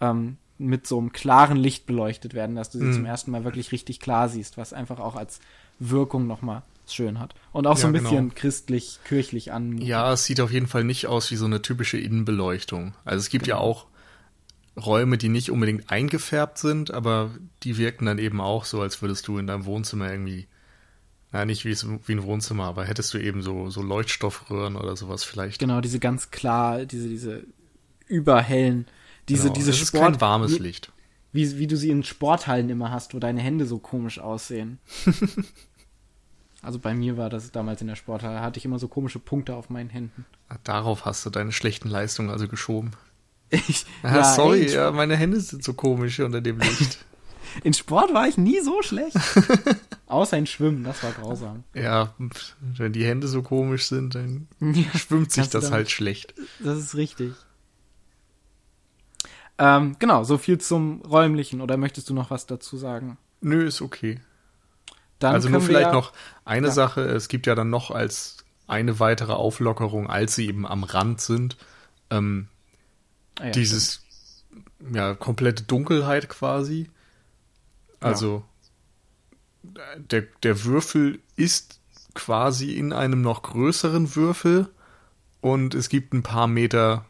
ähm, 0.00 0.36
mit 0.58 0.86
so 0.86 0.98
einem 0.98 1.12
klaren 1.12 1.56
Licht 1.56 1.86
beleuchtet 1.86 2.34
werden, 2.34 2.56
dass 2.56 2.70
du 2.70 2.78
sie 2.78 2.84
mhm. 2.84 2.92
zum 2.92 3.04
ersten 3.04 3.30
Mal 3.30 3.44
wirklich 3.44 3.72
richtig 3.72 4.00
klar 4.00 4.28
siehst, 4.28 4.56
was 4.56 4.72
einfach 4.72 4.98
auch 4.98 5.16
als 5.16 5.40
Wirkung 5.78 6.26
nochmal 6.26 6.62
schön 6.88 7.18
hat. 7.18 7.34
Und 7.52 7.66
auch 7.66 7.76
so 7.76 7.88
ein 7.88 7.94
ja, 7.94 8.00
bisschen 8.00 8.28
genau. 8.28 8.34
christlich, 8.34 9.00
kirchlich 9.04 9.52
an. 9.52 9.78
Ja, 9.78 10.12
es 10.12 10.24
sieht 10.24 10.40
auf 10.40 10.52
jeden 10.52 10.66
Fall 10.66 10.84
nicht 10.84 11.06
aus 11.06 11.30
wie 11.30 11.36
so 11.36 11.46
eine 11.46 11.62
typische 11.62 11.98
Innenbeleuchtung. 11.98 12.94
Also 13.04 13.20
es 13.20 13.28
gibt 13.28 13.46
genau. 13.46 13.56
ja 13.56 13.62
auch 13.62 13.86
Räume, 14.76 15.18
die 15.18 15.28
nicht 15.28 15.50
unbedingt 15.50 15.90
eingefärbt 15.90 16.58
sind, 16.58 16.92
aber 16.92 17.30
die 17.62 17.78
wirken 17.78 18.06
dann 18.06 18.18
eben 18.18 18.40
auch 18.40 18.64
so, 18.64 18.80
als 18.82 19.00
würdest 19.00 19.26
du 19.26 19.38
in 19.38 19.46
deinem 19.46 19.64
Wohnzimmer 19.64 20.10
irgendwie, 20.10 20.46
na 21.32 21.44
nicht 21.44 21.64
wie, 21.64 21.74
wie 21.74 22.12
ein 22.12 22.22
Wohnzimmer, 22.22 22.64
aber 22.64 22.84
hättest 22.84 23.12
du 23.14 23.18
eben 23.18 23.42
so, 23.42 23.70
so 23.70 23.82
Leuchtstoffröhren 23.82 24.76
oder 24.76 24.96
sowas 24.96 25.24
vielleicht. 25.24 25.58
Genau, 25.58 25.80
diese 25.80 25.98
ganz 25.98 26.30
klar, 26.30 26.84
diese, 26.84 27.08
diese 27.08 27.44
überhellen, 28.06 28.86
diese, 29.28 29.44
genau, 29.44 29.54
diese 29.54 29.70
es 29.70 29.76
Sport. 29.78 29.92
Ist 29.94 30.00
kein 30.00 30.20
warmes 30.20 30.58
Licht. 30.58 30.92
Wie, 31.32 31.58
wie 31.58 31.66
du 31.66 31.76
sie 31.76 31.90
in 31.90 32.02
Sporthallen 32.02 32.70
immer 32.70 32.90
hast, 32.90 33.14
wo 33.14 33.18
deine 33.18 33.40
Hände 33.40 33.66
so 33.66 33.78
komisch 33.78 34.18
aussehen. 34.18 34.78
Also 36.66 36.80
bei 36.80 36.94
mir 36.94 37.16
war 37.16 37.30
das 37.30 37.52
damals 37.52 37.80
in 37.80 37.86
der 37.86 37.94
Sporthalle, 37.94 38.40
hatte 38.40 38.58
ich 38.58 38.64
immer 38.64 38.80
so 38.80 38.88
komische 38.88 39.20
Punkte 39.20 39.54
auf 39.54 39.70
meinen 39.70 39.88
Händen. 39.88 40.26
Ah, 40.48 40.56
darauf 40.64 41.04
hast 41.04 41.24
du 41.24 41.30
deine 41.30 41.52
schlechten 41.52 41.88
Leistungen 41.88 42.28
also 42.28 42.48
geschoben. 42.48 42.90
Ich, 43.48 43.86
ah, 44.02 44.16
ja, 44.16 44.24
sorry, 44.24 44.62
ey, 44.62 44.74
ja, 44.74 44.90
meine 44.90 45.14
Hände 45.14 45.38
sind 45.38 45.62
so 45.62 45.72
komisch 45.72 46.18
unter 46.18 46.40
dem 46.40 46.58
Licht. 46.58 46.98
in 47.62 47.72
Sport 47.72 48.12
war 48.12 48.26
ich 48.26 48.36
nie 48.36 48.58
so 48.58 48.82
schlecht. 48.82 49.16
Außer 50.06 50.36
in 50.36 50.46
Schwimmen, 50.46 50.82
das 50.82 51.00
war 51.04 51.12
grausam. 51.12 51.62
Ja, 51.72 52.12
wenn 52.58 52.92
die 52.92 53.04
Hände 53.04 53.28
so 53.28 53.42
komisch 53.42 53.86
sind, 53.86 54.16
dann 54.16 54.48
ja, 54.58 54.98
schwimmt 54.98 55.30
sich 55.30 55.48
das 55.48 55.70
halt 55.70 55.92
schlecht. 55.92 56.34
Das 56.58 56.76
ist 56.76 56.96
richtig. 56.96 57.34
Ähm, 59.58 59.96
genau, 59.98 60.24
so 60.24 60.38
viel 60.38 60.58
zum 60.58 61.02
räumlichen. 61.02 61.60
Oder 61.60 61.76
möchtest 61.76 62.10
du 62.10 62.14
noch 62.14 62.30
was 62.30 62.46
dazu 62.46 62.76
sagen? 62.76 63.16
Nö, 63.40 63.66
ist 63.66 63.80
okay. 63.80 64.20
Dann 65.18 65.34
also 65.34 65.48
nur 65.48 65.60
vielleicht 65.60 65.88
ja, 65.88 65.92
noch 65.92 66.12
eine 66.44 66.66
ja. 66.66 66.72
Sache, 66.72 67.02
es 67.02 67.28
gibt 67.28 67.46
ja 67.46 67.54
dann 67.54 67.70
noch 67.70 67.90
als 67.90 68.38
eine 68.66 69.00
weitere 69.00 69.32
Auflockerung, 69.32 70.10
als 70.10 70.34
sie 70.34 70.46
eben 70.46 70.66
am 70.66 70.84
Rand 70.84 71.20
sind, 71.20 71.56
ähm, 72.10 72.48
ah 73.38 73.46
ja, 73.46 73.50
dieses 73.52 74.02
stimmt. 74.50 74.96
ja 74.96 75.14
komplette 75.14 75.62
Dunkelheit 75.62 76.28
quasi. 76.28 76.90
Also 78.00 78.44
der, 79.96 80.22
der 80.42 80.64
Würfel 80.64 81.20
ist 81.34 81.80
quasi 82.14 82.72
in 82.72 82.92
einem 82.92 83.22
noch 83.22 83.42
größeren 83.42 84.14
Würfel 84.16 84.68
und 85.40 85.74
es 85.74 85.88
gibt 85.88 86.12
ein 86.12 86.22
paar 86.22 86.46
Meter 86.46 87.04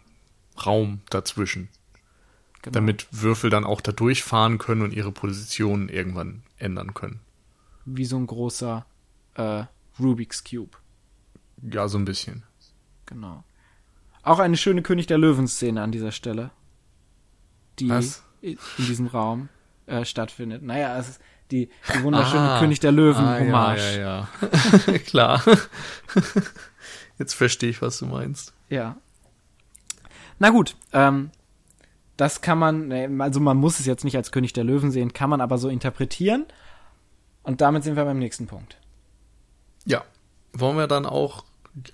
Raum 0.65 1.01
dazwischen. 1.11 1.69
Genau. 2.67 2.75
Damit 2.75 3.07
Würfel 3.12 3.49
dann 3.49 3.64
auch 3.64 3.81
da 3.81 3.93
durchfahren 3.93 4.59
können 4.59 4.83
und 4.83 4.93
ihre 4.93 5.12
Position 5.12 5.89
irgendwann 5.89 6.43
ändern 6.59 6.95
können. 6.95 7.21
wie 7.85 8.05
so 8.05 8.17
ein 8.17 8.27
großer 8.27 8.85
äh, 9.35 9.62
Rubik's 10.01 10.43
Cube. 10.43 10.77
Ja, 11.62 11.87
so 11.87 11.97
ein 11.97 12.05
bisschen. 12.05 12.43
Genau. 13.07 13.45
Auch 14.25 14.41
eine 14.41 14.57
schöne 14.57 14.83
König 14.83 15.07
der 15.07 15.19
Löwen-Szene 15.19 15.81
an 15.81 15.93
dieser 15.93 16.11
Stelle. 16.11 16.51
Die 17.79 17.89
Was? 17.89 18.25
in 18.43 18.59
diesem 18.79 19.07
Raum 19.07 19.49
äh, 19.87 20.05
stattfindet. 20.05 20.64
Naja, 20.64 20.99
es 20.99 21.11
ist 21.11 21.21
die, 21.53 21.69
die 21.95 22.03
wunderschöne 22.03 22.51
ah, 22.51 22.59
König 22.59 22.81
der 22.81 22.91
Löwen-Hommage. 22.91 23.81
Ah, 23.81 23.93
ja, 23.93 23.97
ja, 23.97 24.29
ja. 24.89 24.99
Klar. 25.07 25.41
Jetzt 27.19 27.35
verstehe 27.35 27.71
ich, 27.71 27.81
was 27.81 27.99
du 27.99 28.07
meinst. 28.07 28.53
Ja. 28.69 28.97
Na 30.41 30.51
gut, 30.51 30.75
ähm, 30.93 31.31
das 32.17 32.41
kann 32.41 32.59
man, 32.59 33.21
also 33.21 33.41
man 33.41 33.57
muss 33.57 33.81
es 33.81 33.87
jetzt 33.87 34.05
nicht 34.05 34.17
als 34.17 34.33
König 34.33 34.53
der 34.53 34.64
Löwen 34.64 34.91
sehen, 34.91 35.12
kann 35.12 35.31
man 35.31 35.41
aber 35.41 35.59
so 35.59 35.69
interpretieren. 35.69 36.47
Und 37.43 37.61
damit 37.61 37.85
sind 37.85 37.97
wir 37.97 38.05
beim 38.05 38.19
nächsten 38.19 38.47
Punkt. 38.47 38.79
Ja. 39.85 40.05
Wollen 40.53 40.77
wir 40.77 40.87
dann 40.87 41.07
auch 41.07 41.45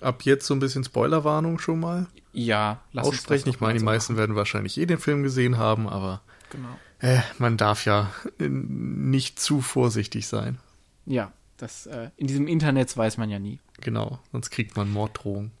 ab 0.01 0.23
jetzt 0.23 0.47
so 0.47 0.53
ein 0.53 0.59
bisschen 0.59 0.83
Spoilerwarnung 0.83 1.59
schon 1.59 1.79
mal 1.79 2.07
ja, 2.31 2.81
lass 2.91 3.07
aussprechen? 3.07 3.49
Ich 3.49 3.59
meine, 3.59 3.77
die 3.77 3.85
meisten 3.85 4.13
machen. 4.13 4.19
werden 4.19 4.35
wahrscheinlich 4.35 4.77
eh 4.77 4.85
den 4.85 4.97
Film 4.97 5.23
gesehen 5.23 5.57
haben, 5.57 5.87
aber 5.87 6.21
genau. 6.49 6.69
äh, 6.99 7.19
man 7.37 7.57
darf 7.57 7.85
ja 7.85 8.11
nicht 8.39 9.39
zu 9.39 9.61
vorsichtig 9.61 10.27
sein. 10.27 10.59
Ja, 11.05 11.33
das 11.57 11.85
äh, 11.85 12.09
in 12.15 12.27
diesem 12.27 12.47
Internet 12.47 12.95
weiß 12.95 13.17
man 13.17 13.29
ja 13.29 13.39
nie. 13.39 13.59
Genau, 13.81 14.19
sonst 14.31 14.49
kriegt 14.49 14.75
man 14.77 14.89
Morddrohungen. 14.89 15.51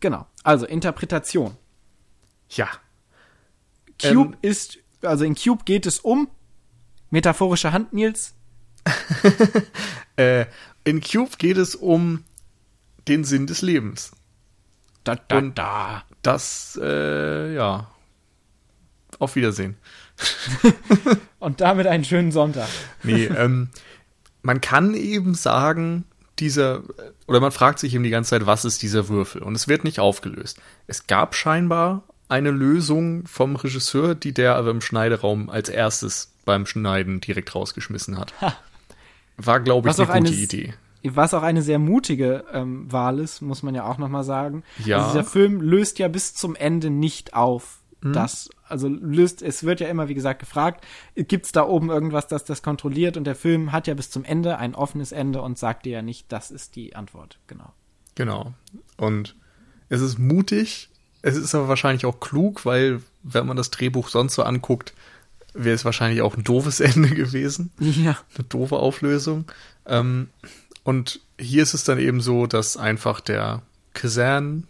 Genau. 0.00 0.26
Also 0.42 0.66
Interpretation. 0.66 1.56
Ja. 2.50 2.68
Cube 4.00 4.34
ähm, 4.34 4.36
ist, 4.42 4.78
also 5.02 5.24
in 5.24 5.34
Cube 5.34 5.64
geht 5.64 5.86
es 5.86 6.00
um 6.00 6.28
metaphorische 7.10 7.72
Hand, 7.72 7.92
Nils. 7.92 8.34
äh, 10.16 10.46
in 10.84 11.00
Cube 11.00 11.36
geht 11.38 11.56
es 11.56 11.74
um 11.74 12.24
den 13.08 13.24
Sinn 13.24 13.46
des 13.46 13.62
Lebens. 13.62 14.12
Da, 15.04 15.14
da, 15.14 15.38
Und 15.38 15.56
da. 15.56 16.04
Das, 16.22 16.78
äh, 16.82 17.54
ja. 17.54 17.90
Auf 19.18 19.36
Wiedersehen. 19.36 19.76
Und 21.38 21.60
damit 21.60 21.86
einen 21.86 22.04
schönen 22.04 22.32
Sonntag. 22.32 22.68
Nee, 23.02 23.26
ähm, 23.26 23.70
man 24.42 24.60
kann 24.60 24.94
eben 24.94 25.34
sagen, 25.34 26.04
dieser, 26.38 26.82
oder 27.26 27.40
man 27.40 27.52
fragt 27.52 27.78
sich 27.78 27.94
eben 27.94 28.04
die 28.04 28.10
ganze 28.10 28.30
Zeit, 28.30 28.46
was 28.46 28.64
ist 28.64 28.82
dieser 28.82 29.08
Würfel? 29.08 29.42
Und 29.42 29.54
es 29.54 29.68
wird 29.68 29.84
nicht 29.84 30.00
aufgelöst. 30.00 30.60
Es 30.86 31.06
gab 31.06 31.34
scheinbar 31.34 32.02
eine 32.28 32.50
Lösung 32.50 33.26
vom 33.26 33.56
Regisseur, 33.56 34.14
die 34.14 34.32
der 34.32 34.56
aber 34.56 34.70
im 34.70 34.80
Schneideraum 34.80 35.48
als 35.50 35.68
erstes 35.68 36.32
beim 36.44 36.66
Schneiden 36.66 37.20
direkt 37.20 37.54
rausgeschmissen 37.54 38.18
hat. 38.18 38.40
Ha. 38.40 38.56
War, 39.36 39.60
glaube 39.60 39.88
ich, 39.88 39.98
eine 39.98 40.06
gute 40.06 40.12
eine, 40.12 40.30
Idee. 40.30 40.74
Was 41.04 41.34
auch 41.34 41.42
eine 41.42 41.62
sehr 41.62 41.78
mutige 41.78 42.44
ähm, 42.52 42.90
Wahl 42.90 43.20
ist, 43.20 43.42
muss 43.42 43.62
man 43.62 43.74
ja 43.74 43.84
auch 43.84 43.98
nochmal 43.98 44.24
sagen. 44.24 44.64
Ja. 44.84 44.98
Also 44.98 45.10
dieser 45.10 45.24
Film 45.24 45.60
löst 45.60 45.98
ja 45.98 46.08
bis 46.08 46.34
zum 46.34 46.56
Ende 46.56 46.90
nicht 46.90 47.34
auf, 47.34 47.78
hm. 48.02 48.12
das, 48.12 48.48
also 48.66 48.88
löst, 48.88 49.42
es 49.42 49.62
wird 49.62 49.80
ja 49.80 49.88
immer, 49.88 50.08
wie 50.08 50.14
gesagt, 50.14 50.40
gefragt, 50.40 50.84
gibt's 51.14 51.52
da 51.52 51.66
oben 51.66 51.90
irgendwas, 51.90 52.26
das 52.26 52.44
das 52.44 52.62
kontrolliert? 52.62 53.16
Und 53.16 53.24
der 53.24 53.36
Film 53.36 53.72
hat 53.72 53.86
ja 53.86 53.94
bis 53.94 54.10
zum 54.10 54.24
Ende 54.24 54.58
ein 54.58 54.74
offenes 54.74 55.12
Ende 55.12 55.42
und 55.42 55.58
sagt 55.58 55.84
dir 55.84 55.92
ja 55.92 56.02
nicht, 56.02 56.32
das 56.32 56.50
ist 56.50 56.74
die 56.74 56.96
Antwort. 56.96 57.38
Genau. 57.46 57.72
Genau. 58.14 58.54
Und 58.96 59.36
es 59.88 60.00
ist 60.00 60.18
mutig, 60.18 60.88
es 61.22 61.36
ist 61.36 61.54
aber 61.54 61.68
wahrscheinlich 61.68 62.06
auch 62.06 62.20
klug, 62.20 62.64
weil, 62.64 63.02
wenn 63.22 63.46
man 63.46 63.56
das 63.56 63.70
Drehbuch 63.70 64.08
sonst 64.08 64.34
so 64.34 64.42
anguckt, 64.42 64.94
wäre 65.54 65.74
es 65.74 65.84
wahrscheinlich 65.84 66.22
auch 66.22 66.36
ein 66.36 66.44
doofes 66.44 66.80
Ende 66.80 67.10
gewesen. 67.10 67.70
Ja. 67.78 68.18
Eine 68.36 68.44
doofe 68.48 68.76
Auflösung. 68.76 69.44
Ähm, 69.86 70.28
und 70.84 71.20
hier 71.38 71.62
ist 71.62 71.74
es 71.74 71.84
dann 71.84 71.98
eben 71.98 72.20
so, 72.20 72.46
dass 72.46 72.76
einfach 72.76 73.20
der 73.20 73.62
Kazan, 73.94 74.68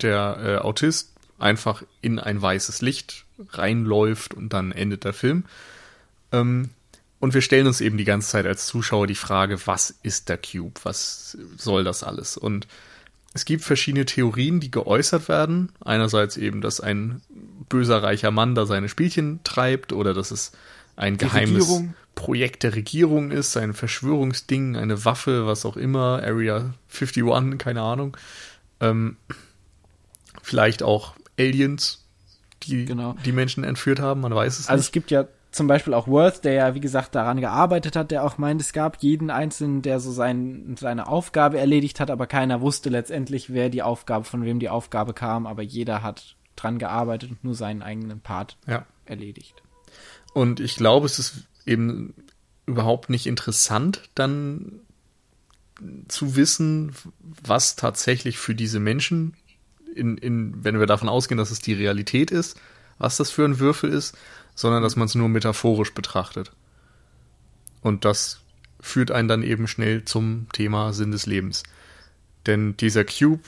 der 0.00 0.38
äh, 0.42 0.56
Autist, 0.58 1.10
einfach 1.38 1.82
in 2.00 2.18
ein 2.18 2.40
weißes 2.40 2.82
Licht 2.82 3.24
reinläuft 3.50 4.34
und 4.34 4.52
dann 4.52 4.70
endet 4.72 5.04
der 5.04 5.12
Film. 5.12 5.44
Ähm, 6.30 6.70
und 7.18 7.34
wir 7.34 7.42
stellen 7.42 7.66
uns 7.66 7.80
eben 7.80 7.98
die 7.98 8.04
ganze 8.04 8.30
Zeit 8.30 8.46
als 8.46 8.66
Zuschauer 8.66 9.06
die 9.06 9.14
Frage, 9.14 9.66
was 9.66 9.94
ist 10.02 10.28
der 10.28 10.38
Cube? 10.38 10.80
Was 10.82 11.36
soll 11.56 11.84
das 11.84 12.02
alles? 12.02 12.36
Und 12.36 12.66
es 13.34 13.44
gibt 13.44 13.64
verschiedene 13.64 14.04
Theorien, 14.04 14.60
die 14.60 14.70
geäußert 14.70 15.28
werden. 15.28 15.70
Einerseits 15.84 16.36
eben, 16.36 16.60
dass 16.60 16.80
ein 16.80 17.22
böser 17.68 18.02
reicher 18.02 18.30
Mann 18.30 18.54
da 18.54 18.66
seine 18.66 18.88
Spielchen 18.88 19.40
treibt 19.44 19.92
oder 19.92 20.12
dass 20.12 20.30
es 20.30 20.52
ein 20.96 21.16
die 21.16 21.24
geheimes 21.24 21.68
Regierung. 21.68 21.94
Projekt 22.14 22.62
der 22.62 22.74
Regierung 22.74 23.30
ist, 23.30 23.56
ein 23.56 23.72
Verschwörungsding, 23.72 24.76
eine 24.76 25.04
Waffe, 25.06 25.46
was 25.46 25.64
auch 25.64 25.78
immer, 25.78 26.22
Area 26.22 26.74
51, 26.90 27.58
keine 27.58 27.80
Ahnung. 27.80 28.16
Ähm, 28.80 29.16
vielleicht 30.42 30.82
auch 30.82 31.14
Aliens, 31.38 32.04
die 32.64 32.84
genau. 32.84 33.16
die 33.24 33.32
Menschen 33.32 33.64
entführt 33.64 33.98
haben, 33.98 34.20
man 34.20 34.34
weiß 34.34 34.58
es 34.58 34.68
also 34.68 34.72
nicht. 34.72 34.72
Also 34.72 34.82
es 34.82 34.92
gibt 34.92 35.10
ja 35.10 35.26
zum 35.52 35.66
Beispiel 35.66 35.92
auch 35.92 36.08
Worth, 36.08 36.44
der 36.44 36.52
ja, 36.54 36.74
wie 36.74 36.80
gesagt, 36.80 37.14
daran 37.14 37.40
gearbeitet 37.40 37.94
hat, 37.94 38.10
der 38.10 38.24
auch 38.24 38.38
meint, 38.38 38.60
es 38.60 38.72
gab 38.72 39.02
jeden 39.02 39.30
Einzelnen, 39.30 39.82
der 39.82 40.00
so 40.00 40.10
sein, 40.10 40.76
seine 40.78 41.06
Aufgabe 41.06 41.58
erledigt 41.58 42.00
hat, 42.00 42.10
aber 42.10 42.26
keiner 42.26 42.62
wusste 42.62 42.88
letztendlich, 42.88 43.52
wer 43.52 43.68
die 43.68 43.82
Aufgabe, 43.82 44.24
von 44.24 44.44
wem 44.44 44.58
die 44.58 44.70
Aufgabe 44.70 45.12
kam, 45.12 45.46
aber 45.46 45.62
jeder 45.62 46.02
hat 46.02 46.36
dran 46.56 46.78
gearbeitet 46.78 47.30
und 47.30 47.44
nur 47.44 47.54
seinen 47.54 47.82
eigenen 47.82 48.20
Part 48.20 48.56
ja. 48.66 48.86
erledigt. 49.04 49.62
Und 50.32 50.58
ich 50.58 50.76
glaube, 50.76 51.04
es 51.04 51.18
ist 51.18 51.44
eben 51.66 52.14
überhaupt 52.64 53.10
nicht 53.10 53.26
interessant, 53.26 54.08
dann 54.14 54.80
zu 56.08 56.34
wissen, 56.34 56.94
was 57.42 57.76
tatsächlich 57.76 58.38
für 58.38 58.54
diese 58.54 58.80
Menschen, 58.80 59.34
in, 59.94 60.16
in, 60.16 60.64
wenn 60.64 60.78
wir 60.78 60.86
davon 60.86 61.10
ausgehen, 61.10 61.38
dass 61.38 61.50
es 61.50 61.60
die 61.60 61.74
Realität 61.74 62.30
ist, 62.30 62.58
was 62.98 63.16
das 63.16 63.30
für 63.30 63.44
ein 63.44 63.58
Würfel 63.58 63.90
ist, 63.90 64.16
sondern 64.54 64.82
dass 64.82 64.96
man 64.96 65.06
es 65.06 65.14
nur 65.14 65.28
metaphorisch 65.28 65.94
betrachtet. 65.94 66.52
Und 67.80 68.04
das 68.04 68.40
führt 68.80 69.10
einen 69.10 69.28
dann 69.28 69.42
eben 69.42 69.68
schnell 69.68 70.04
zum 70.04 70.46
Thema 70.52 70.92
Sinn 70.92 71.12
des 71.12 71.26
Lebens. 71.26 71.62
Denn 72.46 72.76
dieser 72.76 73.04
Cube 73.04 73.42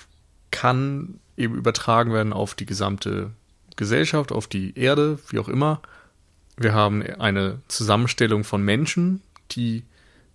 kann 0.50 1.20
eben 1.36 1.56
übertragen 1.56 2.12
werden 2.12 2.32
auf 2.32 2.54
die 2.54 2.66
gesamte 2.66 3.30
Gesellschaft, 3.76 4.30
auf 4.30 4.46
die 4.46 4.78
Erde, 4.78 5.18
wie 5.28 5.40
auch 5.40 5.48
immer. 5.48 5.82
Wir 6.56 6.72
haben 6.72 7.02
eine 7.02 7.60
Zusammenstellung 7.66 8.44
von 8.44 8.62
Menschen, 8.62 9.20
die 9.50 9.84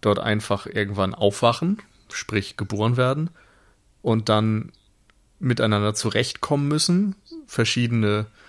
dort 0.01 0.19
einfach 0.19 0.65
irgendwann 0.65 1.15
aufwachen, 1.15 1.81
sprich 2.11 2.57
geboren 2.57 2.97
werden 2.97 3.29
und 4.01 4.27
dann 4.27 4.71
miteinander 5.39 5.93
zurechtkommen 5.93 6.67
müssen, 6.67 7.15
verschiedene 7.47 8.25
äh, 8.25 8.48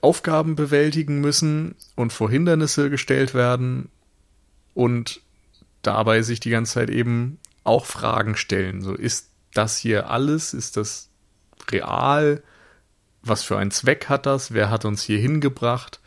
Aufgaben 0.00 0.54
bewältigen 0.54 1.20
müssen 1.20 1.74
und 1.94 2.12
vor 2.12 2.30
Hindernisse 2.30 2.90
gestellt 2.90 3.32
werden 3.32 3.88
und 4.74 5.22
dabei 5.82 6.20
sich 6.22 6.40
die 6.40 6.50
ganze 6.50 6.74
Zeit 6.74 6.90
eben 6.90 7.38
auch 7.64 7.86
Fragen 7.86 8.36
stellen. 8.36 8.82
So, 8.82 8.94
ist 8.94 9.30
das 9.54 9.78
hier 9.78 10.10
alles? 10.10 10.52
Ist 10.52 10.76
das 10.76 11.08
real? 11.70 12.42
Was 13.22 13.42
für 13.42 13.56
einen 13.56 13.70
Zweck 13.70 14.08
hat 14.08 14.26
das? 14.26 14.52
Wer 14.52 14.70
hat 14.70 14.84
uns 14.84 15.02
hier 15.02 15.18
hingebracht? 15.18 16.00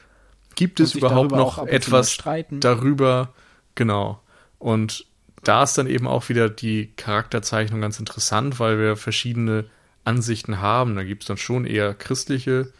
Gibt 0.56 0.80
es 0.80 0.94
überhaupt 0.94 1.32
noch 1.32 1.66
etwas 1.66 2.18
darüber? 2.52 3.34
Genau. 3.74 4.22
Und 4.60 5.08
da 5.44 5.64
ist 5.64 5.78
dann 5.78 5.88
eben 5.88 6.08
auch 6.08 6.30
wieder 6.30 6.50
die 6.50 6.94
Charakterzeichnung 6.96 7.82
ganz 7.82 8.00
interessant, 8.00 8.60
weil 8.60 8.78
wir 8.78 8.96
verschiedene 8.96 9.66
Ansichten 10.06 10.62
haben. 10.62 10.96
Da 10.96 11.04
gibt 11.04 11.24
es 11.24 11.28
dann 11.28 11.38
schon 11.38 11.66
eher 11.66 11.96
christliche 11.96 12.72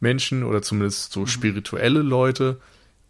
Menschen 0.00 0.42
oder 0.42 0.62
zumindest 0.62 1.12
so 1.12 1.20
mhm. 1.20 1.26
spirituelle 1.26 2.02
Leute 2.02 2.60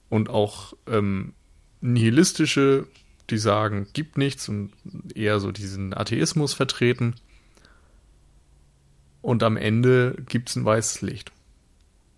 und 0.08 0.28
auch 0.28 0.74
ähm, 0.86 1.34
nihilistische, 1.80 2.86
die 3.30 3.38
sagen, 3.38 3.86
gibt 3.92 4.18
nichts 4.18 4.48
und 4.48 4.72
eher 5.14 5.40
so 5.40 5.52
diesen 5.52 5.96
Atheismus 5.96 6.52
vertreten. 6.52 7.14
Und 9.22 9.42
am 9.42 9.56
Ende 9.56 10.16
gibt 10.28 10.50
es 10.50 10.56
ein 10.56 10.64
weißes 10.64 11.02
Licht. 11.02 11.30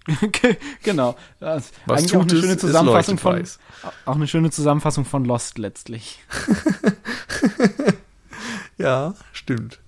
genau. 0.83 1.16
Das 1.39 1.73
Was 1.87 2.01
eigentlich 2.01 2.16
auch 2.16 2.23
eine 2.23 2.31
schöne 2.31 2.57
Zusammenfassung 2.57 3.18
von 3.18 3.35
weiß. 3.35 3.59
auch 4.05 4.16
eine 4.16 4.27
schöne 4.27 4.51
Zusammenfassung 4.51 5.05
von 5.05 5.25
Lost 5.25 5.59
letztlich. 5.59 6.20
ja, 8.79 9.14
stimmt. 9.33 9.81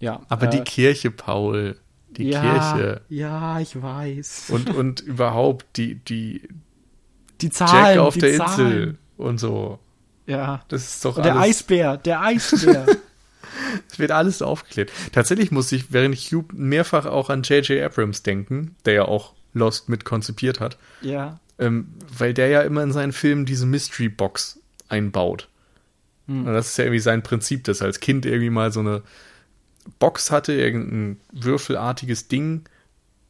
Ja. 0.00 0.20
Aber 0.28 0.46
äh, 0.46 0.50
die 0.50 0.60
Kirche, 0.60 1.10
Paul, 1.10 1.78
die 2.16 2.30
ja, 2.30 2.40
Kirche. 2.40 3.00
Ja, 3.08 3.60
ich 3.60 3.80
weiß. 3.80 4.46
Und, 4.48 4.74
und 4.74 5.00
überhaupt 5.00 5.66
die, 5.76 5.96
die, 5.96 6.42
die 7.40 7.50
Zahlen. 7.50 7.96
Jack 7.96 7.98
auf 7.98 8.14
die 8.14 8.20
der 8.20 8.36
Zahlen. 8.36 8.66
Insel 8.66 8.98
und 9.16 9.38
so. 9.38 9.78
Ja. 10.26 10.62
Das 10.68 10.82
ist 10.82 11.04
doch 11.04 11.16
und 11.16 11.24
Der 11.24 11.36
Eisbär, 11.36 11.96
der 11.96 12.22
Eisbär. 12.22 12.86
Es 13.88 13.98
wird 13.98 14.10
alles 14.10 14.42
aufgeklärt. 14.42 14.90
Tatsächlich 15.12 15.50
muss 15.50 15.70
ich 15.70 15.92
während 15.92 16.18
Cube 16.28 16.54
mehrfach 16.56 17.06
auch 17.06 17.30
an 17.30 17.42
J.J. 17.42 17.82
Abrams 17.82 18.22
denken, 18.22 18.74
der 18.84 18.94
ja 18.94 19.04
auch 19.04 19.34
Lost 19.52 19.88
mit 19.88 20.04
konzipiert 20.04 20.60
hat. 20.60 20.76
Ja. 21.02 21.38
Ähm, 21.58 21.88
weil 22.18 22.34
der 22.34 22.48
ja 22.48 22.62
immer 22.62 22.82
in 22.82 22.92
seinen 22.92 23.12
Filmen 23.12 23.46
diese 23.46 23.66
Mystery 23.66 24.08
Box 24.08 24.58
einbaut. 24.88 25.48
Hm. 26.26 26.46
Und 26.46 26.52
das 26.52 26.68
ist 26.68 26.78
ja 26.78 26.84
irgendwie 26.84 27.00
sein 27.00 27.22
Prinzip, 27.22 27.64
dass 27.64 27.80
er 27.80 27.86
als 27.86 28.00
Kind 28.00 28.26
irgendwie 28.26 28.50
mal 28.50 28.72
so 28.72 28.80
eine 28.80 29.02
Box 29.98 30.30
hatte, 30.30 30.52
irgendein 30.52 31.20
würfelartiges 31.32 32.28
Ding, 32.28 32.62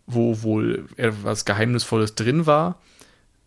wo 0.07 0.43
wohl 0.43 0.87
etwas 0.97 1.45
Geheimnisvolles 1.45 2.15
drin 2.15 2.47
war. 2.47 2.81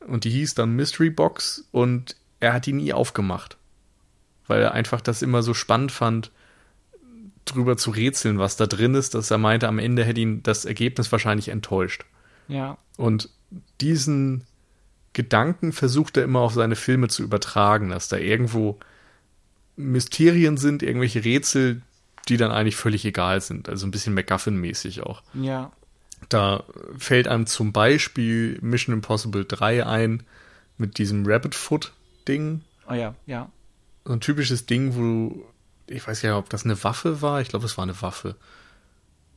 Und 0.06 0.24
die 0.24 0.30
hieß 0.30 0.56
dann 0.56 0.76
Mystery 0.76 1.10
Box 1.10 1.68
und 1.72 2.16
er 2.40 2.54
hat 2.54 2.66
die 2.66 2.74
nie 2.74 2.94
aufgemacht. 2.94 3.58
Weil 4.48 4.62
er 4.62 4.74
einfach 4.74 5.02
das 5.02 5.22
immer 5.22 5.44
so 5.44 5.54
spannend 5.54 5.92
fand, 5.92 6.32
drüber 7.46 7.78
zu 7.78 7.92
rätseln, 7.92 8.40
was 8.40 8.58
da 8.58 8.66
drin 8.66 8.96
ist, 8.96 9.16
dass 9.16 9.32
er 9.32 9.38
meinte, 9.38 9.68
am 9.68 9.80
Ende 9.80 10.04
hätte 10.04 10.22
ihn 10.22 10.44
das 10.44 10.66
Ergebnis 10.66 11.12
wahrscheinlich 11.12 11.50
enttäuscht. 11.50 12.06
Ja. 12.48 12.78
Und 12.98 13.30
diesen 13.82 14.44
Gedanken 15.14 15.72
versucht 15.72 16.18
er 16.18 16.24
immer 16.24 16.42
auf 16.42 16.54
seine 16.54 16.76
Filme 16.76 17.08
zu 17.08 17.24
übertragen, 17.24 17.90
dass 17.90 18.08
da 18.08 18.18
irgendwo 18.18 18.80
Mysterien 19.76 20.58
sind, 20.58 20.84
irgendwelche 20.84 21.24
Rätsel, 21.24 21.82
die 22.30 22.38
dann 22.38 22.52
eigentlich 22.52 22.76
völlig 22.76 23.06
egal 23.06 23.42
sind. 23.42 23.70
Also 23.70 23.88
ein 23.88 23.92
bisschen 23.92 24.18
MacGuffin-mäßig 24.18 25.04
auch. 25.04 25.24
Ja. 25.34 25.72
Da 26.30 26.64
fällt 26.98 27.28
einem 27.28 27.46
zum 27.46 27.74
Beispiel 27.74 28.58
Mission 28.62 28.94
Impossible 28.94 29.46
3 29.46 29.86
ein 29.86 30.24
mit 30.78 30.98
diesem 30.98 31.26
Rabbit 31.26 31.56
Foot-Ding. 31.56 32.62
Oh 32.90 32.94
ja, 32.94 33.16
ja. 33.26 33.50
So 34.06 34.14
ein 34.14 34.22
typisches 34.22 34.66
Ding, 34.66 34.96
wo 34.96 35.46
ich 35.88 36.06
weiß 36.06 36.22
ja, 36.22 36.38
ob 36.38 36.50
das 36.50 36.66
eine 36.66 36.84
Waffe 36.84 37.22
war. 37.22 37.42
Ich 37.42 37.48
glaube, 37.48 37.66
es 37.66 37.78
war 37.78 37.84
eine 37.84 38.02
Waffe. 38.02 38.36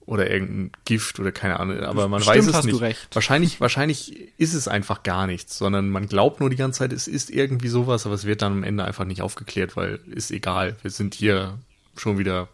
Oder 0.07 0.31
irgendein 0.31 0.73
Gift 0.85 1.21
oder 1.21 1.31
keine 1.31 1.61
Ahnung. 1.61 1.81
Aber 1.81 2.09
man 2.09 2.21
Stimmt, 2.21 2.39
weiß 2.39 2.47
es 2.49 2.55
hast 2.55 2.65
nicht. 2.65 2.75
Du 2.75 2.81
recht. 2.81 3.09
Wahrscheinlich, 3.13 3.61
wahrscheinlich 3.61 4.33
ist 4.39 4.55
es 4.55 4.67
einfach 4.67 5.05
gar 5.05 5.29
nichts, 5.29 5.57
sondern 5.57 5.91
man 5.91 6.09
glaubt 6.09 6.41
nur 6.41 6.51
die 6.51 6.57
ganze 6.57 6.81
Zeit, 6.81 6.93
es 6.93 7.07
ist 7.07 7.31
irgendwie 7.31 7.69
sowas, 7.69 8.07
aber 8.07 8.17
es 8.17 8.25
wird 8.25 8.43
dann 8.43 8.53
am 8.53 8.63
Ende 8.65 8.85
einfach 8.85 9.05
nicht 9.05 9.23
aufgeklärt, 9.23 9.77
weil 9.77 10.01
ist 10.07 10.33
egal. 10.33 10.77
Wir 10.83 10.91
sind 10.91 11.15
hier 11.15 11.59
schon 11.97 12.19
wieder 12.19 12.49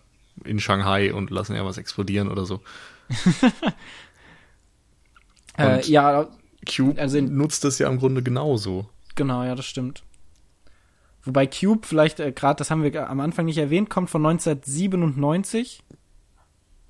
in 0.44 0.60
Shanghai 0.60 1.12
und 1.12 1.30
lassen 1.30 1.54
ja 1.54 1.64
was 1.64 1.78
explodieren 1.78 2.28
oder 2.28 2.44
so. 2.44 2.60
äh, 5.58 5.84
ja, 5.86 6.28
Cube 6.66 7.00
also 7.00 7.20
nutzt 7.20 7.64
das 7.64 7.78
ja 7.78 7.88
im 7.88 7.98
Grunde 7.98 8.22
genauso. 8.22 8.88
Genau, 9.14 9.44
ja, 9.44 9.54
das 9.54 9.66
stimmt. 9.66 10.02
Wobei 11.22 11.46
Cube 11.46 11.86
vielleicht 11.86 12.20
äh, 12.20 12.32
gerade, 12.32 12.58
das 12.58 12.70
haben 12.70 12.82
wir 12.82 13.10
am 13.10 13.20
Anfang 13.20 13.46
nicht 13.46 13.58
erwähnt, 13.58 13.90
kommt 13.90 14.10
von 14.10 14.24
1997. 14.24 15.82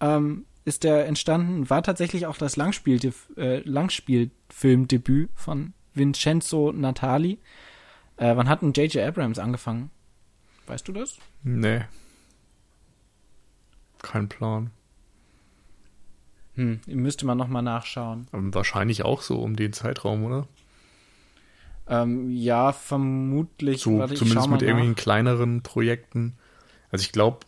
Ähm, 0.00 0.44
ist 0.64 0.84
der 0.84 1.06
entstanden, 1.06 1.70
war 1.70 1.82
tatsächlich 1.82 2.26
auch 2.26 2.36
das 2.36 2.56
Langspiel, 2.56 3.00
äh, 3.36 3.60
Langspielfilmdebüt 3.60 5.30
von 5.34 5.72
Vincenzo 5.94 6.72
Natali. 6.72 7.38
Äh, 8.16 8.36
wann 8.36 8.48
hat 8.48 8.62
denn 8.62 8.72
J.J. 8.72 9.06
Abrams 9.06 9.38
angefangen? 9.38 9.90
Weißt 10.66 10.86
du 10.88 10.92
das? 10.92 11.18
Nee. 11.44 11.82
Kein 14.06 14.28
Plan. 14.28 14.70
Hm, 16.54 16.80
müsste 16.86 17.26
man 17.26 17.36
nochmal 17.36 17.62
nachschauen. 17.62 18.28
Aber 18.30 18.54
wahrscheinlich 18.54 19.04
auch 19.04 19.20
so 19.20 19.42
um 19.42 19.56
den 19.56 19.72
Zeitraum, 19.72 20.24
oder? 20.24 20.46
Ähm, 21.88 22.30
ja, 22.30 22.72
vermutlich. 22.72 23.82
So, 23.82 23.98
Warte, 23.98 24.14
zumindest 24.14 24.48
mit 24.48 24.62
irgendwelchen 24.62 24.94
kleineren 24.94 25.62
Projekten. 25.62 26.36
Also 26.92 27.02
ich 27.02 27.10
glaube, 27.10 27.40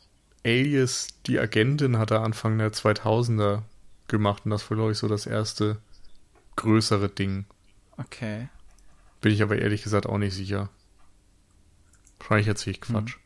Alias, 0.45 1.09
die 1.27 1.39
Agentin, 1.39 1.97
hat 1.97 2.11
er 2.11 2.23
Anfang 2.23 2.59
der 2.59 2.73
2000er 2.73 3.63
gemacht 4.09 4.45
und 4.45 4.51
das 4.51 4.69
war, 4.69 4.77
glaube 4.77 4.93
ich, 4.93 4.99
so 4.99 5.07
das 5.07 5.27
erste 5.27 5.79
größere 6.57 7.09
Ding. 7.09 7.47
Okay. 7.99 8.49
Bin 9.21 9.33
ich 9.33 9.43
aber 9.43 9.59
ehrlich 9.59 9.85
gesagt 9.85 10.07
auch 10.07 10.19
nicht 10.19 10.35
sicher. 10.35 10.71
Wahrscheinlich 12.19 12.49
erzähle 12.49 12.75
ich 12.75 12.81
Quatsch. 12.81 13.15
Hm. 13.15 13.21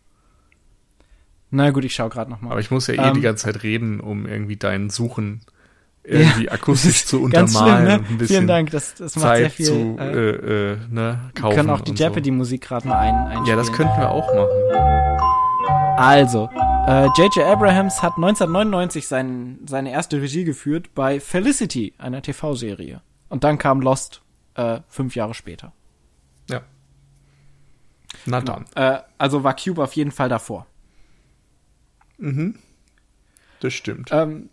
Na 1.54 1.70
gut, 1.70 1.84
ich 1.84 1.94
schaue 1.94 2.08
gerade 2.08 2.30
nochmal. 2.30 2.52
Aber 2.52 2.60
ich 2.60 2.70
muss 2.70 2.86
ja 2.86 2.94
eh 2.94 3.08
ähm, 3.08 3.14
die 3.14 3.20
ganze 3.20 3.44
Zeit 3.44 3.62
reden, 3.62 4.00
um 4.00 4.26
irgendwie 4.26 4.56
deinen 4.56 4.88
Suchen 4.88 5.42
irgendwie 6.02 6.46
ja, 6.46 6.52
akustisch 6.52 7.04
zu 7.04 7.22
untermalen. 7.22 7.84
Schlimm, 7.84 7.84
ne? 7.84 7.92
ein 7.92 8.18
bisschen 8.18 8.36
Vielen 8.36 8.46
Dank, 8.46 8.70
das, 8.70 8.94
das 8.94 9.16
macht 9.16 9.24
Zeit 9.26 9.38
sehr 9.38 9.50
viel. 9.50 9.66
Zu, 9.66 9.96
äh, 9.98 10.30
äh, 10.72 10.76
ne, 10.90 11.30
kaufen 11.34 11.50
wir 11.50 11.56
können 11.56 11.70
auch 11.70 11.82
die 11.82 11.92
Jeopardy-Musik 11.92 12.62
gerade 12.62 12.88
mal 12.88 12.98
ein, 12.98 13.14
einspielen. 13.14 13.46
Ja, 13.46 13.56
das 13.56 13.70
könnten 13.70 13.98
wir 13.98 14.10
auch 14.10 14.26
machen. 14.34 15.98
Also, 15.98 16.48
J.J. 16.86 17.36
Äh, 17.36 17.42
Abrahams 17.42 18.02
hat 18.02 18.14
1999 18.16 19.06
sein, 19.06 19.58
seine 19.66 19.92
erste 19.92 20.22
Regie 20.22 20.44
geführt 20.44 20.94
bei 20.94 21.20
Felicity, 21.20 21.92
einer 21.98 22.22
TV-Serie. 22.22 23.02
Und 23.28 23.44
dann 23.44 23.58
kam 23.58 23.82
Lost 23.82 24.22
äh, 24.54 24.80
fünf 24.88 25.14
Jahre 25.14 25.34
später. 25.34 25.72
Ja. 26.48 26.62
Na 28.24 28.40
genau. 28.40 28.60
dann. 28.74 28.94
Äh, 28.94 29.02
also 29.18 29.44
war 29.44 29.54
Cube 29.54 29.82
auf 29.82 29.92
jeden 29.92 30.12
Fall 30.12 30.30
davor. 30.30 30.66
Mhm. 32.18 32.56
Das 33.60 33.74
stimmt. 33.74 34.10
Ähm, 34.12 34.48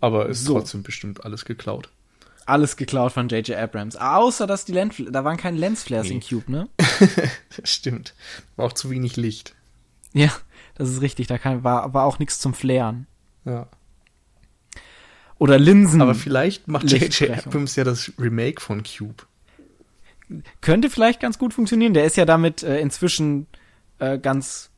aber 0.00 0.28
ist 0.28 0.44
so. 0.44 0.54
trotzdem 0.54 0.82
bestimmt 0.82 1.24
alles 1.24 1.44
geklaut. 1.44 1.88
Alles 2.46 2.76
geklaut 2.76 3.12
von 3.12 3.28
J.J. 3.28 3.56
Abrams. 3.56 3.96
Außer, 3.96 4.46
dass 4.46 4.64
die 4.64 4.72
Lens, 4.72 4.96
da 5.10 5.24
waren 5.24 5.38
keine 5.38 5.56
Lensflares 5.56 6.08
nee. 6.08 6.14
in 6.16 6.20
Cube, 6.20 6.50
ne? 6.50 6.68
das 7.56 7.70
stimmt. 7.70 8.14
War 8.56 8.66
auch 8.66 8.74
zu 8.74 8.90
wenig 8.90 9.16
Licht. 9.16 9.54
Ja, 10.12 10.30
das 10.74 10.90
ist 10.90 11.00
richtig. 11.00 11.26
Da 11.26 11.38
kann, 11.38 11.64
war, 11.64 11.94
war 11.94 12.04
auch 12.04 12.18
nichts 12.18 12.38
zum 12.38 12.52
Flären. 12.52 13.06
Ja. 13.44 13.68
Oder 15.38 15.58
Linsen. 15.58 16.00
Aber 16.00 16.14
vielleicht 16.14 16.68
macht 16.68 16.90
J.J. 16.90 17.30
Abrams 17.46 17.76
ja 17.76 17.84
das 17.84 18.12
Remake 18.18 18.60
von 18.60 18.82
Cube. 18.82 19.24
Könnte 20.60 20.90
vielleicht 20.90 21.20
ganz 21.20 21.38
gut 21.38 21.54
funktionieren. 21.54 21.94
Der 21.94 22.04
ist 22.04 22.16
ja 22.16 22.24
damit 22.24 22.62
äh, 22.62 22.78
inzwischen 22.80 23.46
äh, 23.98 24.18
ganz, 24.18 24.70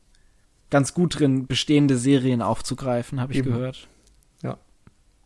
ganz 0.69 0.93
gut 0.93 1.19
drin, 1.19 1.47
bestehende 1.47 1.97
Serien 1.97 2.41
aufzugreifen, 2.41 3.21
habe 3.21 3.33
ich 3.33 3.39
Eben. 3.39 3.53
gehört. 3.53 3.87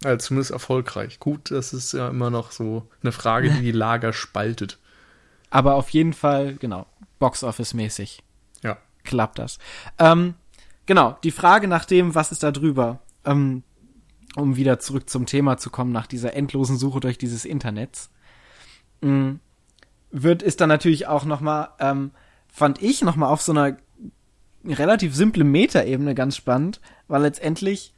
Also 0.03 0.27
zumindest 0.27 0.51
erfolgreich. 0.51 1.19
Gut, 1.19 1.51
das 1.51 1.73
ist 1.73 1.93
ja 1.93 2.09
immer 2.09 2.29
noch 2.29 2.51
so 2.51 2.87
eine 3.03 3.11
Frage, 3.11 3.51
die 3.51 3.61
die 3.61 3.71
Lager 3.71 4.13
spaltet. 4.13 4.79
Aber 5.51 5.75
auf 5.75 5.89
jeden 5.89 6.13
Fall, 6.13 6.55
genau, 6.55 6.87
Box-Office-mäßig. 7.19 8.23
Ja. 8.63 8.77
Klappt 9.03 9.37
das. 9.37 9.59
Ähm, 9.99 10.33
genau, 10.85 11.17
die 11.23 11.31
Frage 11.31 11.67
nach 11.67 11.85
dem, 11.85 12.15
was 12.15 12.31
ist 12.31 12.41
da 12.41 12.51
drüber, 12.51 12.99
ähm, 13.25 13.63
um 14.35 14.55
wieder 14.55 14.79
zurück 14.79 15.09
zum 15.09 15.25
Thema 15.27 15.57
zu 15.57 15.69
kommen, 15.69 15.91
nach 15.91 16.07
dieser 16.07 16.33
endlosen 16.33 16.77
Suche 16.77 16.99
durch 16.99 17.17
dieses 17.17 17.45
Internets, 17.45 18.09
mh, 19.01 19.35
wird, 20.09 20.41
ist 20.41 20.61
dann 20.61 20.69
natürlich 20.69 21.07
auch 21.07 21.25
noch 21.25 21.41
mal, 21.41 21.69
ähm, 21.79 22.11
fand 22.47 22.81
ich 22.81 23.01
noch 23.03 23.15
mal 23.15 23.27
auf 23.27 23.41
so 23.41 23.51
einer 23.51 23.77
relativ 24.65 25.15
simple 25.15 25.43
Metaebene 25.43 26.15
ganz 26.15 26.35
spannend, 26.35 26.81
weil 27.07 27.23
letztendlich 27.23 27.93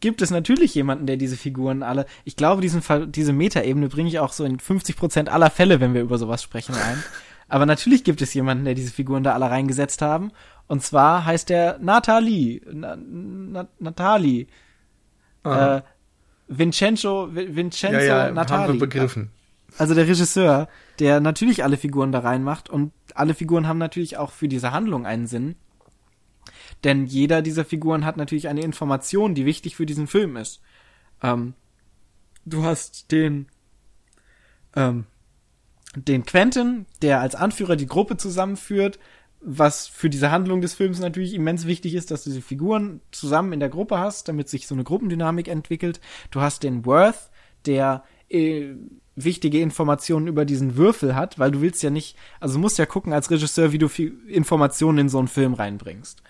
gibt 0.00 0.22
es 0.22 0.30
natürlich 0.30 0.74
jemanden, 0.74 1.06
der 1.06 1.16
diese 1.16 1.36
Figuren 1.36 1.82
alle. 1.82 2.06
Ich 2.24 2.36
glaube, 2.36 2.62
diesen 2.62 2.82
Fall, 2.82 3.06
diese 3.06 3.32
Metaebene 3.32 3.88
bringe 3.88 4.08
ich 4.08 4.18
auch 4.18 4.32
so 4.32 4.44
in 4.44 4.58
50 4.58 4.96
Prozent 4.96 5.28
aller 5.28 5.50
Fälle, 5.50 5.80
wenn 5.80 5.94
wir 5.94 6.02
über 6.02 6.18
sowas 6.18 6.42
sprechen, 6.42 6.74
ein. 6.74 7.02
Aber 7.48 7.64
natürlich 7.64 8.04
gibt 8.04 8.20
es 8.22 8.34
jemanden, 8.34 8.64
der 8.64 8.74
diese 8.74 8.92
Figuren 8.92 9.22
da 9.22 9.32
alle 9.32 9.50
reingesetzt 9.50 10.02
haben. 10.02 10.32
Und 10.66 10.82
zwar 10.82 11.24
heißt 11.24 11.48
der 11.48 11.78
Nathalie. 11.78 12.60
Na, 12.72 12.96
Na, 12.96 13.68
Natali. 13.78 14.48
Äh, 15.44 15.80
Vincenzo, 16.48 17.28
Vincenzo 17.32 17.98
ja, 17.98 18.26
ja, 18.26 18.32
Natali. 18.32 18.62
Haben 18.62 18.72
wir 18.74 18.80
begriffen. 18.80 19.30
Also 19.78 19.94
der 19.94 20.08
Regisseur, 20.08 20.68
der 20.98 21.20
natürlich 21.20 21.62
alle 21.62 21.76
Figuren 21.76 22.12
da 22.12 22.20
reinmacht 22.20 22.68
und 22.68 22.92
alle 23.14 23.34
Figuren 23.34 23.66
haben 23.68 23.78
natürlich 23.78 24.16
auch 24.16 24.32
für 24.32 24.48
diese 24.48 24.72
Handlung 24.72 25.06
einen 25.06 25.26
Sinn. 25.26 25.56
Denn 26.84 27.06
jeder 27.06 27.42
dieser 27.42 27.64
Figuren 27.64 28.04
hat 28.04 28.16
natürlich 28.16 28.48
eine 28.48 28.62
Information, 28.62 29.34
die 29.34 29.46
wichtig 29.46 29.76
für 29.76 29.86
diesen 29.86 30.06
Film 30.06 30.36
ist. 30.36 30.60
Ähm, 31.22 31.54
du 32.44 32.64
hast 32.64 33.10
den, 33.12 33.46
ähm, 34.74 35.04
den 35.94 36.24
Quentin, 36.24 36.86
der 37.02 37.20
als 37.20 37.34
Anführer 37.34 37.76
die 37.76 37.86
Gruppe 37.86 38.16
zusammenführt, 38.16 38.98
was 39.40 39.86
für 39.86 40.10
diese 40.10 40.30
Handlung 40.30 40.60
des 40.60 40.74
Films 40.74 40.98
natürlich 40.98 41.34
immens 41.34 41.66
wichtig 41.66 41.94
ist, 41.94 42.10
dass 42.10 42.24
du 42.24 42.30
diese 42.30 42.42
Figuren 42.42 43.00
zusammen 43.12 43.52
in 43.52 43.60
der 43.60 43.68
Gruppe 43.68 43.98
hast, 43.98 44.28
damit 44.28 44.48
sich 44.48 44.66
so 44.66 44.74
eine 44.74 44.84
Gruppendynamik 44.84 45.48
entwickelt. 45.48 46.00
Du 46.30 46.40
hast 46.40 46.62
den 46.62 46.84
Worth, 46.84 47.30
der 47.64 48.04
äh, 48.28 48.74
wichtige 49.14 49.60
Informationen 49.60 50.26
über 50.26 50.44
diesen 50.44 50.76
Würfel 50.76 51.14
hat, 51.14 51.38
weil 51.38 51.50
du 51.50 51.60
willst 51.60 51.82
ja 51.82 51.90
nicht, 51.90 52.16
also 52.40 52.58
musst 52.58 52.78
ja 52.78 52.86
gucken 52.86 53.12
als 53.12 53.30
Regisseur, 53.30 53.72
wie 53.72 53.78
du 53.78 53.88
Informationen 54.28 54.98
in 54.98 55.08
so 55.08 55.18
einen 55.18 55.28
Film 55.28 55.54
reinbringst. 55.54 56.22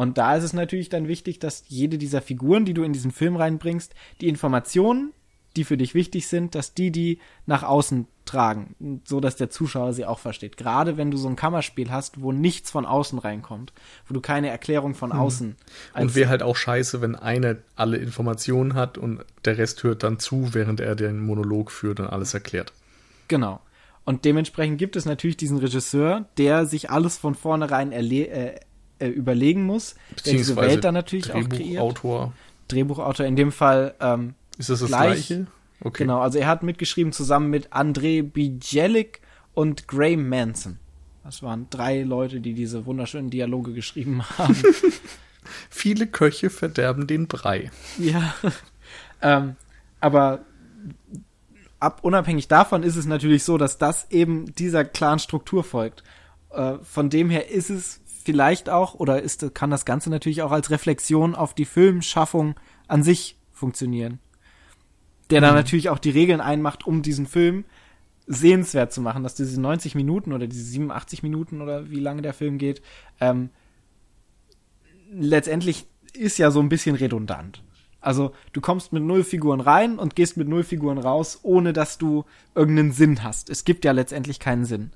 Und 0.00 0.16
da 0.16 0.34
ist 0.34 0.44
es 0.44 0.54
natürlich 0.54 0.88
dann 0.88 1.08
wichtig, 1.08 1.40
dass 1.40 1.64
jede 1.68 1.98
dieser 1.98 2.22
Figuren, 2.22 2.64
die 2.64 2.72
du 2.72 2.84
in 2.84 2.94
diesen 2.94 3.10
Film 3.10 3.36
reinbringst, 3.36 3.94
die 4.22 4.28
Informationen, 4.28 5.12
die 5.56 5.64
für 5.64 5.76
dich 5.76 5.92
wichtig 5.92 6.26
sind, 6.26 6.54
dass 6.54 6.72
die 6.72 6.90
die 6.90 7.18
nach 7.44 7.64
außen 7.64 8.06
tragen, 8.24 9.02
so 9.04 9.20
dass 9.20 9.36
der 9.36 9.50
Zuschauer 9.50 9.92
sie 9.92 10.06
auch 10.06 10.18
versteht. 10.18 10.56
Gerade 10.56 10.96
wenn 10.96 11.10
du 11.10 11.18
so 11.18 11.28
ein 11.28 11.36
Kammerspiel 11.36 11.90
hast, 11.90 12.22
wo 12.22 12.32
nichts 12.32 12.70
von 12.70 12.86
außen 12.86 13.18
reinkommt, 13.18 13.74
wo 14.08 14.14
du 14.14 14.22
keine 14.22 14.48
Erklärung 14.48 14.94
von 14.94 15.12
hm. 15.12 15.18
außen. 15.18 15.56
Hm. 15.92 16.02
Und 16.02 16.14
wäre 16.14 16.30
halt 16.30 16.42
auch 16.42 16.56
scheiße, 16.56 17.02
wenn 17.02 17.14
einer 17.14 17.56
alle 17.76 17.98
Informationen 17.98 18.72
hat 18.72 18.96
und 18.96 19.22
der 19.44 19.58
Rest 19.58 19.82
hört 19.82 20.02
dann 20.02 20.18
zu, 20.18 20.54
während 20.54 20.80
er 20.80 20.94
den 20.94 21.20
Monolog 21.20 21.70
führt 21.70 22.00
und 22.00 22.06
alles 22.06 22.32
erklärt. 22.32 22.72
Genau. 23.28 23.60
Und 24.04 24.24
dementsprechend 24.24 24.78
gibt 24.78 24.96
es 24.96 25.04
natürlich 25.04 25.36
diesen 25.36 25.58
Regisseur, 25.58 26.24
der 26.38 26.64
sich 26.64 26.88
alles 26.88 27.18
von 27.18 27.34
vornherein 27.34 27.92
äh, 27.92 28.58
äh, 29.00 29.08
überlegen 29.08 29.64
muss, 29.64 29.94
der 30.24 30.34
diese 30.34 30.56
Welt 30.56 30.84
dann 30.84 30.94
natürlich 30.94 31.30
auch 31.30 31.48
kreiert. 31.48 31.52
Drehbuchautor. 31.52 32.32
Drehbuchautor 32.68 33.26
in 33.26 33.36
dem 33.36 33.52
Fall. 33.52 33.94
Ähm, 34.00 34.34
Ist 34.58 34.70
das 34.70 34.80
das 34.80 34.88
gleich, 34.88 35.26
gleiche? 35.26 35.46
Okay. 35.82 36.04
Genau, 36.04 36.20
also 36.20 36.38
er 36.38 36.46
hat 36.46 36.62
mitgeschrieben 36.62 37.12
zusammen 37.12 37.50
mit 37.50 37.72
André 37.72 38.22
Bijelik 38.22 39.20
und 39.54 39.88
Graham 39.88 40.28
Manson. 40.28 40.78
Das 41.24 41.42
waren 41.42 41.66
drei 41.70 42.02
Leute, 42.02 42.40
die 42.40 42.54
diese 42.54 42.86
wunderschönen 42.86 43.30
Dialoge 43.30 43.72
geschrieben 43.72 44.22
haben. 44.38 44.56
Viele 45.70 46.06
Köche 46.06 46.50
verderben 46.50 47.06
den 47.06 47.26
Brei. 47.26 47.70
Ja. 47.98 48.34
ähm, 49.22 49.56
aber 50.00 50.44
ab, 51.78 52.00
unabhängig 52.02 52.48
davon 52.48 52.82
ist 52.82 52.96
es 52.96 53.06
natürlich 53.06 53.44
so, 53.44 53.58
dass 53.58 53.78
das 53.78 54.10
eben 54.10 54.54
dieser 54.54 54.84
klaren 54.84 55.18
Struktur 55.18 55.64
folgt. 55.64 56.04
Äh, 56.50 56.74
von 56.82 57.10
dem 57.10 57.30
her 57.30 57.50
ist 57.50 57.70
es 57.70 58.00
vielleicht 58.30 58.70
auch, 58.70 58.94
oder 58.94 59.20
ist, 59.20 59.54
kann 59.54 59.70
das 59.70 59.84
Ganze 59.84 60.08
natürlich 60.08 60.42
auch 60.42 60.52
als 60.52 60.70
Reflexion 60.70 61.34
auf 61.34 61.52
die 61.52 61.64
Filmschaffung 61.64 62.54
an 62.86 63.02
sich 63.02 63.36
funktionieren. 63.50 64.20
Der 65.30 65.40
mhm. 65.40 65.46
dann 65.46 65.54
natürlich 65.56 65.88
auch 65.88 65.98
die 65.98 66.10
Regeln 66.10 66.40
einmacht, 66.40 66.86
um 66.86 67.02
diesen 67.02 67.26
Film 67.26 67.64
sehenswert 68.28 68.92
zu 68.92 69.00
machen, 69.00 69.24
dass 69.24 69.34
diese 69.34 69.60
90 69.60 69.96
Minuten 69.96 70.32
oder 70.32 70.46
diese 70.46 70.62
87 70.62 71.24
Minuten 71.24 71.60
oder 71.60 71.90
wie 71.90 71.98
lange 71.98 72.22
der 72.22 72.34
Film 72.34 72.58
geht, 72.58 72.82
ähm, 73.20 73.50
letztendlich 75.12 75.88
ist 76.12 76.38
ja 76.38 76.52
so 76.52 76.60
ein 76.60 76.68
bisschen 76.68 76.94
redundant. 76.94 77.64
Also 78.00 78.32
du 78.52 78.60
kommst 78.60 78.92
mit 78.92 79.02
null 79.02 79.24
Figuren 79.24 79.60
rein 79.60 79.98
und 79.98 80.14
gehst 80.14 80.36
mit 80.36 80.46
null 80.46 80.62
Figuren 80.62 80.98
raus, 80.98 81.40
ohne 81.42 81.72
dass 81.72 81.98
du 81.98 82.24
irgendeinen 82.54 82.92
Sinn 82.92 83.24
hast. 83.24 83.50
Es 83.50 83.64
gibt 83.64 83.84
ja 83.84 83.90
letztendlich 83.90 84.38
keinen 84.38 84.64
Sinn. 84.64 84.92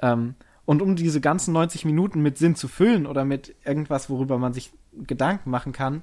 Ähm, 0.00 0.34
und 0.66 0.82
um 0.82 0.96
diese 0.96 1.20
ganzen 1.20 1.52
90 1.52 1.84
Minuten 1.84 2.22
mit 2.22 2.38
Sinn 2.38 2.56
zu 2.56 2.68
füllen 2.68 3.06
oder 3.06 3.24
mit 3.24 3.54
irgendwas, 3.64 4.08
worüber 4.08 4.38
man 4.38 4.52
sich 4.52 4.72
Gedanken 4.92 5.50
machen 5.50 5.72
kann, 5.72 6.02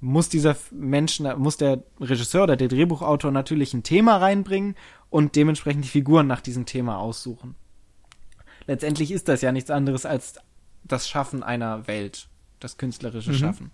muss 0.00 0.28
dieser 0.28 0.56
Mensch, 0.70 1.20
muss 1.20 1.56
der 1.56 1.82
Regisseur 2.00 2.44
oder 2.44 2.56
der 2.56 2.68
Drehbuchautor 2.68 3.30
natürlich 3.32 3.74
ein 3.74 3.82
Thema 3.82 4.18
reinbringen 4.18 4.76
und 5.10 5.36
dementsprechend 5.36 5.84
die 5.84 5.88
Figuren 5.88 6.26
nach 6.26 6.40
diesem 6.40 6.66
Thema 6.66 6.98
aussuchen. 6.98 7.54
Letztendlich 8.66 9.10
ist 9.10 9.28
das 9.28 9.42
ja 9.42 9.52
nichts 9.52 9.70
anderes 9.70 10.06
als 10.06 10.34
das 10.84 11.08
Schaffen 11.08 11.42
einer 11.42 11.86
Welt, 11.86 12.28
das 12.60 12.76
künstlerische 12.76 13.32
mhm. 13.32 13.36
Schaffen. 13.36 13.70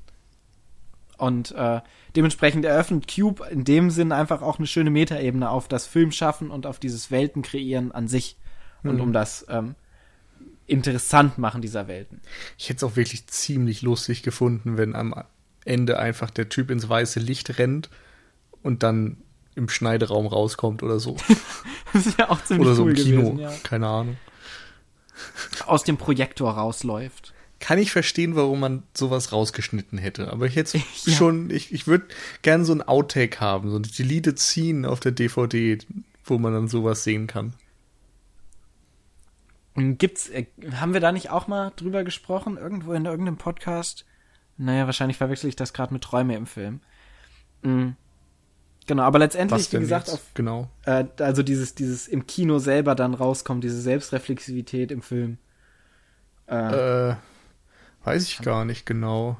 Und 1.18 1.52
äh, 1.52 1.80
dementsprechend 2.16 2.64
eröffnet 2.64 3.12
Cube 3.12 3.46
in 3.50 3.64
dem 3.64 3.90
Sinn 3.90 4.12
einfach 4.12 4.42
auch 4.42 4.58
eine 4.58 4.66
schöne 4.66 4.90
Metaebene 4.90 5.50
auf 5.50 5.68
das 5.68 5.86
Filmschaffen 5.86 6.50
und 6.50 6.66
auf 6.66 6.78
dieses 6.78 7.10
Weltenkreieren 7.10 7.92
an 7.92 8.08
sich. 8.08 8.38
Mhm. 8.82 8.90
Und 8.90 9.00
um 9.00 9.12
das 9.12 9.46
ähm, 9.48 9.74
interessant 10.72 11.38
machen 11.38 11.60
dieser 11.60 11.86
Welten. 11.86 12.20
Ich 12.58 12.68
hätte 12.68 12.78
es 12.78 12.90
auch 12.90 12.96
wirklich 12.96 13.26
ziemlich 13.26 13.82
lustig 13.82 14.22
gefunden, 14.22 14.78
wenn 14.78 14.94
am 14.94 15.14
Ende 15.64 15.98
einfach 15.98 16.30
der 16.30 16.48
Typ 16.48 16.70
ins 16.70 16.88
weiße 16.88 17.20
Licht 17.20 17.58
rennt 17.58 17.90
und 18.62 18.82
dann 18.82 19.18
im 19.54 19.68
Schneideraum 19.68 20.26
rauskommt 20.26 20.82
oder 20.82 20.98
so. 20.98 21.16
das 21.92 22.06
ist 22.06 22.18
ja 22.18 22.30
auch 22.30 22.42
ziemlich 22.42 22.66
Oder 22.66 22.74
so 22.74 22.84
cool 22.84 22.90
im 22.90 22.96
Kino, 22.96 23.22
gewesen, 23.22 23.38
ja. 23.38 23.52
keine 23.62 23.86
Ahnung. 23.86 24.16
Aus 25.66 25.84
dem 25.84 25.98
Projektor 25.98 26.52
rausläuft 26.52 27.34
kann 27.60 27.78
ich 27.78 27.92
verstehen, 27.92 28.34
warum 28.34 28.58
man 28.58 28.82
sowas 28.92 29.30
rausgeschnitten 29.30 29.96
hätte. 29.98 30.32
Aber 30.32 30.46
ich 30.46 30.56
hätte 30.56 30.78
ja. 31.04 31.12
schon, 31.12 31.50
ich, 31.50 31.72
ich 31.72 31.86
würde 31.86 32.06
gerne 32.40 32.64
so 32.64 32.72
ein 32.72 32.82
Outtake 32.82 33.40
haben, 33.40 33.70
so 33.70 33.76
ein 33.76 33.82
Deleted 33.82 34.38
Scene 34.38 34.88
auf 34.88 35.00
der 35.00 35.12
DVD, 35.12 35.78
wo 36.24 36.38
man 36.38 36.54
dann 36.54 36.68
sowas 36.68 37.04
sehen 37.04 37.28
kann. 37.28 37.52
Gibt's, 39.74 40.28
äh, 40.28 40.46
haben 40.76 40.92
wir 40.92 41.00
da 41.00 41.12
nicht 41.12 41.30
auch 41.30 41.46
mal 41.46 41.72
drüber 41.76 42.04
gesprochen, 42.04 42.56
irgendwo 42.58 42.92
in 42.92 43.06
irgendeinem 43.06 43.38
Podcast? 43.38 44.04
Naja, 44.58 44.86
wahrscheinlich 44.86 45.16
verwechsel 45.16 45.48
ich 45.48 45.56
das 45.56 45.72
gerade 45.72 45.94
mit 45.94 46.04
Träume 46.04 46.36
im 46.36 46.46
Film. 46.46 46.80
Mhm. 47.62 47.96
Genau, 48.86 49.04
aber 49.04 49.20
letztendlich, 49.20 49.72
wie 49.72 49.78
gesagt, 49.78 50.10
auf, 50.10 50.20
genau. 50.34 50.68
Äh, 50.84 51.04
also 51.18 51.42
dieses, 51.42 51.74
dieses 51.74 52.08
im 52.08 52.26
Kino 52.26 52.58
selber 52.58 52.94
dann 52.94 53.14
rauskommt, 53.14 53.64
diese 53.64 53.80
Selbstreflexivität 53.80 54.90
im 54.90 55.02
Film. 55.02 55.38
Äh, 56.48 57.10
äh 57.10 57.16
Weiß 58.04 58.24
ich 58.24 58.38
gar 58.38 58.64
nicht 58.64 58.84
genau. 58.84 59.36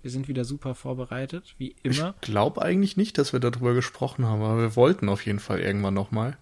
Wir 0.00 0.10
sind 0.10 0.28
wieder 0.28 0.44
super 0.44 0.74
vorbereitet, 0.74 1.54
wie 1.58 1.76
immer. 1.82 2.14
Ich 2.14 2.20
glaube 2.22 2.62
eigentlich 2.62 2.96
nicht, 2.96 3.18
dass 3.18 3.34
wir 3.34 3.40
darüber 3.40 3.74
gesprochen 3.74 4.24
haben, 4.24 4.42
aber 4.42 4.58
wir 4.58 4.76
wollten 4.76 5.08
auf 5.10 5.26
jeden 5.26 5.40
Fall 5.40 5.60
irgendwann 5.60 5.92
nochmal 5.92 6.38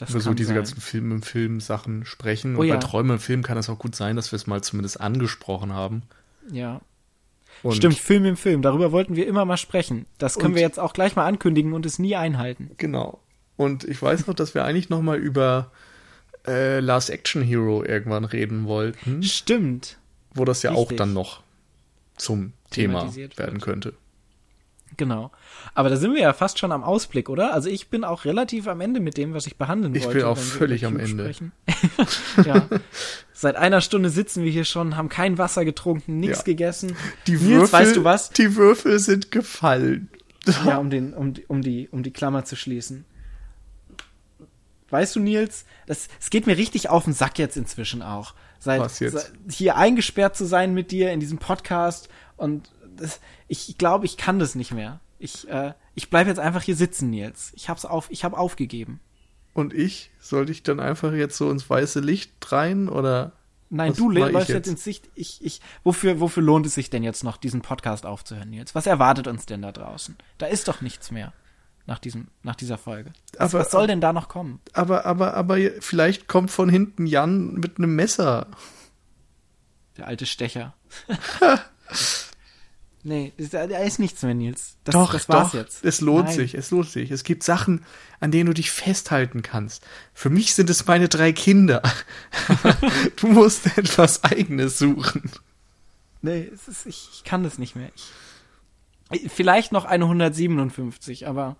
über 0.00 0.20
so 0.20 0.34
diese 0.34 0.48
sein. 0.48 0.56
ganzen 0.56 0.80
Film 0.80 1.12
im 1.12 1.22
Film 1.22 1.60
Sachen 1.60 2.04
sprechen. 2.04 2.56
Oh, 2.56 2.60
Und 2.60 2.66
ja. 2.66 2.74
bei 2.74 2.80
Träume 2.80 3.14
im 3.14 3.18
Film 3.18 3.42
kann 3.42 3.56
es 3.58 3.68
auch 3.68 3.78
gut 3.78 3.94
sein, 3.94 4.16
dass 4.16 4.32
wir 4.32 4.36
es 4.36 4.46
mal 4.46 4.62
zumindest 4.62 5.00
angesprochen 5.00 5.72
haben. 5.72 6.02
Ja. 6.50 6.80
Und 7.62 7.74
Stimmt, 7.76 7.98
Film 7.98 8.26
im 8.26 8.36
Film. 8.36 8.62
Darüber 8.62 8.92
wollten 8.92 9.16
wir 9.16 9.26
immer 9.26 9.44
mal 9.44 9.56
sprechen. 9.56 10.06
Das 10.18 10.38
können 10.38 10.54
wir 10.54 10.62
jetzt 10.62 10.78
auch 10.78 10.92
gleich 10.92 11.16
mal 11.16 11.24
ankündigen 11.24 11.72
und 11.72 11.86
es 11.86 11.98
nie 11.98 12.14
einhalten. 12.14 12.70
Genau. 12.76 13.20
Und 13.56 13.84
ich 13.84 14.00
weiß 14.00 14.26
noch, 14.26 14.34
dass 14.34 14.54
wir 14.54 14.64
eigentlich 14.64 14.90
noch 14.90 15.00
mal 15.00 15.16
über 15.16 15.70
äh, 16.46 16.80
Last 16.80 17.08
Action 17.08 17.40
Hero 17.42 17.82
irgendwann 17.82 18.26
reden 18.26 18.66
wollten. 18.66 19.22
Stimmt 19.22 19.96
wo 20.36 20.44
das 20.44 20.62
ja 20.62 20.70
Richtig. 20.70 20.86
auch 20.86 20.96
dann 20.96 21.12
noch 21.12 21.42
zum 22.16 22.52
Thema 22.70 23.12
werden 23.14 23.60
könnte. 23.60 23.94
Genau. 24.96 25.30
Aber 25.74 25.90
da 25.90 25.96
sind 25.96 26.14
wir 26.14 26.22
ja 26.22 26.32
fast 26.32 26.58
schon 26.58 26.72
am 26.72 26.82
Ausblick, 26.82 27.28
oder? 27.28 27.52
Also 27.52 27.68
ich 27.68 27.88
bin 27.88 28.04
auch 28.04 28.24
relativ 28.24 28.66
am 28.66 28.80
Ende 28.80 29.00
mit 29.00 29.16
dem, 29.16 29.34
was 29.34 29.46
ich 29.46 29.56
behandeln 29.56 29.94
ich 29.94 30.04
wollte. 30.04 30.18
Ich 30.18 30.24
bin 30.24 30.32
auch 30.32 30.38
völlig 30.38 30.86
am 30.86 30.98
Ende. 30.98 31.34
ja. 32.44 32.66
Seit 33.32 33.56
einer 33.56 33.80
Stunde 33.80 34.08
sitzen 34.08 34.42
wir 34.42 34.50
hier 34.50 34.64
schon, 34.64 34.96
haben 34.96 35.08
kein 35.08 35.38
Wasser 35.38 35.64
getrunken, 35.64 36.18
nichts 36.20 36.38
ja. 36.38 36.44
gegessen. 36.44 36.96
Die 37.26 37.32
Nils, 37.32 37.60
Würfel, 37.60 37.72
weißt 37.72 37.96
du 37.96 38.04
was? 38.04 38.30
Die 38.30 38.56
Würfel 38.56 38.98
sind 38.98 39.30
gefallen. 39.30 40.08
ja, 40.64 40.78
um 40.78 40.88
den, 40.88 41.12
um, 41.12 41.34
um 41.48 41.60
die, 41.60 41.88
um 41.90 42.02
die 42.02 42.12
Klammer 42.12 42.44
zu 42.44 42.56
schließen. 42.56 43.04
Weißt 44.88 45.16
du, 45.16 45.20
Nils, 45.20 45.66
das, 45.86 46.08
es 46.20 46.30
geht 46.30 46.46
mir 46.46 46.56
richtig 46.56 46.88
auf 46.88 47.04
den 47.04 47.12
Sack 47.12 47.38
jetzt 47.38 47.56
inzwischen 47.56 48.02
auch. 48.02 48.34
Seit, 48.58 48.90
seit 48.90 49.32
hier 49.50 49.76
eingesperrt 49.76 50.36
zu 50.36 50.46
sein 50.46 50.72
mit 50.72 50.90
dir 50.90 51.12
in 51.12 51.20
diesem 51.20 51.38
Podcast 51.38 52.08
und 52.36 52.70
das, 52.96 53.20
ich 53.48 53.78
glaube, 53.78 54.06
ich 54.06 54.16
kann 54.16 54.38
das 54.38 54.54
nicht 54.54 54.72
mehr. 54.72 55.00
Ich, 55.18 55.48
äh, 55.48 55.72
ich 55.94 56.10
bleibe 56.10 56.28
jetzt 56.28 56.38
einfach 56.38 56.62
hier 56.62 56.76
sitzen, 56.76 57.10
Nils. 57.10 57.52
Ich 57.54 57.68
hab's 57.68 57.84
auf, 57.84 58.10
ich 58.10 58.24
habe 58.24 58.36
aufgegeben. 58.36 59.00
Und 59.54 59.72
ich? 59.72 60.10
Sollte 60.20 60.52
ich 60.52 60.62
dann 60.62 60.80
einfach 60.80 61.12
jetzt 61.12 61.36
so 61.36 61.50
ins 61.50 61.68
weiße 61.68 62.00
Licht 62.00 62.32
rein 62.52 62.88
oder? 62.88 63.32
Nein, 63.70 63.94
du 63.94 64.10
läufst 64.10 64.50
jetzt? 64.50 64.68
ins 64.68 64.84
Licht. 64.84 65.08
Ich, 65.14 65.44
ich, 65.44 65.60
wofür, 65.82 66.20
wofür 66.20 66.42
lohnt 66.42 66.66
es 66.66 66.74
sich 66.74 66.90
denn 66.90 67.02
jetzt 67.02 67.24
noch, 67.24 67.36
diesen 67.36 67.62
Podcast 67.62 68.04
aufzuhören, 68.04 68.50
Nils? 68.50 68.74
Was 68.74 68.86
erwartet 68.86 69.26
uns 69.26 69.46
denn 69.46 69.62
da 69.62 69.72
draußen? 69.72 70.16
Da 70.38 70.46
ist 70.46 70.68
doch 70.68 70.82
nichts 70.82 71.10
mehr 71.10 71.32
nach 71.86 71.98
diesem, 71.98 72.28
nach 72.42 72.56
dieser 72.56 72.78
Folge. 72.78 73.12
Was, 73.38 73.54
aber, 73.54 73.64
was 73.64 73.70
soll 73.70 73.86
denn 73.86 74.00
da 74.00 74.12
noch 74.12 74.28
kommen? 74.28 74.60
Aber, 74.72 75.06
aber, 75.06 75.34
aber 75.34 75.56
vielleicht 75.80 76.28
kommt 76.28 76.50
von 76.50 76.68
hinten 76.68 77.06
Jan 77.06 77.54
mit 77.54 77.78
einem 77.78 77.96
Messer. 77.96 78.48
Der 79.96 80.06
alte 80.06 80.26
Stecher. 80.26 80.74
nee, 83.06 83.32
da 83.50 83.64
ist 83.64 83.98
nichts 83.98 84.22
mehr, 84.22 84.34
Nils. 84.34 84.76
Das, 84.84 84.92
doch, 84.92 85.12
das 85.12 85.28
war's 85.28 85.52
doch, 85.52 85.58
jetzt. 85.58 85.84
Es 85.84 86.00
lohnt 86.00 86.26
Nein. 86.26 86.34
sich, 86.34 86.54
es 86.54 86.70
lohnt 86.70 86.90
sich. 86.90 87.10
Es 87.10 87.24
gibt 87.24 87.42
Sachen, 87.42 87.84
an 88.20 88.30
denen 88.30 88.46
du 88.46 88.54
dich 88.54 88.70
festhalten 88.70 89.42
kannst. 89.42 89.84
Für 90.12 90.30
mich 90.30 90.54
sind 90.54 90.70
es 90.70 90.86
meine 90.86 91.08
drei 91.08 91.32
Kinder. 91.32 91.82
du 93.16 93.28
musst 93.28 93.66
etwas 93.78 94.24
Eigenes 94.24 94.78
suchen. 94.78 95.30
Nee, 96.22 96.50
es 96.52 96.68
ist, 96.68 96.86
ich, 96.86 97.08
ich 97.12 97.24
kann 97.24 97.42
das 97.42 97.58
nicht 97.58 97.76
mehr. 97.76 97.90
Ich, 99.10 99.30
vielleicht 99.30 99.72
noch 99.72 99.84
eine 99.84 100.04
157, 100.04 101.26
aber 101.28 101.56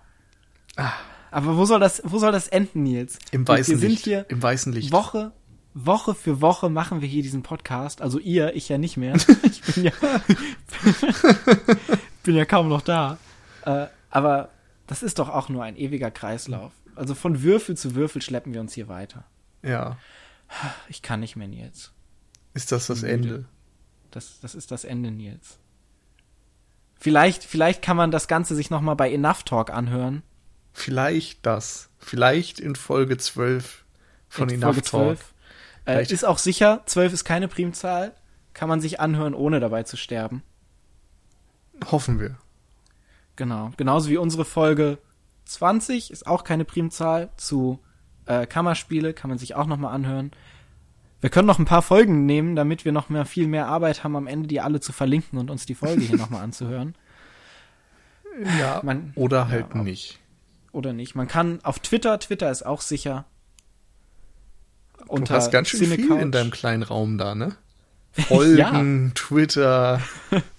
aber 1.31 1.57
wo 1.57 1.65
soll 1.65 1.81
das, 1.81 2.03
wo 2.05 2.19
soll 2.19 2.33
das 2.33 2.49
enden, 2.49 2.83
Nils? 2.83 3.19
Im 3.31 3.47
weißen 3.47 3.75
wir 3.75 3.79
sind 3.79 3.91
Licht. 3.91 4.05
Hier 4.05 4.27
Im 4.29 4.43
weißen 4.43 4.73
Licht. 4.73 4.93
Woche, 4.93 5.33
Woche 5.79 6.15
für 6.15 6.41
Woche 6.41 6.71
machen 6.71 7.03
wir 7.03 7.09
hier 7.09 7.23
diesen 7.23 7.43
Podcast. 7.43 8.01
Also 8.01 8.19
ihr, 8.19 8.57
ich 8.57 8.71
ja 8.71 8.79
nicht 8.79 8.97
mehr. 8.97 9.15
ich 9.43 9.61
bin 9.61 9.85
ja, 9.85 9.93
bin 12.23 12.35
ja 12.35 12.47
kaum 12.47 12.69
noch 12.69 12.81
da. 12.81 13.19
Äh, 13.67 13.89
aber 14.09 14.49
das 14.87 15.03
ist 15.03 15.19
doch 15.19 15.29
auch 15.29 15.51
nur 15.51 15.65
ein 15.65 15.77
ewiger 15.77 16.11
Kreislauf. 16.11 16.73
Also 16.95 17.15
von 17.15 17.43
Würfel 17.43 17.77
zu 17.77 17.95
Würfel 17.95 18.23
schleppen 18.23 18.55
wir 18.55 18.63
uns 18.63 18.73
hier 18.73 18.89
weiter. 18.89 19.25
Ja. 19.63 19.99
Ich 20.89 21.03
kann 21.03 21.21
nicht 21.21 21.37
mehr, 21.37 21.49
Nils. 21.49 21.93
Ist 22.55 22.73
das 22.73 22.87
das 22.87 23.03
Ende? 23.03 23.45
Das, 24.11 24.41
das 24.41 24.55
ist 24.55 24.71
das 24.71 24.85
Ende, 24.85 25.11
Nils. 25.11 25.59
Vielleicht, 26.99 27.45
vielleicht 27.45 27.83
kann 27.83 27.99
man 27.99 28.11
das 28.11 28.29
Ganze 28.29 28.55
sich 28.55 28.71
noch 28.71 28.81
mal 28.81 28.95
bei 28.95 29.13
Enough 29.13 29.43
Talk 29.43 29.71
anhören. 29.71 30.23
Vielleicht 30.73 31.45
das. 31.45 31.91
Vielleicht 31.99 32.61
in 32.61 32.77
Folge 32.77 33.19
12 33.19 33.85
von 34.29 34.49
in 34.49 34.63
Enough 34.63 34.81
Talk. 34.81 35.19
Äh, 35.87 36.03
ist 36.03 36.25
auch 36.25 36.39
sicher, 36.39 36.83
12 36.87 37.13
ist 37.13 37.25
keine 37.25 37.49
Primzahl. 37.49 38.13
Kann 38.55 38.69
man 38.69 38.81
sich 38.81 39.01
anhören, 39.01 39.35
ohne 39.35 39.61
dabei 39.61 39.83
zu 39.83 39.97
sterben. 39.97 40.43
Hoffen 41.91 42.19
wir. 42.21 42.37
Genau. 43.37 43.73
Genauso 43.77 44.09
wie 44.09 44.17
unsere 44.17 44.45
Folge 44.45 44.99
20 45.45 46.11
ist 46.11 46.27
auch 46.27 46.45
keine 46.45 46.65
Primzahl 46.65 47.31
zu 47.37 47.81
Äh, 48.29 48.47
Kammerspiele 48.47 49.15
kann 49.15 49.29
man 49.31 49.39
sich 49.39 49.55
auch 49.55 49.67
nochmal 49.67 49.95
anhören. 49.95 50.33
Wir 51.21 51.31
können 51.31 51.47
noch 51.47 51.61
ein 51.61 51.65
paar 51.65 51.83
Folgen 51.83 52.27
nehmen, 52.27 52.57
damit 52.57 52.85
wir 52.85 52.91
noch 52.91 53.09
mehr, 53.09 53.25
viel 53.25 53.47
mehr 53.47 53.69
Arbeit 53.69 54.03
haben, 54.03 54.17
am 54.17 54.27
Ende 54.27 54.49
die 54.49 54.61
alle 54.61 54.81
zu 54.81 54.93
verlinken 54.93 55.39
und 55.39 55.49
uns 55.49 55.65
die 55.65 55.77
Folge 55.77 56.03
hier 56.03 56.17
nochmal 56.17 56.43
anzuhören. 56.43 56.97
Ja, 58.59 58.81
man, 58.83 59.13
oder 59.15 59.49
halt 59.49 59.75
ja, 59.75 59.83
nicht. 59.83 60.19
Oder 60.73 60.93
nicht. 60.93 61.15
Man 61.15 61.29
kann 61.29 61.61
auf 61.63 61.79
Twitter, 61.79 62.19
Twitter 62.19 62.51
ist 62.51 62.67
auch 62.67 62.81
sicher. 62.81 63.25
Du 65.09 65.29
hast 65.31 65.51
ganz 65.51 65.69
schön 65.69 65.81
Cinecouch. 65.81 66.07
viel 66.07 66.17
in 66.19 66.33
deinem 66.33 66.51
kleinen 66.51 66.83
Raum 66.83 67.19
da, 67.19 67.35
ne? 67.35 67.57
Folgen, 68.13 69.07
ja. 69.09 69.13
Twitter, 69.15 70.01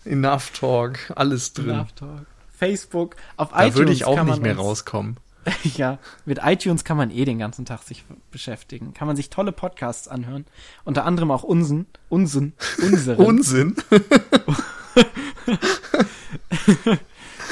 Enough 0.05 0.51
Talk, 0.51 0.99
alles 1.15 1.53
drin. 1.53 1.69
Enough 1.71 1.91
Talk. 1.93 2.25
Facebook, 2.55 3.15
auf 3.35 3.49
da 3.49 3.59
iTunes. 3.59 3.73
Da 3.73 3.79
würde 3.79 3.91
ich 3.93 4.05
auch 4.05 4.23
nicht 4.23 4.41
mehr 4.41 4.55
rauskommen. 4.55 5.17
ja, 5.75 5.99
mit 6.25 6.39
iTunes 6.43 6.83
kann 6.83 6.97
man 6.97 7.11
eh 7.11 7.25
den 7.25 7.39
ganzen 7.39 7.65
Tag 7.65 7.83
sich 7.83 8.03
beschäftigen. 8.31 8.93
Kann 8.93 9.07
man 9.07 9.15
sich 9.15 9.29
tolle 9.29 9.51
Podcasts 9.51 10.07
anhören. 10.07 10.45
Unter 10.83 11.05
anderem 11.05 11.31
auch 11.31 11.43
Unsinn. 11.47 11.85
Unsinn. 12.09 12.53
Unseren. 12.79 13.17
Unsinn? 13.17 13.75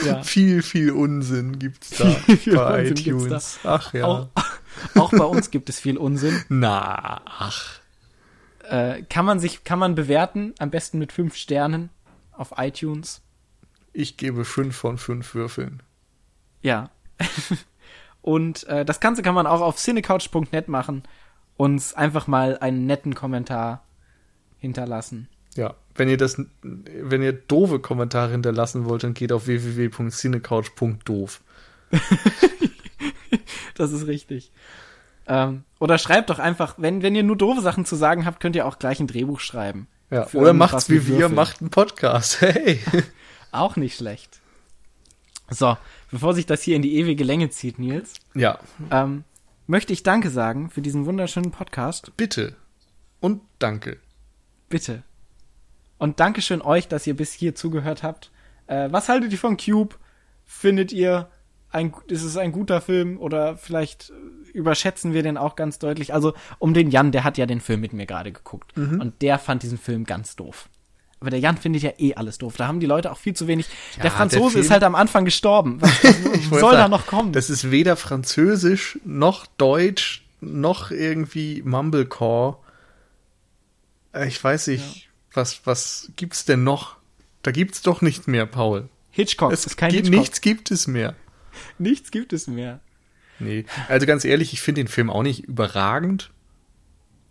ja. 0.05 0.23
Viel, 0.23 0.61
viel 0.61 0.91
Unsinn 0.91 1.59
gibt's 1.59 1.91
da 1.91 2.09
viel, 2.09 2.37
viel 2.37 2.55
bei 2.55 2.89
Unsinn 2.89 2.97
iTunes. 2.97 3.59
Ach 3.63 3.93
ja. 3.93 4.05
Auch, 4.05 4.27
auch 4.95 5.11
bei 5.11 5.23
uns 5.23 5.51
gibt 5.51 5.69
es 5.69 5.80
viel 5.80 5.97
Unsinn. 5.97 6.43
Na, 6.49 7.21
ach. 7.26 7.80
Äh, 8.63 9.03
kann 9.03 9.26
man 9.26 9.39
sich, 9.39 9.63
kann 9.63 9.80
man 9.80 9.95
bewerten, 9.95 10.53
am 10.59 10.71
besten 10.71 10.99
mit 10.99 11.11
fünf 11.11 11.36
Sternen 11.36 11.89
auf 12.32 12.53
iTunes. 12.57 13.21
Ich 13.93 14.17
gebe 14.17 14.43
fünf 14.45 14.76
von 14.76 14.97
fünf 14.97 15.36
Würfeln. 15.36 15.82
Ja. 16.61 16.89
Und 18.21 18.63
äh, 18.65 18.84
das 18.84 18.99
Ganze 18.99 19.21
kann 19.21 19.36
man 19.36 19.47
auch 19.47 19.61
auf 19.61 19.78
cinecouch.net 19.78 20.67
machen. 20.67 21.03
Uns 21.57 21.93
einfach 21.93 22.28
mal 22.28 22.57
einen 22.57 22.86
netten 22.86 23.13
Kommentar 23.15 23.84
hinterlassen. 24.57 25.30
Ja, 25.55 25.76
wenn 25.93 26.09
ihr 26.09 26.17
das, 26.17 26.41
wenn 26.61 27.21
ihr 27.21 27.34
doofe 27.34 27.80
Kommentare 27.80 28.32
hinterlassen 28.32 28.86
wollt, 28.86 29.03
dann 29.03 29.13
geht 29.13 29.32
auf 29.32 29.47
www.cinecouch.doof. 29.47 31.41
das 33.78 33.91
ist 33.91 34.07
richtig. 34.07 34.51
Ähm, 35.28 35.63
oder 35.80 35.97
schreibt 35.97 36.30
doch 36.30 36.39
einfach, 36.39 36.76
wenn, 36.78 37.01
wenn 37.01 37.15
ihr 37.15 37.23
nur 37.23 37.36
doofe 37.36 37.61
Sachen 37.61 37.86
zu 37.86 37.95
sagen 37.95 38.26
habt, 38.26 38.39
könnt 38.39 38.55
ihr 38.55 38.65
auch 38.65 38.80
gleich 38.80 38.99
ein 38.99 39.07
Drehbuch 39.07 39.39
schreiben. 39.39 39.88
Ja, 40.11 40.28
oder 40.34 40.53
macht's 40.53 40.89
wie 40.89 41.07
wir, 41.07 41.30
macht 41.30 41.61
einen 41.61 41.71
Podcast. 41.71 42.41
Hey. 42.41 42.80
auch 43.51 43.76
nicht 43.76 43.97
schlecht. 43.97 44.39
So, 45.49 45.78
bevor 46.11 46.34
sich 46.34 46.45
das 46.45 46.61
hier 46.61 46.76
in 46.76 46.82
die 46.82 46.95
ewige 46.95 47.23
Länge 47.23 47.49
zieht, 47.49 47.80
Nils. 47.80 48.13
Ja. 48.34 48.59
Ähm, 48.91 49.23
möchte 49.67 49.93
ich 49.93 50.03
Danke 50.03 50.30
sagen 50.30 50.69
für 50.69 50.82
diesen 50.82 51.05
wunderschönen 51.05 51.51
Podcast. 51.51 52.11
Bitte. 52.17 52.55
Und 53.19 53.41
danke. 53.59 53.97
Bitte. 54.69 55.03
Und 55.97 56.19
Dankeschön 56.19 56.61
euch, 56.61 56.88
dass 56.88 57.07
ihr 57.07 57.15
bis 57.15 57.34
hier 57.34 57.55
zugehört 57.55 58.03
habt. 58.03 58.32
Äh, 58.67 58.89
was 58.91 59.09
haltet 59.09 59.32
ihr 59.32 59.38
von 59.38 59.57
Cube? 59.57 59.95
Findet 60.45 60.91
ihr, 60.91 61.30
ein, 61.76 61.93
ist 62.07 62.23
es 62.23 62.38
ein 62.38 62.51
guter 62.51 62.82
Film 62.82 63.19
oder 63.19 63.57
vielleicht 63.57 64.11
überschätzen 64.53 65.13
wir 65.13 65.21
den 65.21 65.38
auch 65.38 65.55
ganz 65.55 65.80
deutlich? 65.80 66.13
Also 66.13 66.34
um 66.59 66.73
den 66.73 66.89
Jan, 66.89 67.11
der 67.11 67.23
hat 67.23 67.38
ja 67.38 67.45
den 67.45 67.61
Film 67.61 67.82
mit 67.82 67.93
mir 67.93 68.05
gerade 68.05 68.32
geguckt 68.32 68.76
mhm. 68.78 69.01
und 69.01 69.21
der 69.21 69.38
fand 69.38 69.63
diesen 69.63 69.78
Film 69.78 70.05
ganz 70.05 70.36
doof. 70.36 70.69
Aber 71.19 71.30
der 71.30 71.39
Jan 71.39 71.57
findet 71.57 71.82
ja 71.82 71.91
eh 71.97 72.15
alles 72.15 72.38
doof. 72.38 72.55
Da 72.57 72.67
haben 72.67 72.80
die 72.80 72.86
Leute 72.86 73.11
auch 73.11 73.17
viel 73.17 73.34
zu 73.34 73.47
wenig. 73.47 73.67
Ja, 73.97 74.03
der 74.03 74.11
Franzose 74.11 74.55
der 74.55 74.63
ist 74.63 74.71
halt 74.71 74.84
am 74.84 74.95
Anfang 74.95 75.26
gestorben. 75.26 75.82
Was, 75.82 76.03
was 76.49 76.59
soll 76.59 76.73
da 76.73 76.88
noch 76.88 77.07
kommen? 77.07 77.32
Das 77.32 77.49
ist 77.49 77.71
weder 77.71 77.95
Französisch 77.95 78.99
noch 79.03 79.45
Deutsch 79.57 80.23
noch 80.41 80.91
irgendwie 80.91 81.61
Mumblecore. 81.63 82.57
Äh, 84.13 84.28
ich 84.28 84.43
weiß 84.43 84.67
nicht. 84.67 84.95
Ja 84.95 85.01
was, 85.36 85.61
was 85.65 86.11
gibt's 86.15 86.45
denn 86.45 86.63
noch? 86.63 86.97
Da 87.43 87.51
gibt's 87.51 87.82
doch 87.82 88.01
nichts 88.01 88.28
mehr, 88.28 88.45
Paul. 88.45 88.89
Hitchcock 89.11 89.51
es 89.51 89.65
ist 89.65 89.78
kein 89.78 89.91
gibt, 89.91 90.05
Hitchcock. 90.07 90.19
Nichts 90.19 90.41
gibt 90.41 90.71
es 90.71 90.88
mehr. 90.88 91.15
Nichts 91.78 92.11
gibt 92.11 92.34
es 92.34 92.47
mehr. 92.47 92.80
Nee, 93.39 93.66
also 93.89 94.05
ganz 94.05 94.24
ehrlich, 94.24 94.53
ich 94.53 94.61
finde 94.61 94.82
den 94.82 94.88
Film 94.88 95.09
auch 95.09 95.24
nicht 95.24 95.43
überragend. 95.43 96.32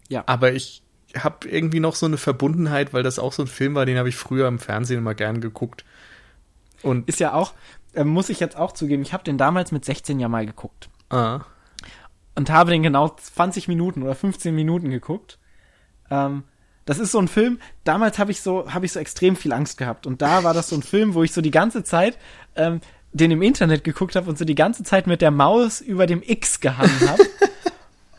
Ja. 0.08 0.24
Aber 0.26 0.52
ich 0.52 0.82
habe 1.16 1.48
irgendwie 1.48 1.80
noch 1.80 1.94
so 1.94 2.06
eine 2.06 2.18
Verbundenheit, 2.18 2.92
weil 2.92 3.02
das 3.02 3.18
auch 3.18 3.32
so 3.32 3.42
ein 3.42 3.48
Film 3.48 3.74
war, 3.74 3.86
den 3.86 3.98
habe 3.98 4.08
ich 4.08 4.16
früher 4.16 4.48
im 4.48 4.58
Fernsehen 4.58 4.98
immer 4.98 5.14
gern 5.14 5.40
geguckt. 5.40 5.84
Und 6.82 7.08
ist 7.08 7.20
ja 7.20 7.32
auch, 7.32 7.54
äh, 7.94 8.04
muss 8.04 8.28
ich 8.28 8.40
jetzt 8.40 8.56
auch 8.56 8.72
zugeben, 8.72 9.02
ich 9.02 9.12
habe 9.12 9.24
den 9.24 9.38
damals 9.38 9.72
mit 9.72 9.84
16 9.84 10.20
ja 10.20 10.28
mal 10.28 10.44
geguckt. 10.44 10.90
Ah. 11.08 11.40
Und 12.34 12.50
habe 12.50 12.72
den 12.72 12.82
genau 12.82 13.08
20 13.08 13.68
Minuten 13.68 14.02
oder 14.02 14.14
15 14.14 14.54
Minuten 14.54 14.90
geguckt. 14.90 15.38
Ähm, 16.10 16.42
das 16.84 16.98
ist 16.98 17.12
so 17.12 17.18
ein 17.18 17.28
Film, 17.28 17.60
damals 17.84 18.18
habe 18.18 18.30
ich 18.30 18.42
so, 18.42 18.72
habe 18.72 18.84
ich 18.84 18.92
so 18.92 19.00
extrem 19.00 19.36
viel 19.36 19.52
Angst 19.52 19.78
gehabt. 19.78 20.06
Und 20.06 20.20
da 20.20 20.44
war 20.44 20.52
das 20.52 20.68
so 20.68 20.76
ein 20.76 20.82
Film, 20.82 21.14
wo 21.14 21.22
ich 21.22 21.32
so 21.32 21.40
die 21.40 21.50
ganze 21.50 21.82
Zeit 21.84 22.18
ähm, 22.56 22.80
den 23.14 23.30
im 23.30 23.42
Internet 23.42 23.84
geguckt 23.84 24.16
habe 24.16 24.28
und 24.28 24.36
so 24.36 24.44
die 24.44 24.54
ganze 24.54 24.82
Zeit 24.82 25.06
mit 25.06 25.22
der 25.22 25.30
Maus 25.30 25.80
über 25.80 26.06
dem 26.06 26.22
X 26.22 26.60
gehangen 26.60 27.08
habe. 27.08 27.22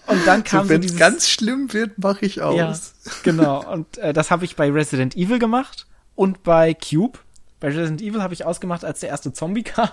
Und 0.08 0.28
dann 0.28 0.44
kam 0.44 0.66
so, 0.66 0.70
wenn 0.70 0.84
es 0.84 0.92
so 0.92 0.98
ganz 1.00 1.28
schlimm 1.28 1.74
wird, 1.74 1.98
mache 1.98 2.28
ich 2.28 2.40
aus. 2.40 2.56
Ja, 2.56 3.12
genau. 3.24 3.68
Und 3.72 3.98
äh, 3.98 4.14
das 4.14 4.30
habe 4.30 4.46
ich 4.46 4.56
bei 4.56 4.70
Resident 4.70 5.16
Evil 5.16 5.40
gemacht 5.40 5.88
und 6.14 6.44
bei 6.44 6.76
Cube. 6.76 7.18
Bei 7.60 7.70
Resident 7.70 8.04
Evil 8.04 8.22
habe 8.22 8.36
ich 8.36 8.46
ausgemacht, 8.46 8.86
als 8.86 9.00
der 9.00 9.10
erste 9.10 9.34
Zombie 9.34 9.64
kam. 9.64 9.90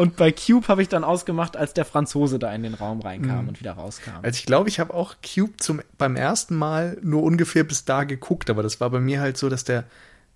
Und 0.00 0.16
bei 0.16 0.32
Cube 0.32 0.66
habe 0.68 0.80
ich 0.80 0.88
dann 0.88 1.04
ausgemacht, 1.04 1.58
als 1.58 1.74
der 1.74 1.84
Franzose 1.84 2.38
da 2.38 2.50
in 2.54 2.62
den 2.62 2.72
Raum 2.72 3.02
reinkam 3.02 3.42
mhm. 3.42 3.48
und 3.48 3.60
wieder 3.60 3.72
rauskam. 3.72 4.12
Also 4.22 4.38
ich 4.38 4.46
glaube, 4.46 4.70
ich 4.70 4.80
habe 4.80 4.94
auch 4.94 5.16
Cube 5.22 5.52
zum, 5.58 5.82
beim 5.98 6.16
ersten 6.16 6.56
Mal 6.56 6.96
nur 7.02 7.22
ungefähr 7.22 7.64
bis 7.64 7.84
da 7.84 8.04
geguckt, 8.04 8.48
aber 8.48 8.62
das 8.62 8.80
war 8.80 8.88
bei 8.88 9.00
mir 9.00 9.20
halt 9.20 9.36
so, 9.36 9.50
dass 9.50 9.64
der, 9.64 9.84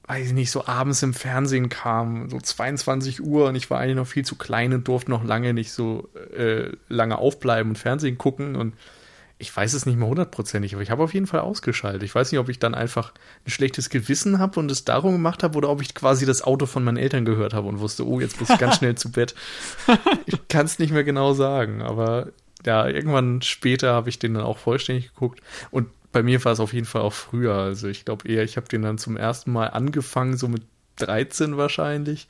weiß 0.07 0.29
ich 0.29 0.33
nicht, 0.35 0.51
so 0.51 0.67
abends 0.67 1.03
im 1.03 1.15
Fernsehen 1.15 1.69
kam, 1.69 2.29
so 2.29 2.39
22 2.39 3.23
Uhr 3.23 3.49
und 3.49 3.55
ich 3.55 3.71
war 3.71 3.81
eigentlich 3.81 3.97
noch 3.97 4.07
viel 4.07 4.25
zu 4.25 4.37
klein 4.37 4.75
und 4.75 4.87
durfte 4.87 5.11
noch 5.11 5.25
lange 5.25 5.55
nicht 5.55 5.73
so 5.73 6.09
äh, 6.37 6.73
lange 6.89 7.19
aufbleiben 7.19 7.71
und 7.71 7.77
Fernsehen 7.77 8.19
gucken 8.19 8.57
und 8.57 8.75
ich 9.39 9.55
weiß 9.55 9.73
es 9.75 9.85
nicht 9.85 9.99
mehr 9.99 10.09
hundertprozentig, 10.09 10.75
aber 10.75 10.83
ich 10.83 10.91
habe 10.91 11.03
auf 11.03 11.13
jeden 11.13 11.27
Fall 11.27 11.41
ausgeschaltet. 11.41 12.03
Ich 12.03 12.15
weiß 12.15 12.31
nicht, 12.31 12.39
ob 12.39 12.49
ich 12.49 12.59
dann 12.59 12.75
einfach 12.75 13.13
ein 13.47 13.51
schlechtes 13.51 13.91
Gewissen 13.91 14.39
habe 14.39 14.61
und 14.61 14.71
es 14.71 14.85
darum 14.85 15.13
gemacht 15.13 15.43
habe 15.43 15.59
oder 15.59 15.71
ob 15.71 15.83
ich 15.83 15.95
quasi 15.95 16.25
das 16.25 16.43
Auto 16.43 16.67
von 16.67 16.85
meinen 16.85 16.97
Eltern 16.99 17.25
gehört 17.25 17.53
habe 17.53 17.67
und 17.67 17.81
wusste, 17.81 18.07
oh, 18.07 18.21
jetzt 18.21 18.41
muss 18.41 18.51
ich 18.51 18.59
ganz 18.59 18.77
schnell 18.79 18.95
zu 18.95 19.11
Bett. 19.11 19.35
Ich 20.27 20.49
kann 20.49 20.67
es 20.67 20.79
nicht 20.79 20.93
mehr 20.93 21.05
genau 21.05 21.35
sagen, 21.35 21.83
aber 21.83 22.29
ja, 22.65 22.87
irgendwann 22.87 23.43
später 23.43 23.93
habe 23.93 24.09
ich 24.09 24.19
den 24.19 24.35
dann 24.35 24.45
auch 24.45 24.59
vollständig 24.59 25.13
geguckt 25.13 25.41
und 25.71 25.89
bei 26.15 26.23
mir 26.23 26.43
war 26.45 26.53
es 26.53 26.61
auf 26.61 26.73
jeden 26.73 26.87
Fall 26.87 27.03
auch 27.03 27.13
früher. 27.13 27.55
Also 27.55 27.89
ich 27.89 28.05
glaube 28.05 28.29
eher, 28.29 28.45
ich 28.45 28.57
habe 28.57 28.69
den 28.69 28.83
dann 28.83 28.99
zum 28.99 29.17
ersten 29.17 29.53
Mal 29.53 29.67
angefangen, 29.67 30.37
so 30.37 30.47
mit 30.47 30.63
13 30.97 31.57
wahrscheinlich. 31.57 32.29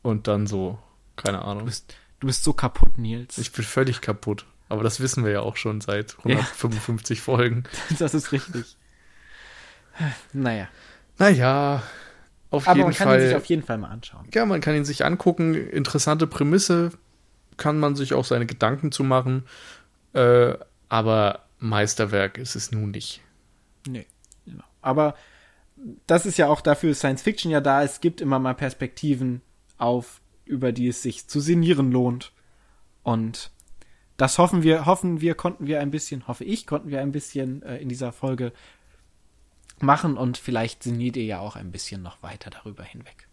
Und 0.00 0.26
dann 0.26 0.46
so, 0.46 0.78
keine 1.16 1.42
Ahnung. 1.42 1.60
Du 1.60 1.64
bist, 1.66 1.94
du 2.18 2.26
bist 2.26 2.44
so 2.44 2.54
kaputt, 2.54 2.96
Nils. 2.96 3.36
Ich 3.36 3.52
bin 3.52 3.62
völlig 3.62 4.00
kaputt. 4.00 4.46
Aber 4.70 4.82
das 4.82 5.00
wissen 5.00 5.22
wir 5.22 5.32
ja 5.32 5.40
auch 5.40 5.56
schon 5.56 5.82
seit 5.82 6.16
155 6.18 7.18
ja. 7.18 7.24
Folgen. 7.24 7.64
Das 7.98 8.14
ist 8.14 8.32
richtig. 8.32 8.78
Naja. 10.32 10.68
Naja, 11.18 11.82
auf 12.50 12.66
Aber 12.66 12.76
jeden 12.76 12.88
man 12.88 12.94
kann 12.94 13.08
Fall, 13.08 13.20
ihn 13.20 13.26
sich 13.26 13.36
auf 13.36 13.44
jeden 13.44 13.62
Fall 13.62 13.76
mal 13.76 13.90
anschauen. 13.90 14.26
Ja, 14.32 14.46
man 14.46 14.62
kann 14.62 14.74
ihn 14.74 14.86
sich 14.86 15.04
angucken. 15.04 15.54
Interessante 15.54 16.26
Prämisse. 16.26 16.90
Kann 17.58 17.78
man 17.78 17.96
sich 17.96 18.14
auch 18.14 18.24
seine 18.24 18.46
Gedanken 18.46 18.92
zu 18.92 19.04
machen. 19.04 19.44
Äh, 20.14 20.54
aber 20.88 21.45
Meisterwerk 21.58 22.38
ist 22.38 22.54
es 22.54 22.72
nun 22.72 22.90
nicht. 22.90 23.22
Nee. 23.86 24.06
Genau. 24.44 24.64
Aber 24.82 25.14
das 26.06 26.26
ist 26.26 26.38
ja 26.38 26.48
auch 26.48 26.60
dafür 26.60 26.94
Science 26.94 27.22
Fiction 27.22 27.50
ja 27.50 27.60
da. 27.60 27.82
Es 27.82 28.00
gibt 28.00 28.20
immer 28.20 28.38
mal 28.38 28.54
Perspektiven 28.54 29.42
auf, 29.78 30.20
über 30.44 30.72
die 30.72 30.88
es 30.88 31.02
sich 31.02 31.28
zu 31.28 31.40
sinnieren 31.40 31.92
lohnt. 31.92 32.32
Und 33.02 33.50
das 34.16 34.38
hoffen 34.38 34.62
wir, 34.62 34.86
hoffen 34.86 35.20
wir, 35.20 35.34
konnten 35.34 35.66
wir 35.66 35.80
ein 35.80 35.90
bisschen, 35.90 36.26
hoffe 36.26 36.44
ich, 36.44 36.66
konnten 36.66 36.90
wir 36.90 37.00
ein 37.00 37.12
bisschen 37.12 37.62
äh, 37.62 37.76
in 37.78 37.88
dieser 37.88 38.12
Folge 38.12 38.52
machen 39.78 40.16
und 40.16 40.38
vielleicht 40.38 40.82
sinniert 40.82 41.16
ihr 41.16 41.24
ja 41.24 41.40
auch 41.40 41.56
ein 41.56 41.70
bisschen 41.70 42.02
noch 42.02 42.22
weiter 42.22 42.48
darüber 42.50 42.82
hinweg. 42.82 43.28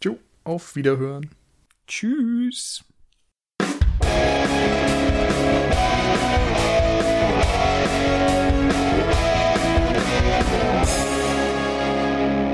Tschüss, 0.00 0.18
auf 0.44 0.76
Wiederhören. 0.76 1.30
Tschüss. 1.88 2.84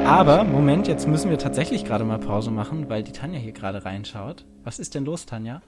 Aber, 0.07 0.45
Moment, 0.45 0.87
jetzt 0.87 1.09
müssen 1.09 1.31
wir 1.31 1.39
tatsächlich 1.39 1.85
gerade 1.85 2.05
mal 2.05 2.19
Pause 2.19 2.51
machen, 2.51 2.89
weil 2.89 3.03
die 3.03 3.13
Tanja 3.13 3.41
hier 3.41 3.53
gerade 3.53 3.85
reinschaut. 3.85 4.45
Was 4.63 4.79
ist 4.79 4.95
denn 4.95 5.05
los, 5.05 5.27
Tanja? 5.27 5.63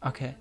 Okay. 0.00 0.34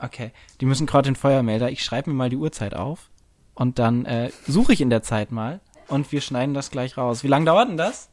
Okay, 0.00 0.32
die 0.60 0.66
müssen 0.66 0.86
gerade 0.86 1.08
den 1.08 1.14
Feuermelder. 1.14 1.70
Ich 1.70 1.84
schreibe 1.84 2.10
mir 2.10 2.16
mal 2.16 2.28
die 2.28 2.36
Uhrzeit 2.36 2.74
auf 2.74 3.10
und 3.54 3.78
dann 3.78 4.04
äh, 4.04 4.32
suche 4.48 4.72
ich 4.72 4.80
in 4.80 4.90
der 4.90 5.02
Zeit 5.04 5.30
mal 5.30 5.60
und 5.86 6.10
wir 6.10 6.20
schneiden 6.20 6.54
das 6.54 6.72
gleich 6.72 6.96
raus. 6.96 7.22
Wie 7.22 7.28
lange 7.28 7.44
dauert 7.44 7.68
denn 7.68 7.76
das? 7.76 8.10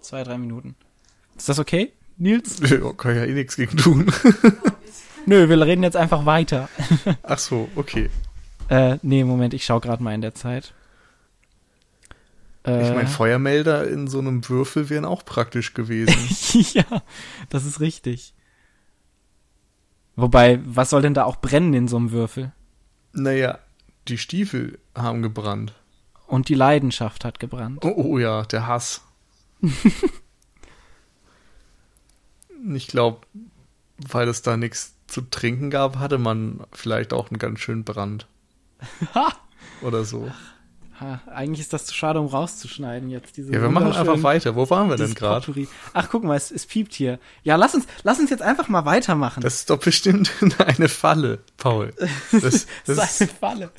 Zwei, 0.00 0.22
drei 0.22 0.38
Minuten. 0.38 0.74
Ist 1.36 1.48
das 1.48 1.58
okay, 1.58 1.92
Nils? 2.16 2.60
Ja, 2.68 2.92
kann 2.92 3.16
ja 3.16 3.24
eh 3.24 3.32
nichts 3.32 3.56
gegen 3.56 3.76
tun. 3.76 4.12
Nö, 5.26 5.48
wir 5.48 5.60
reden 5.60 5.82
jetzt 5.82 5.96
einfach 5.96 6.24
weiter. 6.24 6.68
Ach 7.22 7.38
so, 7.38 7.68
okay. 7.74 8.10
Äh, 8.68 8.98
nee, 9.02 9.24
Moment, 9.24 9.54
ich 9.54 9.64
schau 9.64 9.80
gerade 9.80 10.02
mal 10.02 10.14
in 10.14 10.20
der 10.20 10.34
Zeit. 10.34 10.72
Äh, 12.64 12.88
ich 12.88 12.94
meine, 12.94 13.08
Feuermelder 13.08 13.88
in 13.88 14.08
so 14.08 14.18
einem 14.18 14.48
Würfel 14.48 14.88
wären 14.88 15.04
auch 15.04 15.24
praktisch 15.24 15.74
gewesen. 15.74 16.14
ja, 16.74 17.02
das 17.48 17.64
ist 17.64 17.80
richtig. 17.80 18.34
Wobei, 20.16 20.60
was 20.64 20.90
soll 20.90 21.02
denn 21.02 21.14
da 21.14 21.24
auch 21.24 21.36
brennen 21.36 21.74
in 21.74 21.88
so 21.88 21.96
einem 21.96 22.10
Würfel? 22.10 22.52
Naja, 23.12 23.58
die 24.08 24.18
Stiefel 24.18 24.78
haben 24.94 25.22
gebrannt. 25.22 25.74
Und 26.26 26.48
die 26.48 26.54
Leidenschaft 26.54 27.24
hat 27.24 27.38
gebrannt. 27.38 27.84
Oh, 27.84 27.94
oh 27.96 28.18
ja, 28.18 28.42
der 28.44 28.66
Hass. 28.66 29.02
Ich 32.74 32.88
glaube, 32.88 33.26
weil 33.98 34.28
es 34.28 34.42
da 34.42 34.56
nichts 34.56 34.94
zu 35.06 35.22
trinken 35.22 35.70
gab, 35.70 35.98
hatte 35.98 36.18
man 36.18 36.60
vielleicht 36.72 37.12
auch 37.12 37.30
einen 37.30 37.38
ganz 37.38 37.60
schönen 37.60 37.84
Brand. 37.84 38.26
Oder 39.82 40.04
so. 40.04 40.30
Ha, 41.00 41.20
eigentlich 41.26 41.60
ist 41.60 41.74
das 41.74 41.84
zu 41.84 41.94
schade, 41.94 42.20
um 42.20 42.26
rauszuschneiden 42.26 43.10
jetzt. 43.10 43.36
Diese 43.36 43.52
ja, 43.52 43.60
wir 43.60 43.68
machen 43.68 43.92
einfach 43.92 44.22
weiter. 44.22 44.56
Wo 44.56 44.68
waren 44.70 44.88
wir 44.88 44.96
denn 44.96 45.14
gerade? 45.14 45.66
Ach, 45.92 46.08
guck 46.10 46.24
mal, 46.24 46.36
es, 46.36 46.50
es 46.50 46.64
piept 46.64 46.94
hier. 46.94 47.18
Ja, 47.42 47.56
lass 47.56 47.74
uns, 47.74 47.86
lass 48.02 48.18
uns 48.18 48.30
jetzt 48.30 48.42
einfach 48.42 48.68
mal 48.68 48.86
weitermachen. 48.86 49.42
Das 49.42 49.56
ist 49.56 49.70
doch 49.70 49.78
bestimmt 49.78 50.30
eine 50.58 50.88
Falle, 50.88 51.40
Paul. 51.58 51.92
Das, 52.32 52.66
das, 52.86 53.20
ist 53.20 53.22
eine 53.22 53.30
Falle. 53.30 53.70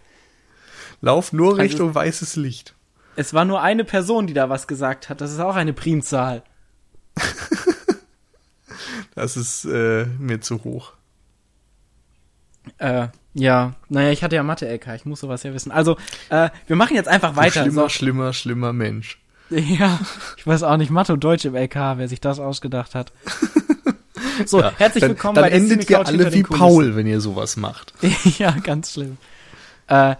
Lauf 1.02 1.34
nur 1.34 1.52
also, 1.52 1.62
Richtung 1.62 1.96
weißes 1.96 2.36
Licht. 2.36 2.76
Es 3.16 3.34
war 3.34 3.46
nur 3.46 3.62
eine 3.62 3.84
Person, 3.84 4.28
die 4.28 4.34
da 4.34 4.50
was 4.50 4.68
gesagt 4.68 5.10
hat. 5.10 5.20
Das 5.20 5.32
ist 5.32 5.40
auch 5.40 5.56
eine 5.56 5.74
Primzahl. 5.74 6.44
das 9.18 9.36
ist 9.36 9.65
äh, 9.65 10.05
mir 10.20 10.41
zu 10.41 10.63
hoch. 10.63 10.93
Äh, 12.78 13.07
ja, 13.34 13.74
naja, 13.89 14.11
ich 14.11 14.24
hatte 14.24 14.36
ja 14.36 14.43
Mathe-LK, 14.43 14.95
ich 14.95 15.05
muss 15.05 15.22
sowas 15.22 15.41
ja 15.41 15.53
wissen. 15.53 15.72
Also, 15.72 15.97
äh, 16.30 16.49
wir 16.68 16.76
machen 16.76 16.95
jetzt 16.95 17.07
einfach 17.07 17.36
weiter. 17.36 17.63
Schlimmer, 17.63 17.84
so. 17.84 17.89
schlimmer, 17.89 18.34
schlimmer 18.34 18.74
Mensch. 18.74 19.20
Ja, 19.49 19.97
ich 20.36 20.45
weiß 20.45 20.63
auch 20.63 20.76
nicht, 20.76 20.91
Mathe 20.91 21.13
und 21.13 21.24
Deutsch 21.24 21.45
im 21.45 21.55
LK, 21.55 21.76
wer 21.95 22.09
sich 22.09 22.20
das 22.20 22.39
ausgedacht 22.39 22.95
hat. 22.95 23.11
So, 24.45 24.61
ja, 24.61 24.72
herzlich 24.78 25.01
dann, 25.01 25.11
willkommen 25.11 25.34
dann 25.34 25.45
bei 25.45 25.49
endet 25.49 25.89
ihr 25.89 26.05
alle 26.05 26.32
wie 26.32 26.43
Paul, 26.43 26.95
wenn 26.95 27.07
ihr 27.07 27.22
sowas 27.22 27.57
macht. 27.57 27.93
ja, 28.38 28.51
ganz 28.51 28.93
schlimm. 28.93 29.18
Äh, 29.88 30.15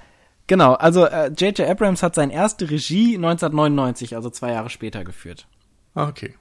genau, 0.48 0.74
also 0.74 1.06
J.J. 1.06 1.60
Äh, 1.60 1.70
Abrams 1.70 2.02
hat 2.02 2.16
seine 2.16 2.34
erste 2.34 2.68
Regie 2.68 3.16
1999, 3.16 4.16
also 4.16 4.32
zwei 4.32 4.54
Jahre 4.54 4.72
später 4.72 5.04
geführt. 5.04 5.46
Ah, 5.94 6.08
okay. 6.08 6.34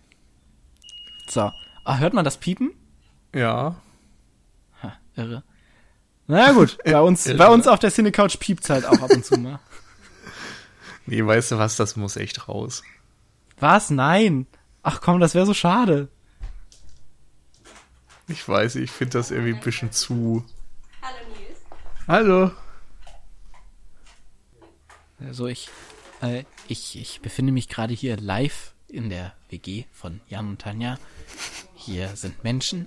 So. 1.28 1.50
Ah, 1.87 1.99
hört 1.99 2.14
man 2.14 2.24
das 2.24 2.37
Piepen? 2.39 2.72
Ja. 3.32 3.76
Ha, 4.82 4.97
irre. 5.14 5.45
Na 6.26 6.51
gut, 6.51 6.78
bei 6.84 7.01
uns, 7.01 7.32
bei 7.37 7.47
uns 7.47 7.68
auf 7.68 7.78
der 7.78 7.93
Cinecouch 7.93 8.41
piept's 8.41 8.68
halt 8.70 8.84
auch 8.84 9.01
ab 9.01 9.11
und 9.11 9.24
zu 9.24 9.39
mal. 9.39 9.61
Nee, 11.09 11.24
weißt 11.24 11.53
du 11.53 11.59
was, 11.59 11.76
das 11.76 11.95
muss 11.95 12.16
echt 12.16 12.49
raus. 12.49 12.82
Was? 13.61 13.91
Nein. 13.91 14.49
Ach 14.82 15.01
komm, 15.01 15.20
das 15.20 15.37
wäre 15.37 15.47
so 15.47 15.55
schade. 15.55 16.09
Ich 18.26 18.49
weiß, 18.49 18.74
ich 18.74 18.91
finde 18.91 19.18
das 19.18 19.30
irgendwie 19.30 19.55
ein 19.55 19.61
bisschen 19.61 19.93
zu. 19.93 20.45
Hallo 21.01 21.16
Nils. 21.39 21.61
Hallo. 22.09 22.51
Also 25.20 25.47
ich, 25.47 25.68
äh, 26.20 26.43
ich, 26.66 26.99
ich 27.01 27.20
befinde 27.20 27.53
mich 27.53 27.68
gerade 27.68 27.95
hier 27.95 28.16
live 28.16 28.74
in 28.89 29.09
der 29.09 29.32
WG 29.49 29.84
von 29.93 30.20
Jan 30.26 30.49
und 30.49 30.61
Tanja. 30.61 30.99
Hier 31.87 32.14
sind 32.16 32.45
Menschen, 32.45 32.87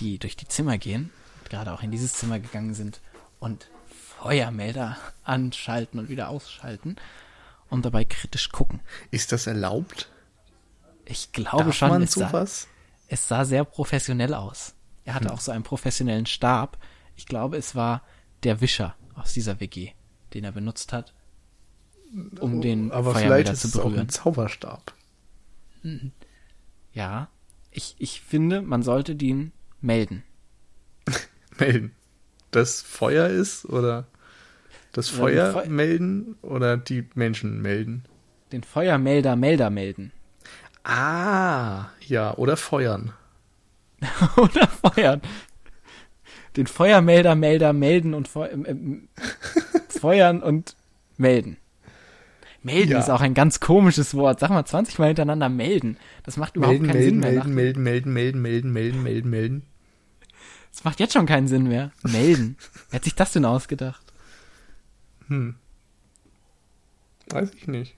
die 0.00 0.18
durch 0.18 0.36
die 0.36 0.48
Zimmer 0.48 0.78
gehen 0.78 1.10
gerade 1.54 1.72
auch 1.72 1.82
in 1.82 1.90
dieses 1.90 2.14
Zimmer 2.14 2.40
gegangen 2.40 2.74
sind 2.74 3.00
und 3.38 3.70
Feuermelder 4.18 4.96
anschalten 5.24 6.00
und 6.00 6.08
wieder 6.08 6.28
ausschalten 6.28 6.96
und 7.70 7.84
dabei 7.84 8.04
kritisch 8.04 8.50
gucken. 8.50 8.80
Ist 9.10 9.32
das 9.32 9.46
erlaubt? 9.46 10.10
Ich 11.04 11.32
glaube 11.32 11.66
Darf 11.66 11.76
schon. 11.76 11.88
Man 11.90 12.02
es? 12.02 12.14
Sah, 12.14 12.44
es 13.08 13.28
sah 13.28 13.44
sehr 13.44 13.64
professionell 13.64 14.34
aus. 14.34 14.74
Er 15.04 15.14
hatte 15.14 15.28
hm. 15.28 15.34
auch 15.34 15.40
so 15.40 15.52
einen 15.52 15.64
professionellen 15.64 16.26
Stab. 16.26 16.78
Ich 17.14 17.26
glaube, 17.26 17.56
es 17.56 17.74
war 17.74 18.02
der 18.42 18.60
Wischer 18.60 18.96
aus 19.14 19.32
dieser 19.32 19.60
WG, 19.60 19.92
den 20.32 20.44
er 20.44 20.52
benutzt 20.52 20.92
hat, 20.92 21.14
um 22.40 22.60
den 22.60 22.90
Aber 22.90 23.12
Feuermelder 23.12 23.36
vielleicht 23.36 23.52
ist 23.52 23.60
zu 23.60 23.78
berühren. 23.78 23.92
Es 23.92 23.98
auch 23.98 24.00
ein 24.00 24.08
Zauberstab. 24.08 24.94
Mhm. 25.82 26.12
Ja, 26.92 27.28
ich, 27.74 27.96
ich 27.98 28.20
finde, 28.22 28.62
man 28.62 28.82
sollte 28.82 29.14
den 29.14 29.52
melden 29.80 30.22
melden? 31.58 31.92
Das 32.50 32.80
Feuer 32.80 33.28
ist 33.28 33.66
oder 33.66 34.06
das 34.92 35.08
Feuer 35.08 35.52
Feu 35.52 35.68
melden 35.68 36.36
oder 36.40 36.76
die 36.76 37.04
Menschen 37.14 37.60
melden? 37.60 38.04
Den 38.52 38.62
Feuermelder 38.62 39.34
Melder 39.34 39.70
melden. 39.70 40.12
Ah, 40.84 41.86
ja, 42.00 42.36
oder 42.36 42.56
feuern. 42.56 43.12
oder 44.36 44.68
feuern. 44.68 45.20
Den 46.56 46.68
Feuermelder 46.68 47.34
Melder 47.34 47.72
melden 47.72 48.14
und 48.14 48.28
Feu 48.28 48.46
äh, 48.46 48.76
feuern 49.88 50.42
und 50.42 50.76
melden. 51.16 51.56
Melden 52.64 52.92
ja. 52.92 52.98
ist 52.98 53.10
auch 53.10 53.20
ein 53.20 53.34
ganz 53.34 53.60
komisches 53.60 54.14
Wort. 54.14 54.40
Sag 54.40 54.48
mal 54.48 54.64
20 54.64 54.98
Mal 54.98 55.08
hintereinander 55.08 55.50
melden. 55.50 55.98
Das 56.22 56.38
macht 56.38 56.56
überhaupt 56.56 56.80
melden, 56.80 56.86
keinen 56.86 56.96
melden, 56.96 57.10
Sinn 57.10 57.20
mehr. 57.20 57.30
Melden, 57.30 57.54
melden, 57.54 57.82
melden, 57.82 58.12
melden, 58.12 58.42
melden, 58.42 58.72
melden, 58.72 59.02
melden, 59.02 59.30
melden. 59.30 59.62
Das 60.72 60.82
macht 60.82 60.98
jetzt 60.98 61.12
schon 61.12 61.26
keinen 61.26 61.46
Sinn 61.46 61.68
mehr. 61.68 61.92
Melden. 62.02 62.56
Wer 62.88 62.96
hat 62.98 63.04
sich 63.04 63.14
das 63.14 63.32
denn 63.32 63.44
ausgedacht? 63.44 64.12
Hm. 65.28 65.56
Weiß 67.28 67.52
ich 67.54 67.68
nicht. 67.68 67.96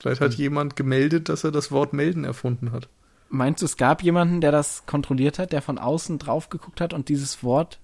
Vielleicht 0.00 0.22
hat 0.22 0.32
hm. 0.32 0.38
jemand 0.38 0.76
gemeldet, 0.76 1.28
dass 1.28 1.44
er 1.44 1.52
das 1.52 1.70
Wort 1.70 1.92
melden 1.92 2.24
erfunden 2.24 2.72
hat. 2.72 2.88
Meinst 3.28 3.60
du, 3.60 3.66
es 3.66 3.76
gab 3.76 4.02
jemanden, 4.02 4.40
der 4.40 4.50
das 4.50 4.86
kontrolliert 4.86 5.38
hat, 5.38 5.52
der 5.52 5.60
von 5.60 5.78
außen 5.78 6.18
drauf 6.18 6.48
geguckt 6.48 6.80
hat 6.80 6.94
und 6.94 7.10
dieses 7.10 7.44
Wort? 7.44 7.80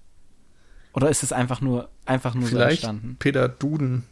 Oder 0.93 1.09
ist 1.09 1.21
es 1.21 1.31
einfach 1.31 1.61
nur, 1.61 1.89
einfach 2.07 2.33
nur 2.33 2.47
Vielleicht 2.47 2.81
so 2.81 2.87
entstanden? 2.87 3.15
Peter 3.19 3.47
Duden. 3.47 4.03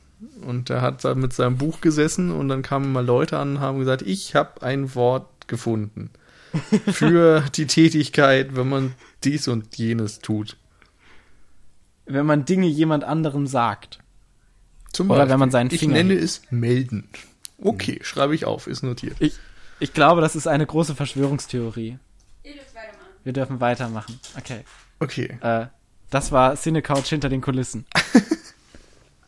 Und 0.42 0.70
der 0.70 0.82
hat 0.82 1.04
da 1.04 1.16
mit 1.16 1.34
seinem 1.34 1.58
Buch 1.58 1.82
gesessen 1.82 2.32
und 2.32 2.50
dann 2.50 2.62
kamen 2.62 2.92
mal 2.92 3.06
Leute 3.06 3.38
an 3.38 3.56
und 3.56 3.60
haben 3.60 3.80
gesagt, 3.80 4.02
ich 4.02 4.36
habe 4.36 4.62
ein 4.62 4.96
Wort 4.96 5.48
gefunden 5.48 6.10
für 6.92 7.42
die 7.56 7.68
Tätigkeit, 7.68 8.56
wenn 8.56 8.70
man 8.70 8.94
dies 9.24 9.48
und 9.48 9.76
jenes 9.78 10.20
tut. 10.20 10.58
Wenn 12.06 12.26
man 12.26 12.46
Dinge 12.46 12.68
jemand 12.68 13.04
anderem 13.04 13.48
sagt. 13.48 14.00
Zum 14.94 15.10
Oder 15.10 15.20
Beispiel, 15.20 15.32
wenn 15.32 15.40
man 15.40 15.52
seinen 15.52 15.70
Finger. 15.70 15.98
Ich 15.98 16.04
nenne 16.04 16.14
es 16.14 16.42
melden. 16.52 17.10
Okay, 17.58 18.00
schreibe 18.04 18.36
ich 18.36 18.46
auf, 18.46 18.68
ist 18.68 18.84
notiert. 18.84 19.16
Ich, 19.20 19.38
ich 19.80 19.94
glaube, 19.94 20.22
das 20.22 20.36
ist 20.36 20.48
eine 20.48 20.66
große 20.66 20.96
Verschwörungstheorie. 20.96 21.98
Ihr 22.44 22.54
dürft 22.54 22.76
weitermachen. 22.76 23.10
Wir 23.24 23.34
dürfen 23.34 23.60
weitermachen. 23.60 24.20
Okay. 24.38 24.64
Okay. 25.00 25.38
Äh, 25.42 25.68
das 26.10 26.32
war 26.32 26.56
Cinecouch 26.56 27.08
hinter 27.08 27.30
den 27.30 27.42
Kulissen. 27.42 27.86